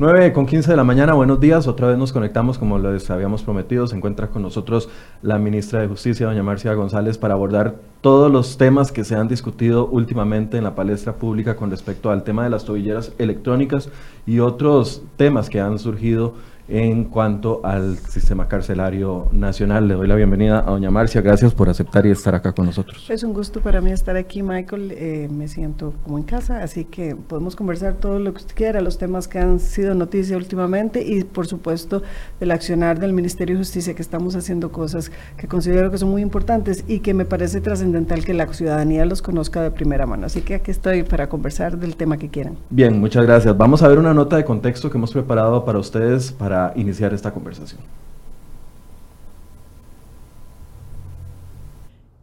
9 0.00 0.32
con 0.32 0.46
15 0.46 0.70
de 0.70 0.76
la 0.78 0.82
mañana, 0.82 1.12
buenos 1.12 1.40
días. 1.40 1.68
Otra 1.68 1.88
vez 1.88 1.98
nos 1.98 2.10
conectamos 2.10 2.56
como 2.56 2.78
les 2.78 3.10
habíamos 3.10 3.42
prometido. 3.42 3.86
Se 3.86 3.94
encuentra 3.94 4.28
con 4.28 4.40
nosotros 4.40 4.88
la 5.20 5.36
ministra 5.36 5.82
de 5.82 5.88
Justicia, 5.88 6.24
doña 6.24 6.42
Marcia 6.42 6.72
González, 6.72 7.18
para 7.18 7.34
abordar 7.34 7.74
todos 8.00 8.32
los 8.32 8.56
temas 8.56 8.92
que 8.92 9.04
se 9.04 9.14
han 9.14 9.28
discutido 9.28 9.88
últimamente 9.88 10.56
en 10.56 10.64
la 10.64 10.74
palestra 10.74 11.16
pública 11.16 11.54
con 11.54 11.70
respecto 11.70 12.10
al 12.10 12.24
tema 12.24 12.44
de 12.44 12.48
las 12.48 12.64
tobilleras 12.64 13.12
electrónicas 13.18 13.90
y 14.26 14.38
otros 14.38 15.02
temas 15.18 15.50
que 15.50 15.60
han 15.60 15.78
surgido 15.78 16.32
en 16.70 17.04
cuanto 17.04 17.60
al 17.64 17.98
sistema 17.98 18.46
carcelario 18.46 19.28
nacional. 19.32 19.88
Le 19.88 19.94
doy 19.94 20.06
la 20.06 20.14
bienvenida 20.14 20.60
a 20.60 20.70
doña 20.70 20.90
Marcia, 20.90 21.20
gracias 21.20 21.52
por 21.52 21.68
aceptar 21.68 22.06
y 22.06 22.10
estar 22.10 22.34
acá 22.34 22.52
con 22.52 22.66
nosotros. 22.66 23.10
Es 23.10 23.24
un 23.24 23.32
gusto 23.32 23.60
para 23.60 23.80
mí 23.80 23.90
estar 23.90 24.16
aquí, 24.16 24.42
Michael, 24.42 24.92
eh, 24.92 25.28
me 25.30 25.48
siento 25.48 25.92
como 26.04 26.18
en 26.18 26.24
casa, 26.24 26.62
así 26.62 26.84
que 26.84 27.16
podemos 27.16 27.56
conversar 27.56 27.94
todo 27.94 28.20
lo 28.20 28.32
que 28.32 28.38
usted 28.38 28.54
quiera, 28.54 28.80
los 28.80 28.98
temas 28.98 29.26
que 29.26 29.40
han 29.40 29.58
sido 29.58 29.94
noticia 29.94 30.36
últimamente 30.36 31.02
y 31.02 31.24
por 31.24 31.46
supuesto 31.48 32.02
del 32.38 32.52
accionar 32.52 33.00
del 33.00 33.12
Ministerio 33.12 33.56
de 33.56 33.60
Justicia, 33.60 33.94
que 33.94 34.02
estamos 34.02 34.36
haciendo 34.36 34.70
cosas 34.70 35.10
que 35.36 35.48
considero 35.48 35.90
que 35.90 35.98
son 35.98 36.10
muy 36.10 36.22
importantes 36.22 36.84
y 36.86 37.00
que 37.00 37.14
me 37.14 37.24
parece 37.24 37.60
trascendental 37.60 38.24
que 38.24 38.32
la 38.32 38.46
ciudadanía 38.52 39.04
los 39.04 39.22
conozca 39.22 39.62
de 39.62 39.72
primera 39.72 40.06
mano. 40.06 40.26
Así 40.26 40.42
que 40.42 40.54
aquí 40.54 40.70
estoy 40.70 41.02
para 41.02 41.28
conversar 41.28 41.78
del 41.78 41.96
tema 41.96 42.16
que 42.16 42.28
quieran. 42.28 42.56
Bien, 42.70 42.98
muchas 43.00 43.26
gracias. 43.26 43.56
Vamos 43.56 43.82
a 43.82 43.88
ver 43.88 43.98
una 43.98 44.14
nota 44.14 44.36
de 44.36 44.44
contexto 44.44 44.90
que 44.90 44.98
hemos 44.98 45.12
preparado 45.12 45.64
para 45.64 45.78
ustedes 45.78 46.30
para 46.30 46.59
iniciar 46.76 47.12
esta 47.14 47.32
conversación. 47.32 47.80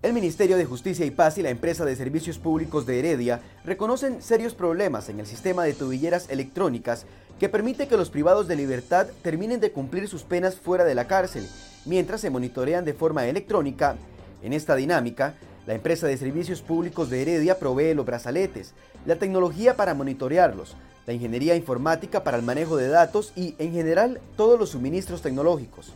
El 0.04 0.14
Ministerio 0.14 0.56
de 0.58 0.66
Justicia 0.66 1.06
y 1.06 1.12
Paz 1.12 1.38
y 1.38 1.42
la 1.42 1.50
empresa 1.50 1.84
de 1.84 1.96
servicios 1.96 2.38
públicos 2.38 2.86
de 2.86 3.00
Heredia 3.00 3.42
reconocen 3.66 4.22
serios 4.22 4.54
problemas 4.54 5.10
en 5.10 5.20
el 5.20 5.26
sistema 5.26 5.64
de 5.64 5.74
tobilleras 5.74 6.30
electrónicas 6.30 7.06
que 7.40 7.50
permite 7.50 7.88
que 7.88 7.98
los 7.98 8.10
privados 8.10 8.48
de 8.48 8.56
libertad 8.56 9.08
terminen 9.22 9.60
de 9.60 9.72
cumplir 9.72 10.08
sus 10.08 10.24
penas 10.24 10.56
fuera 10.56 10.86
de 10.86 10.96
la 10.96 11.08
cárcel, 11.08 11.48
mientras 11.86 12.22
se 12.22 12.30
monitorean 12.30 12.86
de 12.86 12.94
forma 12.94 13.26
electrónica. 13.26 13.96
En 14.42 14.54
esta 14.54 14.76
dinámica, 14.76 15.34
la 15.66 15.74
empresa 15.74 16.08
de 16.08 16.16
servicios 16.16 16.62
públicos 16.62 17.10
de 17.10 17.24
Heredia 17.24 17.60
provee 17.60 17.94
los 17.94 18.06
brazaletes, 18.06 18.74
la 19.06 19.18
tecnología 19.18 19.76
para 19.76 19.94
monitorearlos, 19.94 20.78
la 21.08 21.14
ingeniería 21.14 21.56
informática 21.56 22.24
para 22.26 22.38
el 22.38 22.44
manejo 22.44 22.76
de 22.76 22.90
datos 22.90 23.32
y, 23.36 23.56
en 23.60 23.72
general, 23.72 24.20
todos 24.36 24.60
los 24.60 24.72
suministros 24.72 25.22
tecnológicos. 25.22 25.94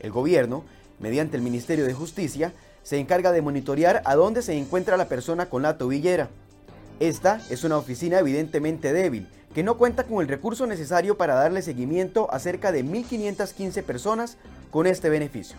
El 0.00 0.10
gobierno, 0.10 0.64
mediante 0.98 1.36
el 1.36 1.44
Ministerio 1.44 1.86
de 1.86 1.94
Justicia, 1.94 2.52
se 2.82 2.98
encarga 2.98 3.30
de 3.30 3.40
monitorear 3.40 4.02
a 4.04 4.16
dónde 4.16 4.42
se 4.42 4.58
encuentra 4.58 4.96
la 4.96 5.08
persona 5.08 5.48
con 5.48 5.62
la 5.62 5.78
tobillera. 5.78 6.28
Esta 6.98 7.40
es 7.50 7.62
una 7.62 7.76
oficina 7.76 8.18
evidentemente 8.18 8.92
débil, 8.92 9.28
que 9.54 9.62
no 9.62 9.78
cuenta 9.78 10.02
con 10.04 10.20
el 10.22 10.28
recurso 10.28 10.66
necesario 10.66 11.16
para 11.16 11.34
darle 11.34 11.62
seguimiento 11.62 12.28
a 12.32 12.40
cerca 12.40 12.72
de 12.72 12.84
1.515 12.84 13.84
personas 13.84 14.38
con 14.72 14.88
este 14.88 15.08
beneficio. 15.08 15.56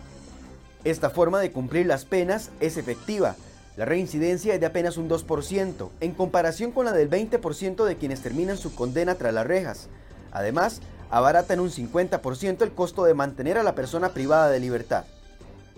Esta 0.84 1.08
forma 1.08 1.40
de 1.40 1.52
cumplir 1.52 1.86
las 1.86 2.04
penas 2.04 2.50
es 2.60 2.76
efectiva, 2.76 3.34
la 3.80 3.86
reincidencia 3.86 4.52
es 4.52 4.60
de 4.60 4.66
apenas 4.66 4.98
un 4.98 5.08
2%, 5.08 5.88
en 6.00 6.12
comparación 6.12 6.70
con 6.70 6.84
la 6.84 6.92
del 6.92 7.08
20% 7.08 7.86
de 7.86 7.96
quienes 7.96 8.20
terminan 8.20 8.58
su 8.58 8.74
condena 8.74 9.14
tras 9.14 9.32
las 9.32 9.46
rejas. 9.46 9.88
Además, 10.32 10.82
abarata 11.08 11.54
en 11.54 11.60
un 11.60 11.70
50% 11.70 12.60
el 12.60 12.72
costo 12.72 13.04
de 13.04 13.14
mantener 13.14 13.56
a 13.56 13.62
la 13.62 13.74
persona 13.74 14.10
privada 14.10 14.50
de 14.50 14.60
libertad. 14.60 15.06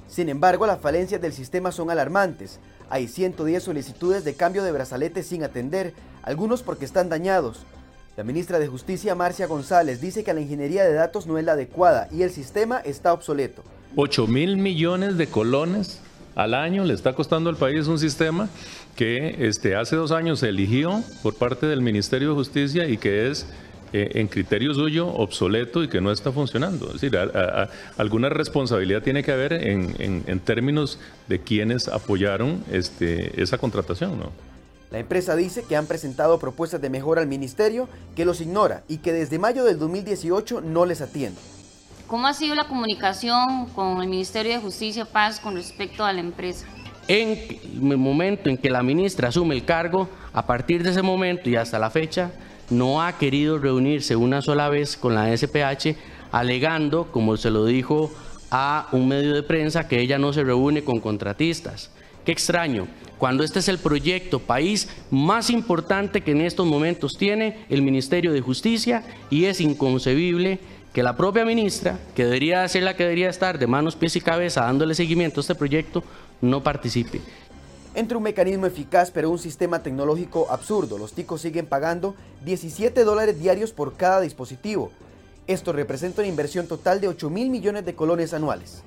Sin 0.09 0.29
embargo, 0.29 0.67
las 0.67 0.81
falencias 0.81 1.21
del 1.21 1.33
sistema 1.33 1.71
son 1.71 1.91
alarmantes. 1.91 2.59
Hay 2.91 3.07
110 3.07 3.63
solicitudes 3.63 4.25
de 4.25 4.35
cambio 4.35 4.65
de 4.65 4.73
brazaletes 4.73 5.29
sin 5.29 5.45
atender, 5.45 5.95
algunos 6.25 6.65
porque 6.65 6.87
están 6.87 7.09
dañados. 7.09 7.61
La 8.17 8.25
ministra 8.25 8.59
de 8.59 8.67
Justicia, 8.67 9.15
Marcia 9.15 9.47
González, 9.47 10.01
dice 10.01 10.25
que 10.25 10.35
la 10.35 10.41
ingeniería 10.41 10.83
de 10.83 10.93
datos 10.93 11.29
no 11.29 11.39
es 11.39 11.45
la 11.45 11.53
adecuada 11.53 12.09
y 12.11 12.23
el 12.23 12.33
sistema 12.33 12.81
está 12.81 13.13
obsoleto. 13.13 13.63
8 13.95 14.27
mil 14.27 14.57
millones 14.57 15.17
de 15.17 15.29
colones 15.29 16.01
al 16.35 16.55
año 16.55 16.85
le 16.85 16.95
está 16.95 17.15
costando 17.15 17.51
al 17.51 17.57
país 17.57 17.87
un 17.87 17.99
sistema 17.99 18.49
que 18.97 19.47
este, 19.47 19.77
hace 19.77 19.97
dos 19.97 20.13
años 20.13 20.41
se 20.41 20.49
eligió 20.49 21.03
por 21.23 21.35
parte 21.35 21.67
del 21.67 21.83
Ministerio 21.83 22.31
de 22.31 22.35
Justicia 22.35 22.89
y 22.89 22.97
que 22.97 23.31
es 23.31 23.47
eh, 23.93 24.13
en 24.15 24.29
criterio 24.29 24.73
suyo 24.73 25.09
obsoleto 25.09 25.83
y 25.83 25.89
que 25.89 26.01
no 26.01 26.11
está 26.11 26.33
funcionando. 26.33 26.87
Es 26.87 26.95
decir, 26.95 27.19
alguna 27.99 28.31
responsabilidad 28.31 29.03
tiene 29.03 29.23
que 29.23 29.33
haber 29.33 29.53
en, 29.53 30.41
términos 30.41 30.99
de 31.29 31.41
quienes 31.41 31.89
apoyaron 31.89 32.65
este, 32.73 33.41
esa 33.43 33.59
contratación. 33.59 34.21
La 34.91 34.99
empresa 34.99 35.37
dice 35.37 35.65
que 35.69 35.77
han 35.77 35.87
presentado 35.87 36.39
propuestas 36.39 36.81
de 36.81 36.91
mejora 36.91 37.21
al 37.21 37.27
ministerio, 37.27 37.89
que 38.17 38.25
los 38.25 38.41
ignora 38.41 38.83
y 38.89 38.99
que 38.99 39.13
desde 39.13 39.39
mayo 39.39 39.65
del 39.65 39.79
2018 39.79 40.63
no 40.63 40.87
les 40.87 41.03
atiende. 41.03 41.41
¿Cómo 42.13 42.27
ha 42.27 42.35
sido 42.35 42.55
la 42.55 42.65
comunicación 42.65 43.69
con 43.75 44.03
el 44.03 44.07
Ministerio 44.07 44.53
de 44.53 44.59
Justicia 44.59 45.07
Paz 45.07 45.41
con 45.41 45.55
respecto 45.55 46.05
a 46.05 46.13
la 46.13 46.21
empresa? 46.21 46.67
En 47.09 47.39
el 47.91 47.97
momento 47.97 48.51
en 48.51 48.59
que 48.59 48.69
la 48.69 48.83
ministra 48.83 49.29
asume 49.29 49.55
el 49.55 49.65
cargo, 49.65 50.11
a 50.35 50.45
partir 50.45 50.83
de 50.83 50.91
ese 50.91 51.01
momento 51.01 51.49
y 51.49 51.57
hasta 51.57 51.79
la 51.79 51.89
fecha, 51.89 52.31
no 52.69 53.01
ha 53.01 53.17
querido 53.17 53.57
reunirse 53.57 54.15
una 54.15 54.43
sola 54.43 54.69
vez 54.69 54.99
con 54.99 55.15
la 55.15 55.35
SPH, 55.35 55.97
alegando, 56.33 57.11
como 57.11 57.39
se 57.39 57.51
lo 57.51 57.65
dijo 57.65 58.13
a 58.51 58.89
un 58.93 59.09
medio 59.09 59.33
de 59.33 59.43
prensa, 59.43 59.89
que 59.89 59.99
ella 59.99 60.19
no 60.19 60.35
se 60.35 60.45
reúne 60.45 60.85
con 60.85 61.01
contratistas. 61.01 61.91
Qué 62.27 62.33
extraño, 62.33 62.89
cuando 63.17 63.43
este 63.43 63.61
es 63.61 63.69
el 63.69 63.79
proyecto 63.79 64.39
país 64.39 64.89
más 65.11 65.49
importante 65.49 66.21
que 66.21 66.33
en 66.33 66.43
estos 66.43 66.67
momentos 66.67 67.13
tiene 67.19 67.65
el 67.71 67.81
Ministerio 67.81 68.33
de 68.33 68.43
Justicia 68.43 69.03
y 69.31 69.47
es 69.47 69.63
inconcebible 69.63 70.61
que 70.93 71.03
la 71.03 71.17
propia 71.17 71.45
ministra, 71.45 71.99
que 72.15 72.25
debería 72.25 72.67
ser 72.69 72.83
la 72.83 72.97
que 72.97 73.05
debería 73.05 73.31
estar 73.31 73.59
de 73.59 73.67
manos, 73.67 73.97
pies 73.97 74.17
y 74.17 74.21
cabeza 74.21 74.63
dándole 74.63 74.95
seguimiento 74.95 75.41
a 75.41 75.43
este 75.43 75.55
proyecto, 75.55 76.03
no 76.41 76.63
participe. 76.63 77.21
Entre 77.95 78.17
un 78.17 78.23
mecanismo 78.23 78.67
eficaz 78.67 79.11
pero 79.11 79.31
un 79.31 79.39
sistema 79.39 79.83
tecnológico 79.83 80.47
absurdo, 80.51 80.99
los 80.99 81.13
ticos 81.13 81.41
siguen 81.41 81.67
pagando 81.67 82.15
17 82.45 83.05
dólares 83.05 83.39
diarios 83.39 83.73
por 83.73 83.97
cada 83.97 84.21
dispositivo. 84.21 84.91
Esto 85.47 85.73
representa 85.73 86.23
una 86.23 86.29
inversión 86.29 86.67
total 86.67 87.01
de 87.01 87.09
8 87.09 87.31
mil 87.31 87.51
millones 87.51 87.85
de 87.85 87.95
colones 87.95 88.33
anuales. 88.33 88.83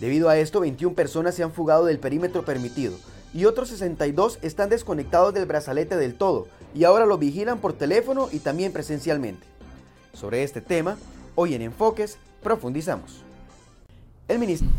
Debido 0.00 0.28
a 0.28 0.38
esto, 0.38 0.60
21 0.60 0.94
personas 0.94 1.34
se 1.34 1.42
han 1.42 1.52
fugado 1.52 1.86
del 1.86 1.98
perímetro 1.98 2.44
permitido 2.44 2.94
y 3.34 3.44
otros 3.44 3.68
62 3.70 4.38
están 4.42 4.68
desconectados 4.68 5.34
del 5.34 5.46
brazalete 5.46 5.96
del 5.96 6.14
todo 6.14 6.48
y 6.74 6.84
ahora 6.84 7.06
lo 7.06 7.18
vigilan 7.18 7.58
por 7.58 7.72
teléfono 7.72 8.28
y 8.30 8.38
también 8.38 8.72
presencialmente. 8.72 9.46
Sobre 10.12 10.42
este 10.42 10.60
tema, 10.60 10.96
Hoy 11.38 11.52
en 11.52 11.60
Enfoques 11.60 12.18
profundizamos. 12.42 13.22
El 14.26 14.38
ministro... 14.38 14.70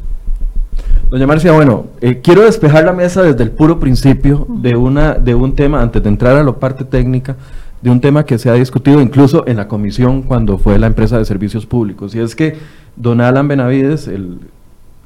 Doña 1.07 1.27
Marcia, 1.27 1.51
bueno, 1.51 1.85
eh, 2.01 2.19
quiero 2.23 2.41
despejar 2.41 2.83
la 2.83 2.93
mesa 2.93 3.21
desde 3.21 3.43
el 3.43 3.51
puro 3.51 3.79
principio 3.79 4.47
de, 4.49 4.75
una, 4.75 5.13
de 5.13 5.35
un 5.35 5.55
tema, 5.55 5.83
antes 5.83 6.01
de 6.01 6.09
entrar 6.09 6.35
a 6.35 6.43
la 6.43 6.53
parte 6.53 6.83
técnica, 6.83 7.35
de 7.79 7.91
un 7.91 8.01
tema 8.01 8.25
que 8.25 8.39
se 8.39 8.49
ha 8.49 8.53
discutido 8.53 8.99
incluso 9.01 9.47
en 9.47 9.57
la 9.57 9.67
comisión 9.67 10.23
cuando 10.23 10.57
fue 10.57 10.79
la 10.79 10.87
empresa 10.87 11.19
de 11.19 11.25
servicios 11.25 11.67
públicos. 11.67 12.15
Y 12.15 12.19
es 12.21 12.35
que 12.35 12.57
don 12.95 13.21
Alan 13.21 13.47
Benavides, 13.47 14.07
el 14.07 14.39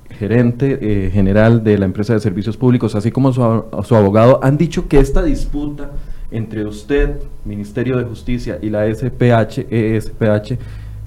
gerente 0.09 0.79
eh, 0.81 1.11
general 1.11 1.65
de 1.65 1.77
la 1.77 1.83
empresa 1.83 2.13
de 2.13 2.21
servicios 2.21 2.55
públicos, 2.55 2.95
así 2.95 3.11
como 3.11 3.33
su, 3.33 3.65
su 3.83 3.95
abogado, 3.97 4.39
han 4.41 4.57
dicho 4.57 4.87
que 4.87 4.99
esta 4.99 5.21
disputa 5.21 5.91
entre 6.31 6.65
usted, 6.65 7.17
Ministerio 7.43 7.97
de 7.97 8.05
Justicia, 8.05 8.57
y 8.61 8.69
la 8.69 8.85
SPH, 8.85 9.67
ESPH, 9.69 10.57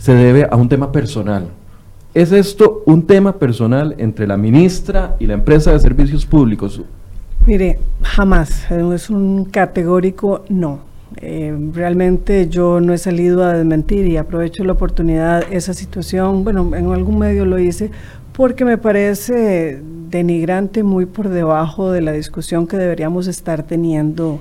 se 0.04 0.14
debe 0.14 0.46
a 0.50 0.56
un 0.56 0.68
tema 0.68 0.92
personal. 0.92 1.48
¿Es 2.12 2.30
esto 2.30 2.82
un 2.84 3.06
tema 3.06 3.38
personal 3.38 3.94
entre 3.96 4.26
la 4.26 4.36
ministra 4.36 5.16
y 5.18 5.26
la 5.26 5.32
empresa 5.32 5.72
de 5.72 5.80
servicios 5.80 6.26
públicos? 6.26 6.82
Mire, 7.46 7.78
jamás, 8.02 8.70
es 8.70 9.08
un 9.08 9.46
categórico 9.46 10.44
no. 10.50 10.80
Eh, 11.22 11.56
realmente 11.72 12.50
yo 12.50 12.80
no 12.80 12.92
he 12.92 12.98
salido 12.98 13.44
a 13.44 13.54
desmentir 13.54 14.06
y 14.06 14.18
aprovecho 14.18 14.62
la 14.62 14.74
oportunidad, 14.74 15.50
esa 15.50 15.72
situación, 15.72 16.44
bueno, 16.44 16.76
en 16.76 16.92
algún 16.92 17.18
medio 17.18 17.46
lo 17.46 17.58
hice, 17.58 17.90
porque 18.34 18.66
me 18.66 18.76
parece 18.76 19.80
denigrante 20.10 20.82
muy 20.82 21.06
por 21.06 21.30
debajo 21.30 21.90
de 21.90 22.02
la 22.02 22.12
discusión 22.12 22.66
que 22.66 22.76
deberíamos 22.76 23.26
estar 23.26 23.62
teniendo 23.62 24.40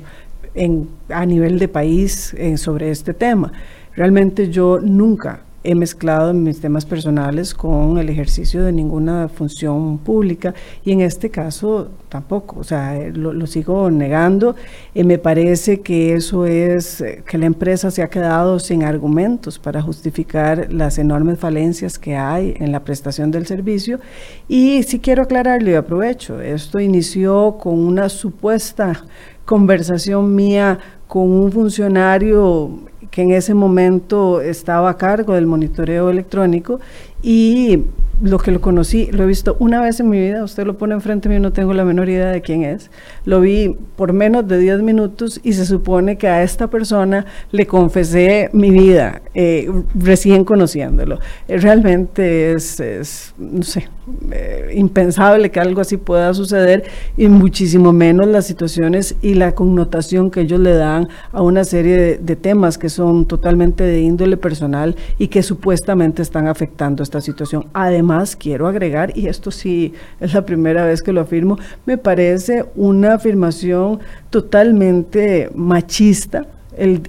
en, 0.56 0.90
a 1.08 1.26
nivel 1.26 1.58
de 1.58 1.70
país 1.70 2.34
eh, 2.34 2.58
sobre 2.58 2.92
este 2.92 3.14
tema. 3.14 3.54
Realmente 3.96 4.50
yo 4.50 4.82
nunca 4.82 5.40
he 5.64 5.76
mezclado 5.76 6.34
mis 6.34 6.60
temas 6.60 6.86
personales 6.86 7.54
con 7.54 7.98
el 7.98 8.10
ejercicio 8.10 8.64
de 8.64 8.72
ninguna 8.72 9.30
función 9.30 9.98
pública 9.98 10.54
y 10.84 10.92
en 10.92 11.02
este 11.02 11.30
caso 11.30 11.90
tampoco, 12.10 12.60
o 12.60 12.64
sea, 12.64 13.00
lo, 13.14 13.48
sigo 13.48 13.90
negando. 13.90 14.56
y 14.94 15.04
me 15.04 15.18
parece 15.18 15.82
que 15.82 16.14
eso 16.14 16.46
es 16.46 17.02
eh, 17.02 17.24
que 17.26 17.38
la 17.38 17.46
empresa 17.46 17.92
se 17.92 18.04
ha 18.04 18.10
quedado 18.10 18.60
sin 18.60 18.84
argumentos 18.84 19.58
para 19.58 19.82
justificar 19.82 20.72
las 20.72 20.98
enormes 20.98 21.40
falencias 21.40 21.98
que 21.98 22.16
hay 22.16 22.56
en 22.60 22.72
la 22.72 22.84
prestación 22.84 23.32
del 23.32 23.46
servicio 23.46 24.00
y 24.48 24.84
si 24.84 25.00
quiero 25.00 25.24
aclararle 25.24 25.72
y 25.72 25.76
aprovecho, 25.76 26.42
esto 26.42 26.80
inició 26.80 27.58
con 27.60 27.80
una 27.80 28.10
supuesta 28.10 29.06
conversación 29.46 30.36
mía 30.36 30.80
con 31.08 31.30
un 31.30 31.52
funcionario 31.52 32.80
que 33.14 33.22
en 33.22 33.32
ese 33.32 33.54
momento 33.54 34.42
estaba 34.42 34.90
a 34.90 34.98
cargo 34.98 35.36
del 35.36 35.46
monitoreo 35.46 36.10
electrónico 36.10 36.80
y 37.22 37.84
lo 38.24 38.40
que 38.40 38.50
lo 38.50 38.60
conocí, 38.60 39.12
lo 39.12 39.24
he 39.24 39.28
visto 39.28 39.56
una 39.60 39.82
vez 39.82 40.00
en 40.00 40.10
mi 40.10 40.20
vida, 40.20 40.44
usted 40.44 40.66
lo 40.66 40.80
pone 40.80 40.96
enfrente 40.96 41.30
mío, 41.30 41.40
no 41.40 41.54
tengo 41.54 41.76
la 41.76 41.86
menor 41.86 42.10
idea 42.10 42.32
de 42.32 42.42
quién 42.42 42.64
es. 42.64 42.90
Lo 43.24 43.40
vi 43.40 43.76
por 43.96 44.14
menos 44.14 44.48
de 44.48 44.58
10 44.58 44.82
minutos 44.82 45.40
y 45.44 45.54
se 45.54 45.68
supone 45.68 46.18
que 46.18 46.28
a 46.28 46.42
esta 46.42 46.72
persona 46.72 47.28
le 47.52 47.68
confesé 47.68 48.50
mi 48.52 48.72
vida 48.72 49.22
eh, 49.36 49.70
recién 49.94 50.44
conociéndolo. 50.44 51.20
Eh, 51.48 51.58
realmente 51.58 52.54
es, 52.54 53.36
no 53.38 53.62
sé, 53.62 53.90
eh, 54.32 54.74
impensable 54.76 55.50
que 55.50 55.60
algo 55.60 55.80
así 55.80 55.96
pueda 55.98 56.34
suceder 56.34 56.84
y 57.16 57.30
muchísimo 57.30 57.94
menos 57.94 58.28
las 58.28 58.46
situaciones 58.46 59.16
y 59.22 59.36
la 59.36 59.56
connotación 59.56 60.30
que 60.30 60.42
ellos 60.42 60.60
le 60.60 60.74
dan 60.74 61.08
a 61.32 61.42
una 61.42 61.64
serie 61.64 62.18
de 62.18 62.36
temas 62.36 62.78
que 62.78 62.90
son 62.90 63.26
totalmente 63.26 63.84
de 63.84 64.02
índole 64.02 64.36
personal 64.36 64.96
y 65.18 65.28
que 65.28 65.42
supuestamente 65.42 66.22
están 66.22 66.48
afectando 66.48 67.02
esta 67.02 67.22
situación. 67.22 67.68
Además, 67.74 68.36
quiero 68.36 68.68
agregar, 68.68 69.18
y 69.18 69.28
esto 69.28 69.52
sí 69.52 69.94
es 70.20 70.34
la 70.34 70.46
primera 70.46 70.86
vez 70.86 71.02
que 71.02 71.14
lo 71.14 71.22
afirmo, 71.22 71.58
me 71.86 71.98
parece 71.98 72.66
una 72.76 73.14
afirmación 73.14 74.00
totalmente 74.30 75.50
machista, 75.56 76.46
el 76.76 77.04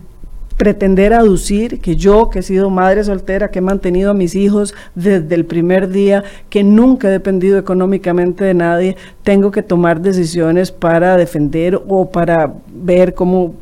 pretender 0.57 1.13
aducir 1.13 1.81
que 1.81 1.97
yo, 1.97 2.31
que 2.31 2.41
he 2.41 2.43
sido 2.43 2.71
madre 2.71 3.03
soltera, 3.05 3.51
que 3.51 3.59
he 3.59 3.63
mantenido 3.63 4.11
a 4.11 4.15
mis 4.15 4.35
hijos 4.35 4.75
desde 4.95 5.35
el 5.35 5.45
primer 5.45 5.89
día, 5.89 6.25
que 6.49 6.63
nunca 6.63 7.09
he 7.09 7.11
dependido 7.11 7.59
económicamente 7.59 8.45
de 8.45 8.55
nadie, 8.55 8.97
tengo 9.23 9.51
que 9.51 9.63
tomar 9.63 10.01
decisiones 10.01 10.71
para 10.71 11.17
defender 11.17 11.81
o 11.89 12.11
para 12.11 12.53
ver 12.73 13.15
cómo 13.15 13.55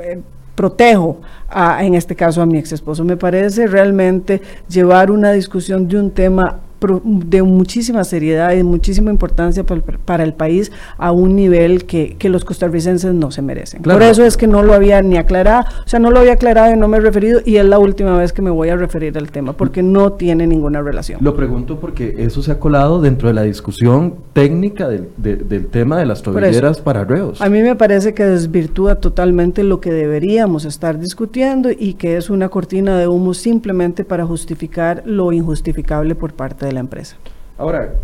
eh, 0.00 0.20
protejo 0.54 1.20
en 1.80 1.94
este 1.94 2.14
caso 2.14 2.42
a 2.42 2.46
mi 2.46 2.58
ex 2.58 2.72
esposo. 2.72 3.04
Me 3.04 3.16
parece 3.16 3.66
realmente 3.66 4.40
llevar 4.68 5.10
una 5.10 5.32
discusión 5.32 5.88
de 5.88 5.98
un 5.98 6.10
tema 6.10 6.60
de 7.04 7.42
muchísima 7.42 8.04
seriedad 8.04 8.52
y 8.52 8.56
de 8.56 8.64
muchísima 8.64 9.10
importancia 9.10 9.64
para 9.64 10.24
el, 10.24 10.32
país 10.32 10.72
a 10.96 11.12
un 11.12 11.36
nivel 11.36 11.84
que, 11.84 12.16
los 12.30 12.44
costarricenses 12.44 13.12
no 13.12 13.30
se 13.30 13.42
merecen. 13.42 13.82
Por 13.82 14.02
eso 14.02 14.24
es 14.24 14.36
que 14.36 14.46
no 14.46 14.62
lo 14.62 14.72
había 14.72 15.02
ni 15.02 15.16
aclarado, 15.16 15.64
o 15.84 15.88
sea, 15.88 15.98
no 15.98 16.10
lo 16.10 16.20
había 16.20 16.34
aclarado 16.34 16.72
y 16.72 16.78
no 16.78 16.86
me 16.86 16.98
he 16.98 17.00
referido 17.00 17.40
y 17.44 17.56
es 17.56 17.64
la 17.64 17.78
última 17.78 18.16
vez 18.16 18.32
que 18.32 18.40
me 18.40 18.50
voy 18.50 18.68
a 18.68 18.76
referir 18.76 19.18
al 19.18 19.30
tema 19.30 19.52
porque 19.52 19.82
no 19.82 20.12
tiene 20.12 20.46
ninguna 20.46 20.80
relación. 20.80 21.18
Lo 21.22 21.34
pregunto 21.34 21.80
porque 21.80 22.14
eso 22.18 22.42
se 22.42 22.52
ha 22.52 22.58
colado 22.58 23.00
dentro 23.00 23.28
de 23.28 23.34
la 23.34 23.42
discusión 23.42 24.14
técnica 24.32 24.88
del, 24.88 25.08
del 25.16 25.66
tema 25.66 25.98
de 25.98 26.06
las 26.06 26.22
tobilleras 26.22 26.80
para 26.80 27.04
reos. 27.04 27.40
A 27.42 27.48
mí 27.48 27.60
me 27.62 27.74
parece 27.74 28.14
que 28.14 28.24
desvirtúa 28.24 28.96
totalmente 28.96 29.64
lo 29.64 29.80
que 29.80 29.92
deberíamos 29.92 30.64
estar 30.64 30.98
discutiendo 30.98 31.70
y 31.70 31.94
que 31.94 32.16
es 32.16 32.30
una 32.30 32.48
cortina 32.48 32.96
de 32.96 33.08
humo 33.08 33.34
simplemente 33.34 34.04
para 34.04 34.24
justificar 34.24 35.02
lo 35.04 35.32
injustificable 35.32 36.14
por 36.14 36.32
parte 36.34 36.66
de 36.66 36.69
la 36.72 36.80
empresa. 36.80 37.16
Ahora, 37.58 37.94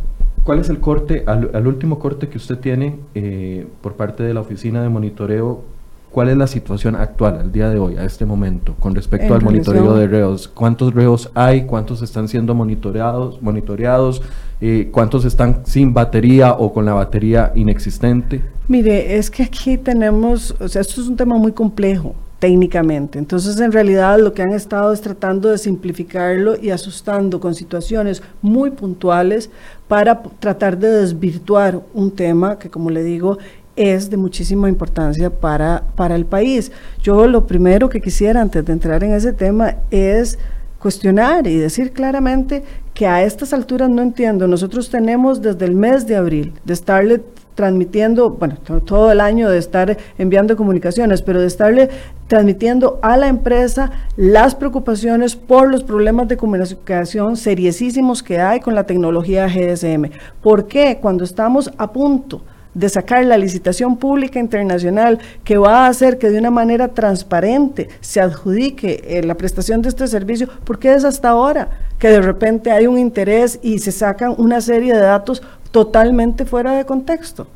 ¿cuál 0.44 0.58
es 0.58 0.68
el 0.68 0.80
corte, 0.80 1.24
al, 1.26 1.66
último 1.66 1.98
corte 1.98 2.28
que 2.28 2.38
usted 2.38 2.58
tiene 2.58 2.98
eh, 3.14 3.66
por 3.80 3.94
parte 3.94 4.22
de 4.22 4.34
la 4.34 4.40
oficina 4.40 4.82
de 4.82 4.88
monitoreo? 4.88 5.62
¿Cuál 6.10 6.30
es 6.30 6.36
la 6.36 6.46
situación 6.46 6.96
actual, 6.96 7.38
al 7.38 7.52
día 7.52 7.68
de 7.68 7.78
hoy, 7.78 7.96
a 7.96 8.04
este 8.04 8.24
momento, 8.24 8.74
con 8.80 8.94
respecto 8.94 9.34
al 9.34 9.42
monitoreo 9.42 9.94
de 9.94 10.06
reos? 10.06 10.48
¿Cuántos 10.48 10.94
reos 10.94 11.30
hay? 11.34 11.66
¿Cuántos 11.66 12.00
están 12.00 12.28
siendo 12.28 12.54
monitoreados? 12.54 13.42
monitoreados 13.42 14.22
eh, 14.60 14.88
¿Cuántos 14.90 15.26
están 15.26 15.66
sin 15.66 15.92
batería 15.92 16.52
o 16.52 16.72
con 16.72 16.86
la 16.86 16.94
batería 16.94 17.52
inexistente? 17.54 18.40
Mire, 18.68 19.16
es 19.16 19.30
que 19.30 19.42
aquí 19.42 19.76
tenemos, 19.76 20.54
o 20.58 20.68
sea, 20.68 20.80
esto 20.80 21.02
es 21.02 21.08
un 21.08 21.16
tema 21.16 21.36
muy 21.36 21.52
complejo 21.52 22.14
técnicamente. 22.38 23.18
Entonces, 23.18 23.58
en 23.60 23.72
realidad 23.72 24.18
lo 24.18 24.32
que 24.32 24.42
han 24.42 24.52
estado 24.52 24.92
es 24.92 25.00
tratando 25.00 25.48
de 25.48 25.58
simplificarlo 25.58 26.54
y 26.60 26.70
asustando 26.70 27.40
con 27.40 27.54
situaciones 27.54 28.22
muy 28.42 28.70
puntuales 28.70 29.50
para 29.88 30.22
tratar 30.22 30.78
de 30.78 30.88
desvirtuar 30.88 31.80
un 31.94 32.10
tema 32.10 32.58
que, 32.58 32.70
como 32.70 32.90
le 32.90 33.02
digo, 33.02 33.38
es 33.76 34.10
de 34.10 34.16
muchísima 34.16 34.68
importancia 34.68 35.30
para, 35.30 35.82
para 35.94 36.16
el 36.16 36.24
país. 36.24 36.72
Yo 37.02 37.26
lo 37.26 37.46
primero 37.46 37.88
que 37.88 38.00
quisiera 38.00 38.40
antes 38.40 38.64
de 38.64 38.72
entrar 38.72 39.04
en 39.04 39.12
ese 39.12 39.32
tema 39.32 39.76
es 39.90 40.38
cuestionar 40.86 41.48
y 41.48 41.56
decir 41.56 41.92
claramente 41.92 42.62
que 42.94 43.08
a 43.08 43.24
estas 43.24 43.52
alturas 43.52 43.90
no 43.90 44.02
entiendo. 44.02 44.46
Nosotros 44.46 44.88
tenemos 44.88 45.42
desde 45.42 45.64
el 45.64 45.74
mes 45.74 46.06
de 46.06 46.14
abril 46.14 46.52
de 46.64 46.74
estarle 46.74 47.24
transmitiendo, 47.56 48.30
bueno, 48.30 48.56
todo 48.84 49.10
el 49.10 49.20
año 49.20 49.50
de 49.50 49.58
estar 49.58 49.96
enviando 50.16 50.56
comunicaciones, 50.56 51.22
pero 51.22 51.40
de 51.40 51.48
estarle 51.48 51.88
transmitiendo 52.28 53.00
a 53.02 53.16
la 53.16 53.26
empresa 53.26 53.90
las 54.16 54.54
preocupaciones 54.54 55.34
por 55.34 55.68
los 55.68 55.82
problemas 55.82 56.28
de 56.28 56.36
comunicación 56.36 57.36
seriosísimos 57.36 58.22
que 58.22 58.38
hay 58.38 58.60
con 58.60 58.76
la 58.76 58.84
tecnología 58.84 59.48
GSM. 59.48 60.12
¿Por 60.40 60.68
qué? 60.68 61.00
Cuando 61.02 61.24
estamos 61.24 61.72
a 61.78 61.92
punto 61.92 62.42
de 62.76 62.90
sacar 62.90 63.24
la 63.24 63.38
licitación 63.38 63.96
pública 63.96 64.38
internacional 64.38 65.18
que 65.44 65.56
va 65.56 65.86
a 65.86 65.88
hacer 65.88 66.18
que 66.18 66.30
de 66.30 66.38
una 66.38 66.50
manera 66.50 66.88
transparente 66.88 67.88
se 68.02 68.20
adjudique 68.20 69.02
eh, 69.06 69.22
la 69.22 69.34
prestación 69.34 69.80
de 69.80 69.88
este 69.88 70.06
servicio, 70.06 70.46
¿por 70.64 70.78
qué 70.78 70.92
es 70.92 71.04
hasta 71.04 71.30
ahora 71.30 71.70
que 71.98 72.08
de 72.08 72.20
repente 72.20 72.70
hay 72.70 72.86
un 72.86 72.98
interés 72.98 73.58
y 73.62 73.78
se 73.78 73.92
sacan 73.92 74.34
una 74.36 74.60
serie 74.60 74.94
de 74.94 75.00
datos 75.00 75.42
totalmente 75.70 76.44
fuera 76.44 76.72
de 76.72 76.84
contexto. 76.84 77.46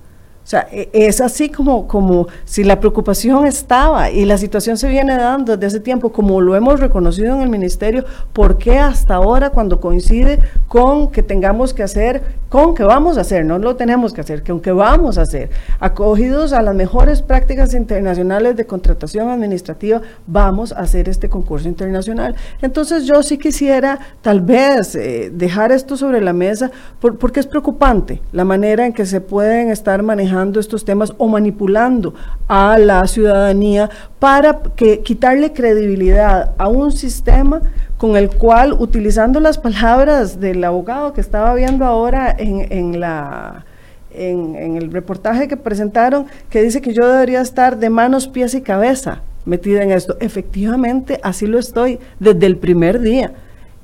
O 0.42 0.46
sea, 0.50 0.66
e, 0.72 0.88
es 0.92 1.20
así 1.20 1.48
como, 1.48 1.86
como 1.86 2.26
si 2.44 2.64
la 2.64 2.80
preocupación 2.80 3.46
estaba 3.46 4.10
y 4.10 4.24
la 4.24 4.38
situación 4.38 4.76
se 4.78 4.88
viene 4.88 5.16
dando 5.16 5.56
desde 5.56 5.66
hace 5.66 5.80
tiempo, 5.80 6.10
como 6.10 6.40
lo 6.40 6.56
hemos 6.56 6.80
reconocido 6.80 7.34
en 7.34 7.42
el 7.42 7.48
ministerio, 7.48 8.04
¿por 8.32 8.58
qué 8.58 8.78
hasta 8.78 9.14
ahora 9.14 9.50
cuando 9.50 9.80
coincide 9.80 10.40
con 10.66 11.10
que 11.10 11.22
tengamos 11.22 11.74
que 11.74 11.82
hacer, 11.82 12.22
con 12.48 12.74
que 12.74 12.82
vamos 12.82 13.16
a 13.18 13.20
hacer, 13.20 13.44
no 13.44 13.58
lo 13.58 13.76
tenemos 13.76 14.12
que 14.12 14.22
hacer, 14.22 14.42
que 14.42 14.50
aunque 14.50 14.72
vamos 14.72 15.18
a 15.18 15.22
hacer, 15.22 15.50
acogidos 15.78 16.52
a 16.52 16.62
las 16.62 16.74
mejores 16.74 17.22
prácticas 17.22 17.74
internacionales 17.74 18.56
de 18.56 18.66
contratación 18.66 19.28
administrativa, 19.28 20.00
vamos 20.26 20.72
a 20.72 20.80
hacer 20.80 21.08
este 21.08 21.28
concurso 21.28 21.68
internacional? 21.68 22.34
Entonces 22.62 23.04
yo 23.04 23.22
sí 23.22 23.38
quisiera 23.38 23.98
tal 24.22 24.40
vez 24.40 24.94
eh, 24.94 25.30
dejar 25.32 25.70
esto 25.70 25.96
sobre 25.96 26.20
la 26.20 26.32
mesa 26.32 26.70
porque 26.98 27.40
es 27.40 27.46
preocupante 27.46 28.20
la 28.32 28.44
manera 28.44 28.86
en 28.86 28.92
que 28.92 29.06
se 29.06 29.20
pueden 29.20 29.70
estar 29.70 30.02
manejando 30.02 30.39
estos 30.60 30.84
temas 30.84 31.12
o 31.18 31.28
manipulando 31.28 32.14
a 32.48 32.78
la 32.78 33.06
ciudadanía 33.06 33.90
para 34.18 34.60
que, 34.76 35.00
quitarle 35.00 35.52
credibilidad 35.52 36.52
a 36.58 36.68
un 36.68 36.92
sistema 36.92 37.60
con 37.98 38.16
el 38.16 38.30
cual, 38.30 38.72
utilizando 38.72 39.40
las 39.40 39.58
palabras 39.58 40.40
del 40.40 40.64
abogado 40.64 41.12
que 41.12 41.20
estaba 41.20 41.54
viendo 41.54 41.84
ahora 41.84 42.34
en, 42.38 43.00
la... 43.00 43.66
En, 44.12 44.56
en, 44.56 44.76
el 44.76 44.90
reportaje 44.90 45.46
que 45.46 45.56
presentaron, 45.56 46.26
que 46.48 46.62
dice 46.62 46.80
que 46.80 46.94
yo 46.94 47.06
debería 47.06 47.40
estar 47.40 47.78
de 47.78 47.90
manos, 47.90 48.26
pies 48.26 48.54
y 48.54 48.62
cabeza 48.62 49.20
metida 49.44 49.82
en 49.82 49.92
esto. 49.92 50.16
Efectivamente, 50.20 51.20
así 51.22 51.46
lo 51.46 51.58
estoy 51.58 51.98
desde 52.18 52.46
el 52.46 52.56
primer 52.56 53.00
día. 53.00 53.32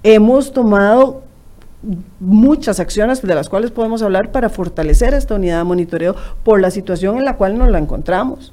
Hemos 0.02 0.52
tomado 0.52 1.25
muchas 2.20 2.80
acciones 2.80 3.22
de 3.22 3.34
las 3.34 3.48
cuales 3.48 3.70
podemos 3.70 4.02
hablar 4.02 4.32
para 4.32 4.48
fortalecer 4.48 5.14
esta 5.14 5.34
unidad 5.34 5.58
de 5.58 5.64
monitoreo 5.64 6.16
por 6.42 6.60
la 6.60 6.70
situación 6.70 7.18
en 7.18 7.24
la 7.24 7.36
cual 7.36 7.58
nos 7.58 7.70
la 7.70 7.78
encontramos, 7.78 8.52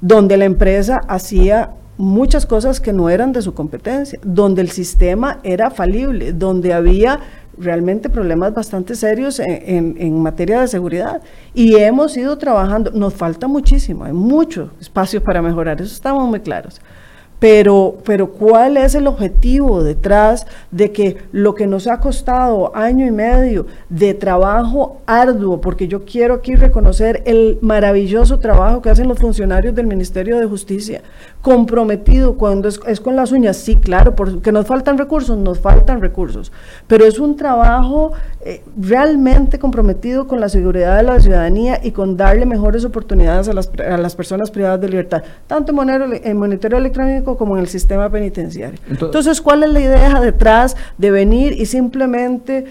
donde 0.00 0.36
la 0.36 0.44
empresa 0.44 1.00
hacía 1.08 1.70
muchas 1.96 2.46
cosas 2.46 2.80
que 2.80 2.92
no 2.92 3.10
eran 3.10 3.32
de 3.32 3.42
su 3.42 3.52
competencia, 3.52 4.18
donde 4.22 4.62
el 4.62 4.70
sistema 4.70 5.38
era 5.42 5.70
falible, 5.70 6.32
donde 6.32 6.72
había 6.72 7.20
realmente 7.58 8.08
problemas 8.08 8.54
bastante 8.54 8.94
serios 8.94 9.38
en, 9.38 9.96
en, 9.98 10.22
materia 10.22 10.62
de 10.62 10.68
seguridad. 10.68 11.20
Y 11.52 11.76
hemos 11.76 12.16
ido 12.16 12.38
trabajando, 12.38 12.90
nos 12.92 13.12
falta 13.12 13.46
muchísimo, 13.48 14.04
hay 14.04 14.14
mucho 14.14 14.70
espacio 14.80 15.22
para 15.22 15.42
mejorar, 15.42 15.80
eso 15.80 15.92
estamos 15.92 16.26
muy 16.26 16.40
claros. 16.40 16.80
Pero, 17.40 17.96
pero 18.04 18.30
¿cuál 18.32 18.76
es 18.76 18.94
el 18.94 19.06
objetivo 19.06 19.82
detrás 19.82 20.46
de 20.70 20.92
que 20.92 21.16
lo 21.32 21.54
que 21.54 21.66
nos 21.66 21.86
ha 21.86 21.98
costado 21.98 22.76
año 22.76 23.06
y 23.06 23.10
medio 23.10 23.66
de 23.88 24.14
trabajo 24.14 25.00
arduo, 25.06 25.60
porque 25.60 25.88
yo 25.88 26.04
quiero 26.04 26.34
aquí 26.34 26.54
reconocer 26.54 27.22
el 27.24 27.58
maravilloso 27.62 28.38
trabajo 28.38 28.82
que 28.82 28.90
hacen 28.90 29.08
los 29.08 29.18
funcionarios 29.18 29.74
del 29.74 29.86
Ministerio 29.86 30.38
de 30.38 30.46
Justicia, 30.46 31.02
comprometido 31.42 32.34
cuando 32.36 32.68
es, 32.68 33.00
con 33.00 33.16
las 33.16 33.32
uñas, 33.32 33.56
sí, 33.56 33.76
claro, 33.76 34.14
porque 34.14 34.52
nos 34.52 34.66
faltan 34.66 34.98
recursos, 34.98 35.38
nos 35.38 35.58
faltan 35.58 36.00
recursos, 36.00 36.52
pero 36.86 37.04
es 37.04 37.18
un 37.18 37.36
trabajo 37.36 38.12
eh, 38.44 38.62
realmente 38.78 39.58
comprometido 39.58 40.26
con 40.26 40.40
la 40.40 40.48
seguridad 40.48 40.98
de 40.98 41.02
la 41.02 41.20
ciudadanía 41.20 41.80
y 41.82 41.92
con 41.92 42.16
darle 42.16 42.44
mejores 42.44 42.84
oportunidades 42.84 43.48
a 43.48 43.54
las, 43.54 43.70
a 43.78 43.96
las 43.96 44.14
personas 44.14 44.50
privadas 44.50 44.80
de 44.80 44.88
libertad, 44.88 45.22
tanto 45.46 45.72
en 45.72 46.36
monitoreo 46.36 46.78
electrónico 46.78 47.36
como 47.38 47.56
en 47.56 47.62
el 47.62 47.68
sistema 47.68 48.10
penitenciario. 48.10 48.78
Entonces, 48.88 49.40
¿cuál 49.40 49.62
es 49.62 49.70
la 49.70 49.80
idea 49.80 50.20
detrás 50.20 50.76
de 50.98 51.10
venir 51.10 51.52
y 51.52 51.66
simplemente 51.66 52.66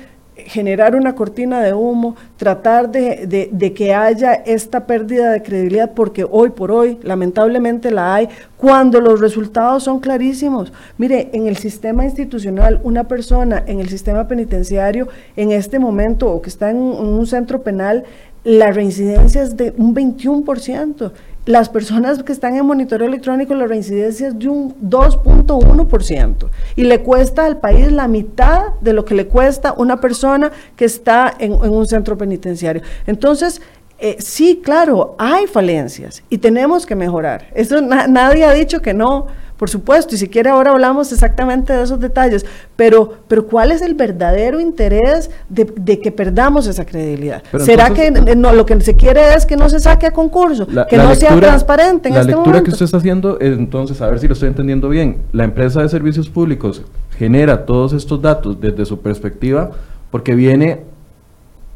generar 0.48 0.96
una 0.96 1.15
cortina 1.15 1.62
de 1.62 1.74
humo, 1.74 2.15
tratar 2.38 2.91
de, 2.91 3.50
de, 3.51 3.74
que 3.74 3.93
haya 3.93 4.34
esta 4.34 4.86
pérdida 4.86 5.31
de 5.31 5.41
credibilidad, 5.41 5.91
porque 5.93 6.25
hoy 6.29 6.50
por 6.50 6.72
hoy 6.72 6.98
lamentablemente 7.03 7.91
la 7.91 8.15
hay, 8.15 8.29
cuando 8.58 9.00
los 9.00 9.19
resultados 9.19 9.84
son 9.84 10.00
clarísimos. 10.00 10.74
Mire, 10.98 11.29
en 11.34 11.48
el 11.48 11.58
sistema 11.58 12.05
institucional, 12.05 12.79
una 12.84 13.05
persona 13.05 13.63
en 13.65 13.79
el 13.79 13.89
sistema 13.89 14.27
penitenciario 14.27 15.08
en 15.36 15.51
este 15.51 15.79
momento 15.79 16.31
o 16.31 16.41
que 16.41 16.50
está 16.50 16.69
en 16.69 16.77
un 16.77 17.25
centro 17.27 17.62
penal, 17.62 18.05
la 18.43 18.72
reincidencia 18.72 19.43
es 19.43 19.58
de 19.58 19.74
un 19.77 19.93
21% 19.93 21.12
las 21.50 21.68
personas 21.68 22.22
que 22.22 22.32
están 22.32 22.56
en 22.56 22.63
monitoreo 22.63 23.08
electrónico, 23.08 23.56
la 23.56 23.65
reincidencia 23.65 24.27
es 24.27 24.38
de 24.38 24.48
un 24.48 24.75
2.1%. 24.88 26.48
Y 26.75 26.84
le 26.84 27.01
cuesta 27.01 27.44
al 27.48 27.58
país 27.58 27.91
la 27.91 28.08
mitad 28.08 28.74
de 28.82 28.94
lo 28.94 29.03
que 29.03 29.15
le 29.15 29.25
cuesta 29.25 29.74
una 29.75 30.00
persona 30.00 30.51
que 30.75 30.86
está 30.86 31.34
en, 31.39 31.53
un 31.53 31.88
centro 31.88 32.15
penitenciario. 32.20 32.84
Entonces, 33.08 33.63
eh, 33.98 34.18
sí, 34.20 34.62
claro, 34.63 35.15
hay 35.18 35.48
falencias 35.48 36.22
y 36.29 36.38
tenemos 36.38 36.86
que 36.86 36.96
mejorar. 36.96 37.48
Eso 37.56 37.82
nadie 37.82 38.46
ha 38.46 38.53
dicho 38.53 38.84
que 38.84 38.94
no 38.94 39.25
por 39.60 39.70
supuesto, 39.70 40.16
y 40.16 40.18
si 40.18 40.30
quiere 40.30 40.50
ahora 40.50 40.72
hablamos 40.72 41.12
exactamente 41.12 41.74
de 41.74 41.84
esos 41.84 42.00
detalles, 42.00 42.46
pero, 42.78 43.16
pero 43.28 43.46
¿cuál 43.46 43.74
es 43.74 43.82
el 43.82 43.94
verdadero 43.94 44.62
interés 44.62 45.30
de, 45.50 46.00
que 46.00 46.13
perdamos 46.13 46.66
esa 46.66 46.86
credibilidad? 46.86 47.44
¿Será 47.60 47.89
que 47.89 48.10
no, 48.10 48.54
lo 48.54 48.66
que 48.66 48.80
se 48.80 48.96
quiere 48.96 49.34
es 49.34 49.46
que 49.46 49.58
no 49.58 49.68
se 49.68 49.82
saque 49.82 50.06
a 50.06 50.12
concurso, 50.12 50.66
que 50.66 50.96
no 50.96 51.13
sea 51.13 51.38
transparente 51.38 52.08
en 52.08 52.16
la 52.16 52.22
este 52.22 52.32
lectura 52.32 52.63
que 52.63 52.72
usted 52.72 52.86
está 52.86 53.00
haciendo, 53.00 53.38
entonces, 53.42 54.01
a 54.01 54.10
ver 54.10 54.20
si 54.20 54.30
lo 54.30 54.34
estoy 54.34 54.48
entendiendo 54.48 54.88
bien, 54.88 55.24
la 55.34 55.44
empresa 55.44 55.82
de 55.82 55.89
servicios 55.89 56.30
públicos 56.30 56.82
genera 57.18 57.66
todos 57.66 57.92
estos 57.92 58.22
datos 58.22 58.62
desde 58.62 58.86
su 58.86 59.01
perspectiva 59.01 59.72
porque 60.10 60.36
viene 60.36 60.86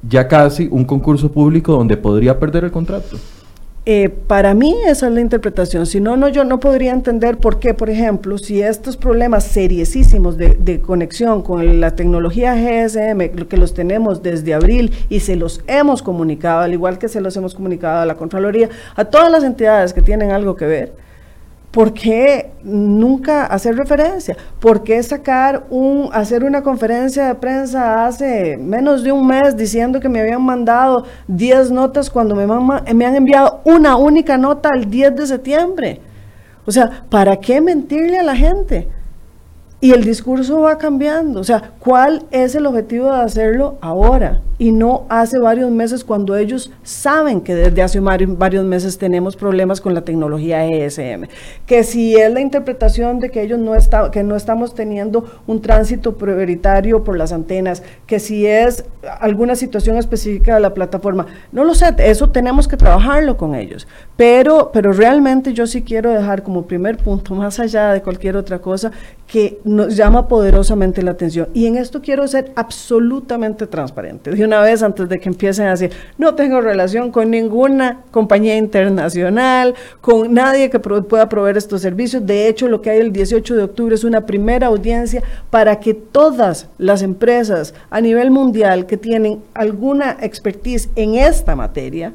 ya 0.07 0.29
casi 0.29 0.69
un 0.71 0.85
concurso 0.85 1.33
público 1.33 1.73
donde 1.73 1.97
podría 1.97 2.39
perder 2.39 2.63
el 2.63 2.71
contrato. 2.71 3.17
Eh, 3.85 4.07
para 4.07 4.53
mí 4.53 4.73
esa 4.85 5.07
es 5.07 5.13
la 5.13 5.19
interpretación. 5.19 5.85
Si 5.85 5.99
no, 5.99 6.15
no, 6.15 6.29
yo 6.29 6.45
no 6.45 6.61
podría 6.61 6.93
entender 6.93 7.37
por 7.37 7.59
qué, 7.59 7.73
por 7.73 7.89
ejemplo, 7.89 8.37
si 8.37 8.61
estos 8.61 8.95
problemas 8.95 9.43
seriosísimos 9.43 10.37
de, 10.37 10.55
de, 10.55 10.79
conexión 10.79 11.41
con 11.41 11.81
la 11.81 11.93
tecnología 11.93 12.55
GSM, 12.55 13.45
que 13.49 13.57
los 13.57 13.73
tenemos 13.73 14.23
desde 14.23 14.53
abril 14.53 14.93
y 15.09 15.19
se 15.19 15.35
los 15.35 15.61
hemos 15.67 16.01
comunicado, 16.01 16.61
al 16.61 16.71
igual 16.71 16.97
que 16.97 17.09
se 17.09 17.19
los 17.19 17.35
hemos 17.35 17.55
comunicado 17.55 17.99
a 17.99 18.05
la 18.05 18.15
Contraloría, 18.15 18.69
a 18.95 19.03
todas 19.03 19.29
las 19.29 19.43
entidades 19.43 19.91
que 19.91 20.01
tienen 20.01 20.31
algo 20.31 20.55
que 20.55 20.65
ver, 20.65 20.93
¿Por 21.73 21.91
qué 21.91 22.51
nunca 22.61 23.47
hacer 23.47 23.75
referencia? 23.75 24.37
¿Por 24.59 24.83
qué 24.83 25.01
sacar 25.01 25.65
un, 25.71 26.07
hacer 26.13 26.43
una 26.43 26.61
conferencia 26.61 27.25
de 27.25 27.33
prensa 27.33 28.05
hace 28.05 28.57
menos 28.57 29.03
de 29.03 29.11
un 29.11 29.25
mes 29.25 29.57
diciendo 29.57 29.99
que 29.99 30.07
me 30.07 30.19
habían 30.19 30.43
mandado 30.43 31.05
10 31.27 31.71
notas 31.71 32.11
cuando 32.11 32.35
me, 32.35 32.45
me 32.93 33.05
han 33.07 33.15
enviado 33.15 33.61
una 33.63 33.95
única 33.95 34.37
nota 34.37 34.69
el 34.75 34.87
10 34.87 35.15
de 35.15 35.25
septiembre? 35.25 35.99
O 36.63 36.71
sea, 36.71 37.05
¿para 37.09 37.37
qué 37.37 37.59
mentirle 37.59 38.19
a 38.19 38.23
la 38.23 38.35
gente? 38.35 38.87
Y 39.81 39.93
el 39.93 40.03
discurso 40.03 40.61
va 40.61 40.77
cambiando. 40.77 41.39
O 41.39 41.43
sea, 41.43 41.71
¿cuál 41.79 42.27
es 42.29 42.53
el 42.53 42.67
objetivo 42.67 43.11
de 43.11 43.21
hacerlo 43.23 43.79
ahora? 43.81 44.41
Y 44.63 44.71
no 44.71 45.05
hace 45.09 45.39
varios 45.39 45.69
meses 45.71 46.05
cuando 46.05 46.37
ellos 46.37 46.71
saben 46.83 47.41
que 47.41 47.53
desde 47.53 47.81
hace 47.81 47.99
varios 47.99 48.63
meses 48.63 48.97
tenemos 48.97 49.35
problemas 49.35 49.81
con 49.81 49.93
la 49.93 50.05
tecnología 50.05 50.65
ESM. 50.65 51.25
Que 51.65 51.83
si 51.83 52.15
es 52.15 52.31
la 52.31 52.39
interpretación 52.39 53.19
de 53.19 53.29
que 53.29 53.41
ellos 53.41 53.59
no, 53.59 53.75
está, 53.75 54.09
que 54.09 54.23
no 54.23 54.37
estamos 54.37 54.73
teniendo 54.73 55.25
un 55.47 55.61
tránsito 55.61 56.15
prioritario 56.15 57.03
por 57.03 57.17
las 57.17 57.33
antenas, 57.33 57.83
que 58.07 58.21
si 58.21 58.45
es 58.45 58.85
alguna 59.19 59.55
situación 59.55 59.97
específica 59.97 60.55
de 60.55 60.61
la 60.61 60.73
plataforma, 60.73 61.25
no 61.51 61.65
lo 61.65 61.75
sé, 61.75 61.93
eso 61.97 62.29
tenemos 62.29 62.69
que 62.69 62.77
trabajarlo 62.77 63.35
con 63.35 63.55
ellos. 63.55 63.85
Pero, 64.15 64.71
pero 64.71 64.93
realmente 64.93 65.51
yo 65.51 65.67
sí 65.67 65.81
quiero 65.81 66.09
dejar 66.09 66.41
como 66.41 66.67
primer 66.67 66.95
punto, 66.95 67.35
más 67.35 67.59
allá 67.59 67.91
de 67.91 68.01
cualquier 68.01 68.37
otra 68.37 68.59
cosa, 68.59 68.93
que 69.27 69.59
nos 69.65 69.97
llama 69.97 70.29
poderosamente 70.29 71.01
la 71.01 71.11
atención. 71.11 71.49
Y 71.53 71.65
en 71.65 71.75
esto 71.75 72.01
quiero 72.01 72.25
ser 72.29 72.53
absolutamente 72.55 73.67
transparente. 73.67 74.31
Vez, 74.61 74.83
antes 74.83 75.09
de 75.09 75.19
que 75.19 75.29
empiecen 75.29 75.67
a 75.67 75.71
decir, 75.71 75.91
no 76.17 76.35
tengo 76.35 76.61
relación 76.61 77.11
con 77.11 77.31
ninguna 77.31 78.01
compañía 78.11 78.57
internacional, 78.57 79.75
con 80.01 80.33
nadie 80.33 80.69
que 80.69 80.79
pueda 80.79 81.29
proveer 81.29 81.57
estos 81.57 81.81
servicios. 81.81 82.25
De 82.25 82.47
hecho, 82.47 82.67
lo 82.67 82.81
que 82.81 82.89
hay 82.89 82.99
el 82.99 83.11
18 83.11 83.55
de 83.55 83.63
octubre 83.63 83.95
es 83.95 84.03
una 84.03 84.25
primera 84.25 84.67
audiencia 84.67 85.23
para 85.49 85.79
que 85.79 85.93
todas 85.93 86.67
las 86.77 87.01
empresas 87.01 87.73
a 87.89 88.01
nivel 88.01 88.31
mundial 88.31 88.85
que 88.85 88.97
tienen 88.97 89.41
alguna 89.53 90.17
expertise 90.21 90.89
en 90.95 91.15
esta 91.15 91.55
materia, 91.55 92.13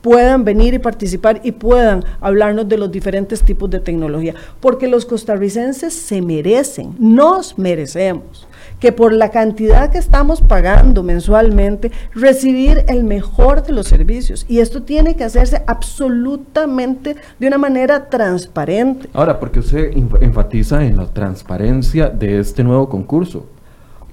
puedan 0.00 0.44
venir 0.44 0.74
y 0.74 0.78
participar 0.78 1.40
y 1.42 1.52
puedan 1.52 2.04
hablarnos 2.20 2.68
de 2.68 2.78
los 2.78 2.90
diferentes 2.90 3.42
tipos 3.42 3.68
de 3.70 3.80
tecnología, 3.80 4.34
porque 4.60 4.86
los 4.86 5.04
costarricenses 5.04 5.92
se 5.92 6.22
merecen, 6.22 6.94
nos 6.98 7.58
merecemos 7.58 8.46
que 8.80 8.92
por 8.92 9.12
la 9.12 9.30
cantidad 9.30 9.90
que 9.90 9.98
estamos 9.98 10.40
pagando 10.40 11.02
mensualmente, 11.02 11.90
recibir 12.14 12.84
el 12.88 13.04
mejor 13.04 13.62
de 13.62 13.72
los 13.72 13.88
servicios. 13.88 14.46
Y 14.48 14.60
esto 14.60 14.82
tiene 14.82 15.16
que 15.16 15.24
hacerse 15.24 15.62
absolutamente 15.66 17.16
de 17.38 17.46
una 17.46 17.58
manera 17.58 18.08
transparente. 18.08 19.08
Ahora, 19.12 19.38
porque 19.40 19.60
usted 19.60 19.90
enfatiza 20.20 20.84
en 20.84 20.96
la 20.96 21.06
transparencia 21.06 22.08
de 22.08 22.38
este 22.38 22.62
nuevo 22.62 22.88
concurso. 22.88 23.46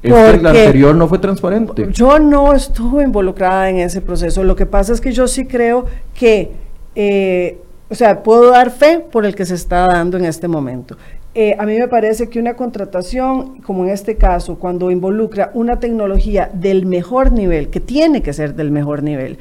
Este, 0.01 0.35
el 0.35 0.45
anterior 0.45 0.95
no 0.95 1.07
fue 1.07 1.17
transparente. 1.17 1.87
Yo 1.91 2.19
no 2.19 2.53
estuve 2.53 3.03
involucrada 3.03 3.69
en 3.69 3.77
ese 3.77 4.01
proceso. 4.01 4.43
Lo 4.43 4.55
que 4.55 4.67
pasa 4.67 4.93
es 4.93 5.01
que 5.01 5.11
yo 5.11 5.27
sí 5.27 5.47
creo 5.47 5.85
que, 6.13 6.51
eh, 6.93 7.59
o 7.89 7.95
sea, 7.95 8.21
puedo 8.21 8.51
dar 8.51 8.69
fe 8.69 8.99
por 8.99 9.25
el 9.25 9.35
que 9.35 9.45
se 9.45 9.55
está 9.55 9.87
dando 9.87 10.17
en 10.17 10.25
este 10.25 10.47
momento. 10.47 10.95
Eh, 11.37 11.53
a 11.59 11.65
mí 11.65 11.77
me 11.77 11.89
parece 11.89 12.29
que 12.29 12.39
una 12.39 12.55
contratación, 12.55 13.59
como 13.59 13.83
en 13.83 13.91
este 13.91 14.15
caso, 14.15 14.57
cuando 14.57 14.89
involucra 14.89 15.51
una 15.53 15.81
tecnología 15.81 16.49
del 16.53 16.85
mejor 16.85 17.33
nivel, 17.33 17.67
que 17.67 17.81
tiene 17.81 18.23
que 18.23 18.31
ser 18.31 18.55
del 18.55 18.71
mejor 18.71 19.03
nivel, 19.03 19.37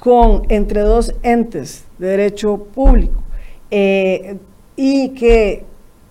con 0.00 0.42
entre 0.48 0.80
dos 0.80 1.14
entes 1.22 1.84
de 1.98 2.08
derecho 2.08 2.64
público, 2.74 3.22
eh, 3.70 4.38
y 4.74 5.10
que 5.10 5.62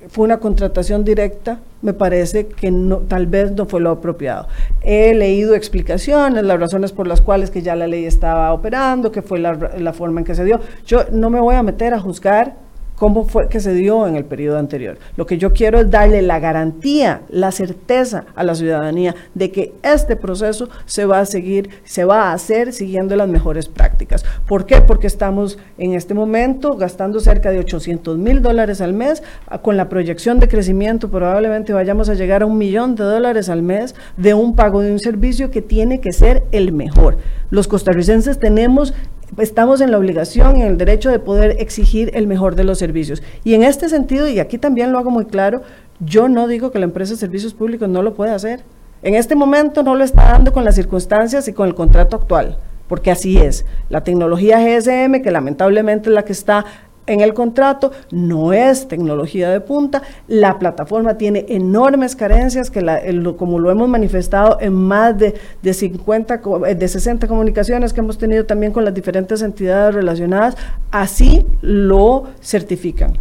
fue 0.07 0.23
una 0.23 0.37
contratación 0.37 1.03
directa, 1.03 1.59
me 1.81 1.91
parece 1.91 2.47
que 2.47 2.71
no, 2.71 2.99
tal 2.99 3.27
vez 3.27 3.51
no 3.51 3.65
fue 3.65 3.81
lo 3.81 3.89
apropiado. 3.89 4.47
He 4.83 5.13
leído 5.13 5.53
explicaciones, 5.53 6.45
las 6.45 6.57
razones 6.61 6.93
por 6.93 7.07
las 7.07 7.19
cuales 7.19 7.51
que 7.51 7.61
ya 7.61 7.75
la 7.75 7.87
ley 7.87 8.05
estaba 8.05 8.53
operando, 8.53 9.11
que 9.11 9.21
fue 9.21 9.39
la, 9.39 9.53
la 9.53 9.91
forma 9.91 10.21
en 10.21 10.25
que 10.25 10.33
se 10.33 10.45
dio. 10.45 10.61
Yo 10.85 11.03
no 11.11 11.29
me 11.29 11.41
voy 11.41 11.55
a 11.55 11.63
meter 11.63 11.93
a 11.93 11.99
juzgar 11.99 12.64
cómo 12.95 13.25
fue 13.25 13.49
que 13.49 13.59
se 13.59 13.73
dio 13.73 14.07
en 14.07 14.15
el 14.15 14.25
periodo 14.25 14.57
anterior. 14.57 14.97
Lo 15.17 15.25
que 15.25 15.37
yo 15.37 15.53
quiero 15.53 15.79
es 15.79 15.91
darle 15.91 16.21
la 16.21 16.39
garantía, 16.39 17.21
la 17.29 17.51
certeza 17.51 18.25
a 18.35 18.43
la 18.43 18.55
ciudadanía 18.55 19.15
de 19.33 19.51
que 19.51 19.73
este 19.83 20.15
proceso 20.15 20.69
se 20.85 21.05
va 21.05 21.19
a 21.19 21.25
seguir, 21.25 21.69
se 21.83 22.05
va 22.05 22.29
a 22.29 22.33
hacer 22.33 22.73
siguiendo 22.73 23.15
las 23.15 23.27
mejores 23.27 23.67
prácticas. 23.67 24.25
¿Por 24.47 24.65
qué? 24.65 24.81
Porque 24.81 25.07
estamos 25.07 25.57
en 25.77 25.93
este 25.93 26.13
momento 26.13 26.75
gastando 26.75 27.19
cerca 27.19 27.51
de 27.51 27.59
800 27.59 28.17
mil 28.17 28.41
dólares 28.41 28.81
al 28.81 28.93
mes, 28.93 29.23
ah, 29.47 29.59
con 29.59 29.77
la 29.77 29.89
proyección 29.89 30.39
de 30.39 30.47
crecimiento 30.47 31.09
probablemente 31.09 31.73
vayamos 31.73 32.09
a 32.09 32.13
llegar 32.13 32.43
a 32.43 32.45
un 32.45 32.57
millón 32.57 32.95
de 32.95 33.03
dólares 33.03 33.49
al 33.49 33.61
mes 33.61 33.95
de 34.17 34.33
un 34.33 34.55
pago 34.55 34.81
de 34.81 34.91
un 34.91 34.99
servicio 34.99 35.51
que 35.51 35.61
tiene 35.61 35.99
que 35.99 36.13
ser 36.13 36.43
el 36.51 36.71
mejor. 36.71 37.17
Los 37.49 37.67
costarricenses 37.67 38.39
tenemos 38.39 38.93
estamos 39.37 39.81
en 39.81 39.91
la 39.91 39.97
obligación 39.97 40.57
y 40.57 40.61
en 40.61 40.67
el 40.67 40.77
derecho 40.77 41.09
de 41.09 41.19
poder 41.19 41.57
exigir 41.59 42.11
el 42.13 42.27
mejor 42.27 42.55
de 42.55 42.63
los 42.63 42.77
servicios. 42.77 43.21
Y 43.43 43.53
en 43.53 43.63
este 43.63 43.89
sentido, 43.89 44.27
y 44.27 44.39
aquí 44.39 44.57
también 44.57 44.91
lo 44.91 44.99
hago 44.99 45.11
muy 45.11 45.25
claro, 45.25 45.61
yo 45.99 46.27
no 46.27 46.47
digo 46.47 46.71
que 46.71 46.79
la 46.79 46.85
empresa 46.85 47.13
de 47.13 47.19
servicios 47.19 47.53
públicos 47.53 47.89
no 47.89 48.01
lo 48.01 48.13
pueda 48.13 48.35
hacer. 48.35 48.63
En 49.01 49.15
este 49.15 49.35
momento 49.35 49.83
no 49.83 49.95
lo 49.95 50.03
está 50.03 50.23
dando 50.31 50.51
con 50.51 50.65
las 50.65 50.75
circunstancias 50.75 51.47
y 51.47 51.53
con 51.53 51.67
el 51.67 51.75
contrato 51.75 52.15
actual, 52.15 52.57
porque 52.87 53.11
así 53.11 53.37
es. 53.37 53.65
La 53.89 54.03
tecnología 54.03 54.59
GSM, 54.59 55.21
que 55.21 55.31
lamentablemente 55.31 56.09
es 56.09 56.15
la 56.15 56.25
que 56.25 56.33
está 56.33 56.65
en 57.07 57.21
el 57.21 57.33
contrato, 57.33 57.91
no 58.11 58.53
es 58.53 58.87
tecnología 58.87 59.49
de 59.49 59.61
punta, 59.61 60.01
la 60.27 60.59
plataforma 60.59 61.17
tiene 61.17 61.45
enormes 61.49 62.15
carencias, 62.15 62.71
que 62.71 62.83
como 63.37 63.59
lo 63.59 63.71
hemos 63.71 63.89
manifestado 63.89 64.57
en 64.61 64.73
más 64.73 65.17
de, 65.17 65.35
de 65.61 65.73
50, 65.73 66.41
eh, 66.67 66.75
de 66.75 66.87
60 66.87 67.27
comunicaciones 67.27 67.93
que 67.93 67.99
hemos 67.99 68.17
tenido 68.17 68.45
también 68.45 68.71
con 68.71 68.85
las 68.85 68.93
diferentes 68.93 69.41
entidades 69.41 69.95
relacionadas, 69.95 70.55
así 70.91 71.45
lo 71.61 72.25
certifican. 72.41 73.13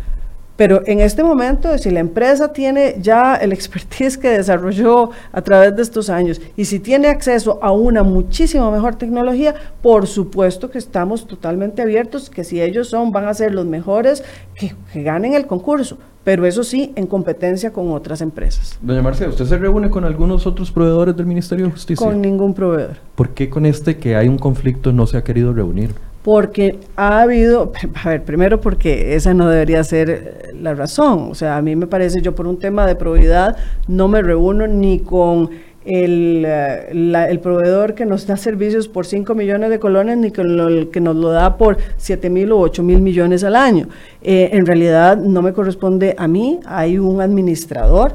Pero 0.56 0.82
en 0.86 1.00
este 1.00 1.24
momento, 1.24 1.76
si 1.78 1.90
la 1.90 1.98
empresa 1.98 2.52
tiene 2.52 2.96
ya 3.00 3.34
el 3.34 3.52
expertise 3.52 4.16
que 4.16 4.28
desarrolló 4.28 5.10
a 5.32 5.42
través 5.42 5.74
de 5.74 5.82
estos 5.82 6.08
años 6.10 6.40
y 6.56 6.66
si 6.66 6.78
tiene 6.78 7.08
acceso 7.08 7.58
a 7.60 7.72
una 7.72 8.04
muchísimo 8.04 8.70
mejor 8.70 8.94
tecnología, 8.94 9.54
por 9.82 10.06
supuesto 10.06 10.70
que 10.70 10.78
estamos 10.78 11.26
totalmente 11.26 11.82
abiertos, 11.82 12.30
que 12.30 12.44
si 12.44 12.62
ellos 12.62 12.88
son, 12.88 13.10
van 13.10 13.26
a 13.26 13.34
ser 13.34 13.52
los 13.52 13.66
mejores, 13.66 14.22
que, 14.54 14.74
ganen 14.94 15.34
el 15.34 15.46
concurso. 15.46 15.98
Pero 16.22 16.46
eso 16.46 16.64
sí, 16.64 16.92
en 16.96 17.06
competencia 17.06 17.70
con 17.70 17.90
otras 17.92 18.22
empresas. 18.22 18.78
Doña 18.80 19.02
Marcia, 19.02 19.28
¿usted 19.28 19.44
se 19.44 19.58
reúne 19.58 19.90
con 19.90 20.04
algunos 20.04 20.46
otros 20.46 20.70
proveedores 20.70 21.14
del 21.16 21.26
Ministerio 21.26 21.66
de 21.66 21.72
Justicia? 21.72 22.06
Con 22.06 22.22
ningún 22.22 22.54
proveedor. 22.54 22.96
¿Por 23.14 23.30
qué 23.30 23.50
con 23.50 23.66
este 23.66 23.98
que 23.98 24.16
hay 24.16 24.28
un 24.28 24.38
conflicto 24.38 24.92
no 24.92 25.06
se 25.06 25.18
ha 25.18 25.24
querido 25.24 25.52
reunir? 25.52 25.90
Porque 26.24 26.78
ha 26.96 27.20
habido, 27.20 27.70
a 28.02 28.08
ver, 28.08 28.24
primero 28.24 28.58
porque 28.58 29.14
esa 29.14 29.34
no 29.34 29.46
debería 29.46 29.84
ser 29.84 30.08
eh, 30.10 30.52
la 30.58 30.74
razón, 30.74 31.28
o 31.30 31.34
sea, 31.34 31.58
a 31.58 31.62
mí 31.62 31.76
me 31.76 31.86
parece, 31.86 32.22
yo 32.22 32.34
por 32.34 32.46
un 32.46 32.58
tema 32.58 32.86
de 32.86 32.96
probidad 32.96 33.58
no 33.88 34.08
me 34.08 34.22
reúno 34.22 34.66
ni 34.66 35.00
con 35.00 35.50
el, 35.84 36.42
eh, 36.46 37.28
el, 37.30 37.40
proveedor 37.40 37.94
que 37.94 38.06
nos 38.06 38.26
da 38.26 38.38
servicios 38.38 38.88
por 38.88 39.04
5 39.04 39.34
millones 39.34 39.68
de 39.68 39.78
colones 39.78 40.16
ni 40.16 40.30
con 40.30 40.58
el 40.60 40.88
que 40.88 41.02
nos 41.02 41.14
lo 41.14 41.28
da 41.28 41.58
por 41.58 41.76
7 41.98 42.30
mil 42.30 42.52
o 42.52 42.58
8 42.60 42.82
mil 42.82 43.02
millones 43.02 43.44
al 43.44 43.54
año. 43.54 43.88
Eh, 44.22 44.48
en 44.52 44.64
realidad 44.64 45.18
no 45.18 45.42
me 45.42 45.52
corresponde 45.52 46.14
a 46.16 46.26
mí, 46.26 46.58
hay 46.64 46.98
un 46.98 47.20
administrador 47.20 48.14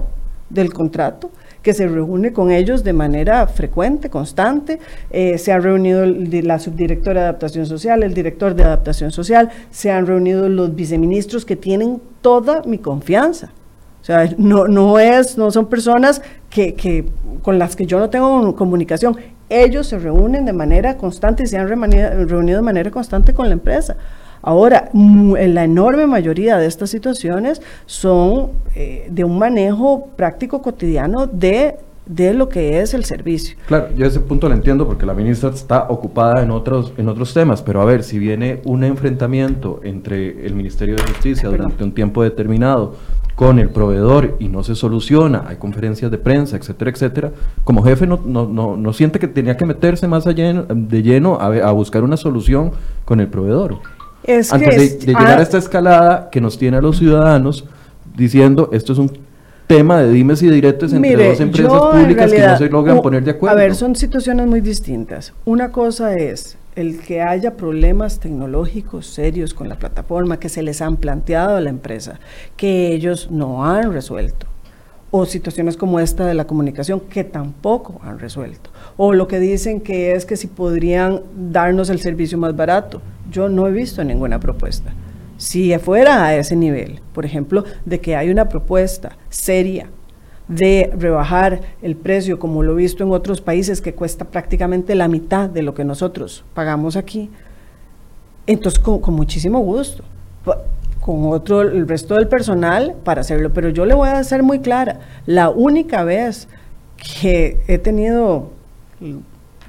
del 0.49 0.73
contrato 0.73 1.29
que 1.61 1.73
se 1.73 1.87
reúne 1.87 2.31
con 2.33 2.51
ellos 2.51 2.83
de 2.83 2.93
manera 2.93 3.45
frecuente, 3.47 4.09
constante. 4.09 4.79
Eh, 5.11 5.37
se 5.37 5.51
ha 5.51 5.59
reunido 5.59 6.05
la 6.05 6.59
subdirectora 6.59 7.21
de 7.21 7.27
adaptación 7.27 7.65
social, 7.65 8.03
el 8.03 8.13
director 8.13 8.55
de 8.55 8.63
adaptación 8.63 9.11
social, 9.11 9.49
se 9.69 9.91
han 9.91 10.07
reunido 10.07 10.47
los 10.49 10.75
viceministros 10.75 11.45
que 11.45 11.55
tienen 11.55 12.01
toda 12.21 12.61
mi 12.63 12.77
confianza. 12.77 13.51
O 14.01 14.05
sea, 14.05 14.29
no, 14.37 14.67
no, 14.67 14.97
es, 14.97 15.37
no 15.37 15.51
son 15.51 15.67
personas 15.67 16.21
que, 16.49 16.73
que, 16.73 17.05
con 17.41 17.59
las 17.59 17.75
que 17.75 17.85
yo 17.85 17.99
no 17.99 18.09
tengo 18.09 18.55
comunicación. 18.55 19.17
Ellos 19.49 19.87
se 19.87 19.99
reúnen 19.99 20.45
de 20.45 20.53
manera 20.53 20.95
constante 20.95 21.43
y 21.43 21.47
se 21.47 21.57
han 21.57 21.67
reunido 21.67 22.57
de 22.57 22.63
manera 22.63 22.91
constante 22.91 23.33
con 23.33 23.47
la 23.47 23.53
empresa. 23.53 23.97
Ahora, 24.41 24.89
en 24.93 25.53
la 25.53 25.63
enorme 25.63 26.07
mayoría 26.07 26.57
de 26.57 26.67
estas 26.67 26.89
situaciones 26.89 27.61
son 27.85 28.51
eh, 28.75 29.07
de 29.09 29.23
un 29.23 29.37
manejo 29.37 30.07
práctico 30.15 30.61
cotidiano 30.61 31.27
de 31.27 31.75
de 32.09 32.33
lo 32.33 32.49
que 32.49 32.81
es 32.81 32.95
el 32.95 33.05
servicio. 33.05 33.55
Claro, 33.67 33.89
yo 33.95 34.05
ese 34.05 34.19
punto 34.19 34.49
lo 34.49 34.55
entiendo 34.55 34.87
porque 34.87 35.05
la 35.05 35.13
ministra 35.13 35.51
está 35.51 35.85
ocupada 35.89 36.41
en 36.41 36.49
otros, 36.49 36.91
en 36.97 37.07
otros 37.07 37.33
temas, 37.35 37.61
pero 37.61 37.81
a 37.81 37.85
ver, 37.85 38.03
si 38.03 38.17
viene 38.17 38.61
un 38.65 38.83
enfrentamiento 38.83 39.79
entre 39.83 40.43
el 40.45 40.55
Ministerio 40.55 40.95
de 40.95 41.03
Justicia 41.03 41.47
durante 41.49 41.83
un 41.83 41.91
tiempo 41.91 42.23
determinado 42.23 42.95
con 43.35 43.59
el 43.59 43.69
proveedor 43.69 44.35
y 44.39 44.49
no 44.49 44.63
se 44.63 44.73
soluciona, 44.73 45.45
hay 45.47 45.57
conferencias 45.57 46.09
de 46.09 46.17
prensa, 46.17 46.57
etcétera, 46.57 46.91
etcétera, 46.91 47.31
como 47.63 47.83
jefe 47.83 48.07
no, 48.07 48.19
no, 48.25 48.47
no, 48.47 48.75
no 48.75 48.91
siente 48.91 49.19
que 49.19 49.27
tenía 49.27 49.55
que 49.55 49.65
meterse 49.65 50.07
más 50.07 50.25
allá 50.25 50.65
de 50.67 51.03
lleno 51.03 51.39
a, 51.39 51.45
a 51.45 51.71
buscar 51.71 52.03
una 52.03 52.17
solución 52.17 52.71
con 53.05 53.19
el 53.19 53.27
proveedor 53.27 53.77
antes 54.27 54.99
de, 54.99 55.05
llegar 55.07 55.39
a 55.39 55.41
esta 55.41 55.57
escalada 55.57 56.29
que 56.29 56.41
nos 56.41 56.57
tiene 56.57 56.77
a 56.77 56.81
los 56.81 56.97
ciudadanos 56.97 57.65
diciendo 58.15 58.69
esto 58.73 58.93
es 58.93 58.99
un 58.99 59.11
tema 59.67 59.99
de 59.99 60.11
dimes 60.11 60.41
y 60.41 60.49
diretes 60.49 60.93
entre 60.93 61.29
dos 61.29 61.39
empresas 61.39 61.81
públicas 61.91 62.31
que 62.31 62.47
no 62.47 62.57
se 62.57 62.69
logran 62.69 63.01
poner 63.01 63.23
de 63.23 63.31
acuerdo. 63.31 63.55
A 63.55 63.59
ver, 63.59 63.75
son 63.75 63.95
situaciones 63.95 64.47
muy 64.47 64.61
distintas. 64.61 65.33
Una 65.45 65.71
cosa 65.71 66.15
es 66.15 66.57
el 66.75 66.99
que 66.99 67.21
haya 67.21 67.55
problemas 67.55 68.19
tecnológicos 68.19 69.05
serios 69.05 69.53
con 69.53 69.69
la 69.69 69.75
plataforma 69.75 70.39
que 70.39 70.49
se 70.49 70.63
les 70.63 70.81
han 70.81 70.97
planteado 70.97 71.57
a 71.57 71.61
la 71.61 71.69
empresa, 71.69 72.19
que 72.57 72.93
ellos 72.93 73.29
no 73.29 73.65
han 73.65 73.93
resuelto 73.93 74.47
o 75.11 75.25
situaciones 75.25 75.75
como 75.75 75.99
esta 75.99 76.25
de 76.25 76.33
la 76.33 76.45
comunicación 76.45 76.99
que 76.99 77.23
tampoco 77.23 77.99
han 78.03 78.19
resuelto. 78.19 78.69
O 78.97 79.13
lo 79.13 79.27
que 79.27 79.39
dicen 79.39 79.81
que 79.81 80.13
es 80.13 80.25
que 80.25 80.37
si 80.37 80.47
podrían 80.47 81.21
darnos 81.51 81.89
el 81.89 81.99
servicio 81.99 82.37
más 82.37 82.55
barato. 82.55 83.01
Yo 83.29 83.49
no 83.49 83.67
he 83.67 83.71
visto 83.71 84.03
ninguna 84.03 84.39
propuesta. 84.39 84.93
Si 85.37 85.77
fuera 85.79 86.25
a 86.25 86.35
ese 86.35 86.55
nivel, 86.55 87.01
por 87.13 87.25
ejemplo, 87.25 87.63
de 87.85 88.01
que 88.01 88.15
hay 88.15 88.29
una 88.29 88.49
propuesta 88.49 89.17
seria 89.29 89.89
de 90.47 90.91
rebajar 90.97 91.61
el 91.81 91.95
precio 91.95 92.39
como 92.39 92.63
lo 92.63 92.73
he 92.73 92.77
visto 92.77 93.03
en 93.03 93.11
otros 93.11 93.39
países 93.39 93.81
que 93.81 93.93
cuesta 93.93 94.25
prácticamente 94.25 94.95
la 94.95 95.07
mitad 95.07 95.49
de 95.49 95.61
lo 95.61 95.73
que 95.75 95.85
nosotros 95.85 96.43
pagamos 96.53 96.95
aquí, 96.95 97.29
entonces 98.47 98.79
con, 98.79 98.99
con 98.99 99.13
muchísimo 99.13 99.59
gusto 99.59 100.03
con 100.99 101.25
otro, 101.27 101.61
el 101.61 101.87
resto 101.87 102.15
del 102.15 102.27
personal 102.27 102.95
para 103.03 103.21
hacerlo. 103.21 103.51
Pero 103.53 103.69
yo 103.69 103.85
le 103.85 103.93
voy 103.93 104.09
a 104.09 104.23
ser 104.23 104.43
muy 104.43 104.59
clara, 104.59 104.99
la 105.25 105.49
única 105.49 106.03
vez 106.03 106.47
que 107.21 107.59
he 107.67 107.77
tenido 107.77 108.51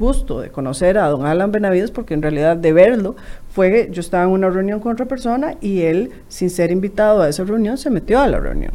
gusto 0.00 0.40
de 0.40 0.50
conocer 0.50 0.98
a 0.98 1.08
don 1.08 1.26
Alan 1.26 1.52
Benavides, 1.52 1.92
porque 1.92 2.14
en 2.14 2.22
realidad 2.22 2.56
de 2.56 2.72
verlo, 2.72 3.14
fue 3.50 3.88
yo 3.92 4.00
estaba 4.00 4.24
en 4.24 4.30
una 4.30 4.50
reunión 4.50 4.80
con 4.80 4.92
otra 4.92 5.06
persona 5.06 5.54
y 5.60 5.82
él, 5.82 6.10
sin 6.28 6.50
ser 6.50 6.72
invitado 6.72 7.22
a 7.22 7.28
esa 7.28 7.44
reunión, 7.44 7.78
se 7.78 7.90
metió 7.90 8.18
a 8.18 8.26
la 8.26 8.40
reunión. 8.40 8.72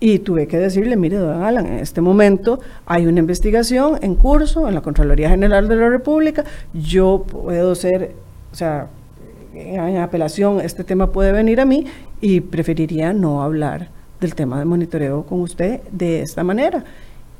Y 0.00 0.20
tuve 0.20 0.46
que 0.46 0.58
decirle, 0.58 0.96
mire, 0.96 1.16
don 1.16 1.42
Alan, 1.42 1.66
en 1.66 1.78
este 1.78 2.00
momento 2.00 2.60
hay 2.86 3.06
una 3.06 3.20
investigación 3.20 3.98
en 4.00 4.14
curso 4.14 4.66
en 4.66 4.74
la 4.74 4.80
Contraloría 4.80 5.28
General 5.28 5.68
de 5.68 5.76
la 5.76 5.88
República, 5.88 6.44
yo 6.72 7.24
puedo 7.28 7.74
ser, 7.74 8.12
o 8.52 8.54
sea, 8.54 8.88
en 9.54 9.98
apelación 9.98 10.60
este 10.60 10.82
tema 10.82 11.12
puede 11.12 11.30
venir 11.32 11.60
a 11.60 11.64
mí 11.64 11.84
y 12.20 12.40
preferiría 12.40 13.12
no 13.12 13.42
hablar 13.42 13.88
del 14.20 14.34
tema 14.34 14.58
de 14.58 14.64
monitoreo 14.64 15.24
con 15.24 15.40
usted 15.40 15.80
de 15.90 16.22
esta 16.22 16.42
manera. 16.42 16.84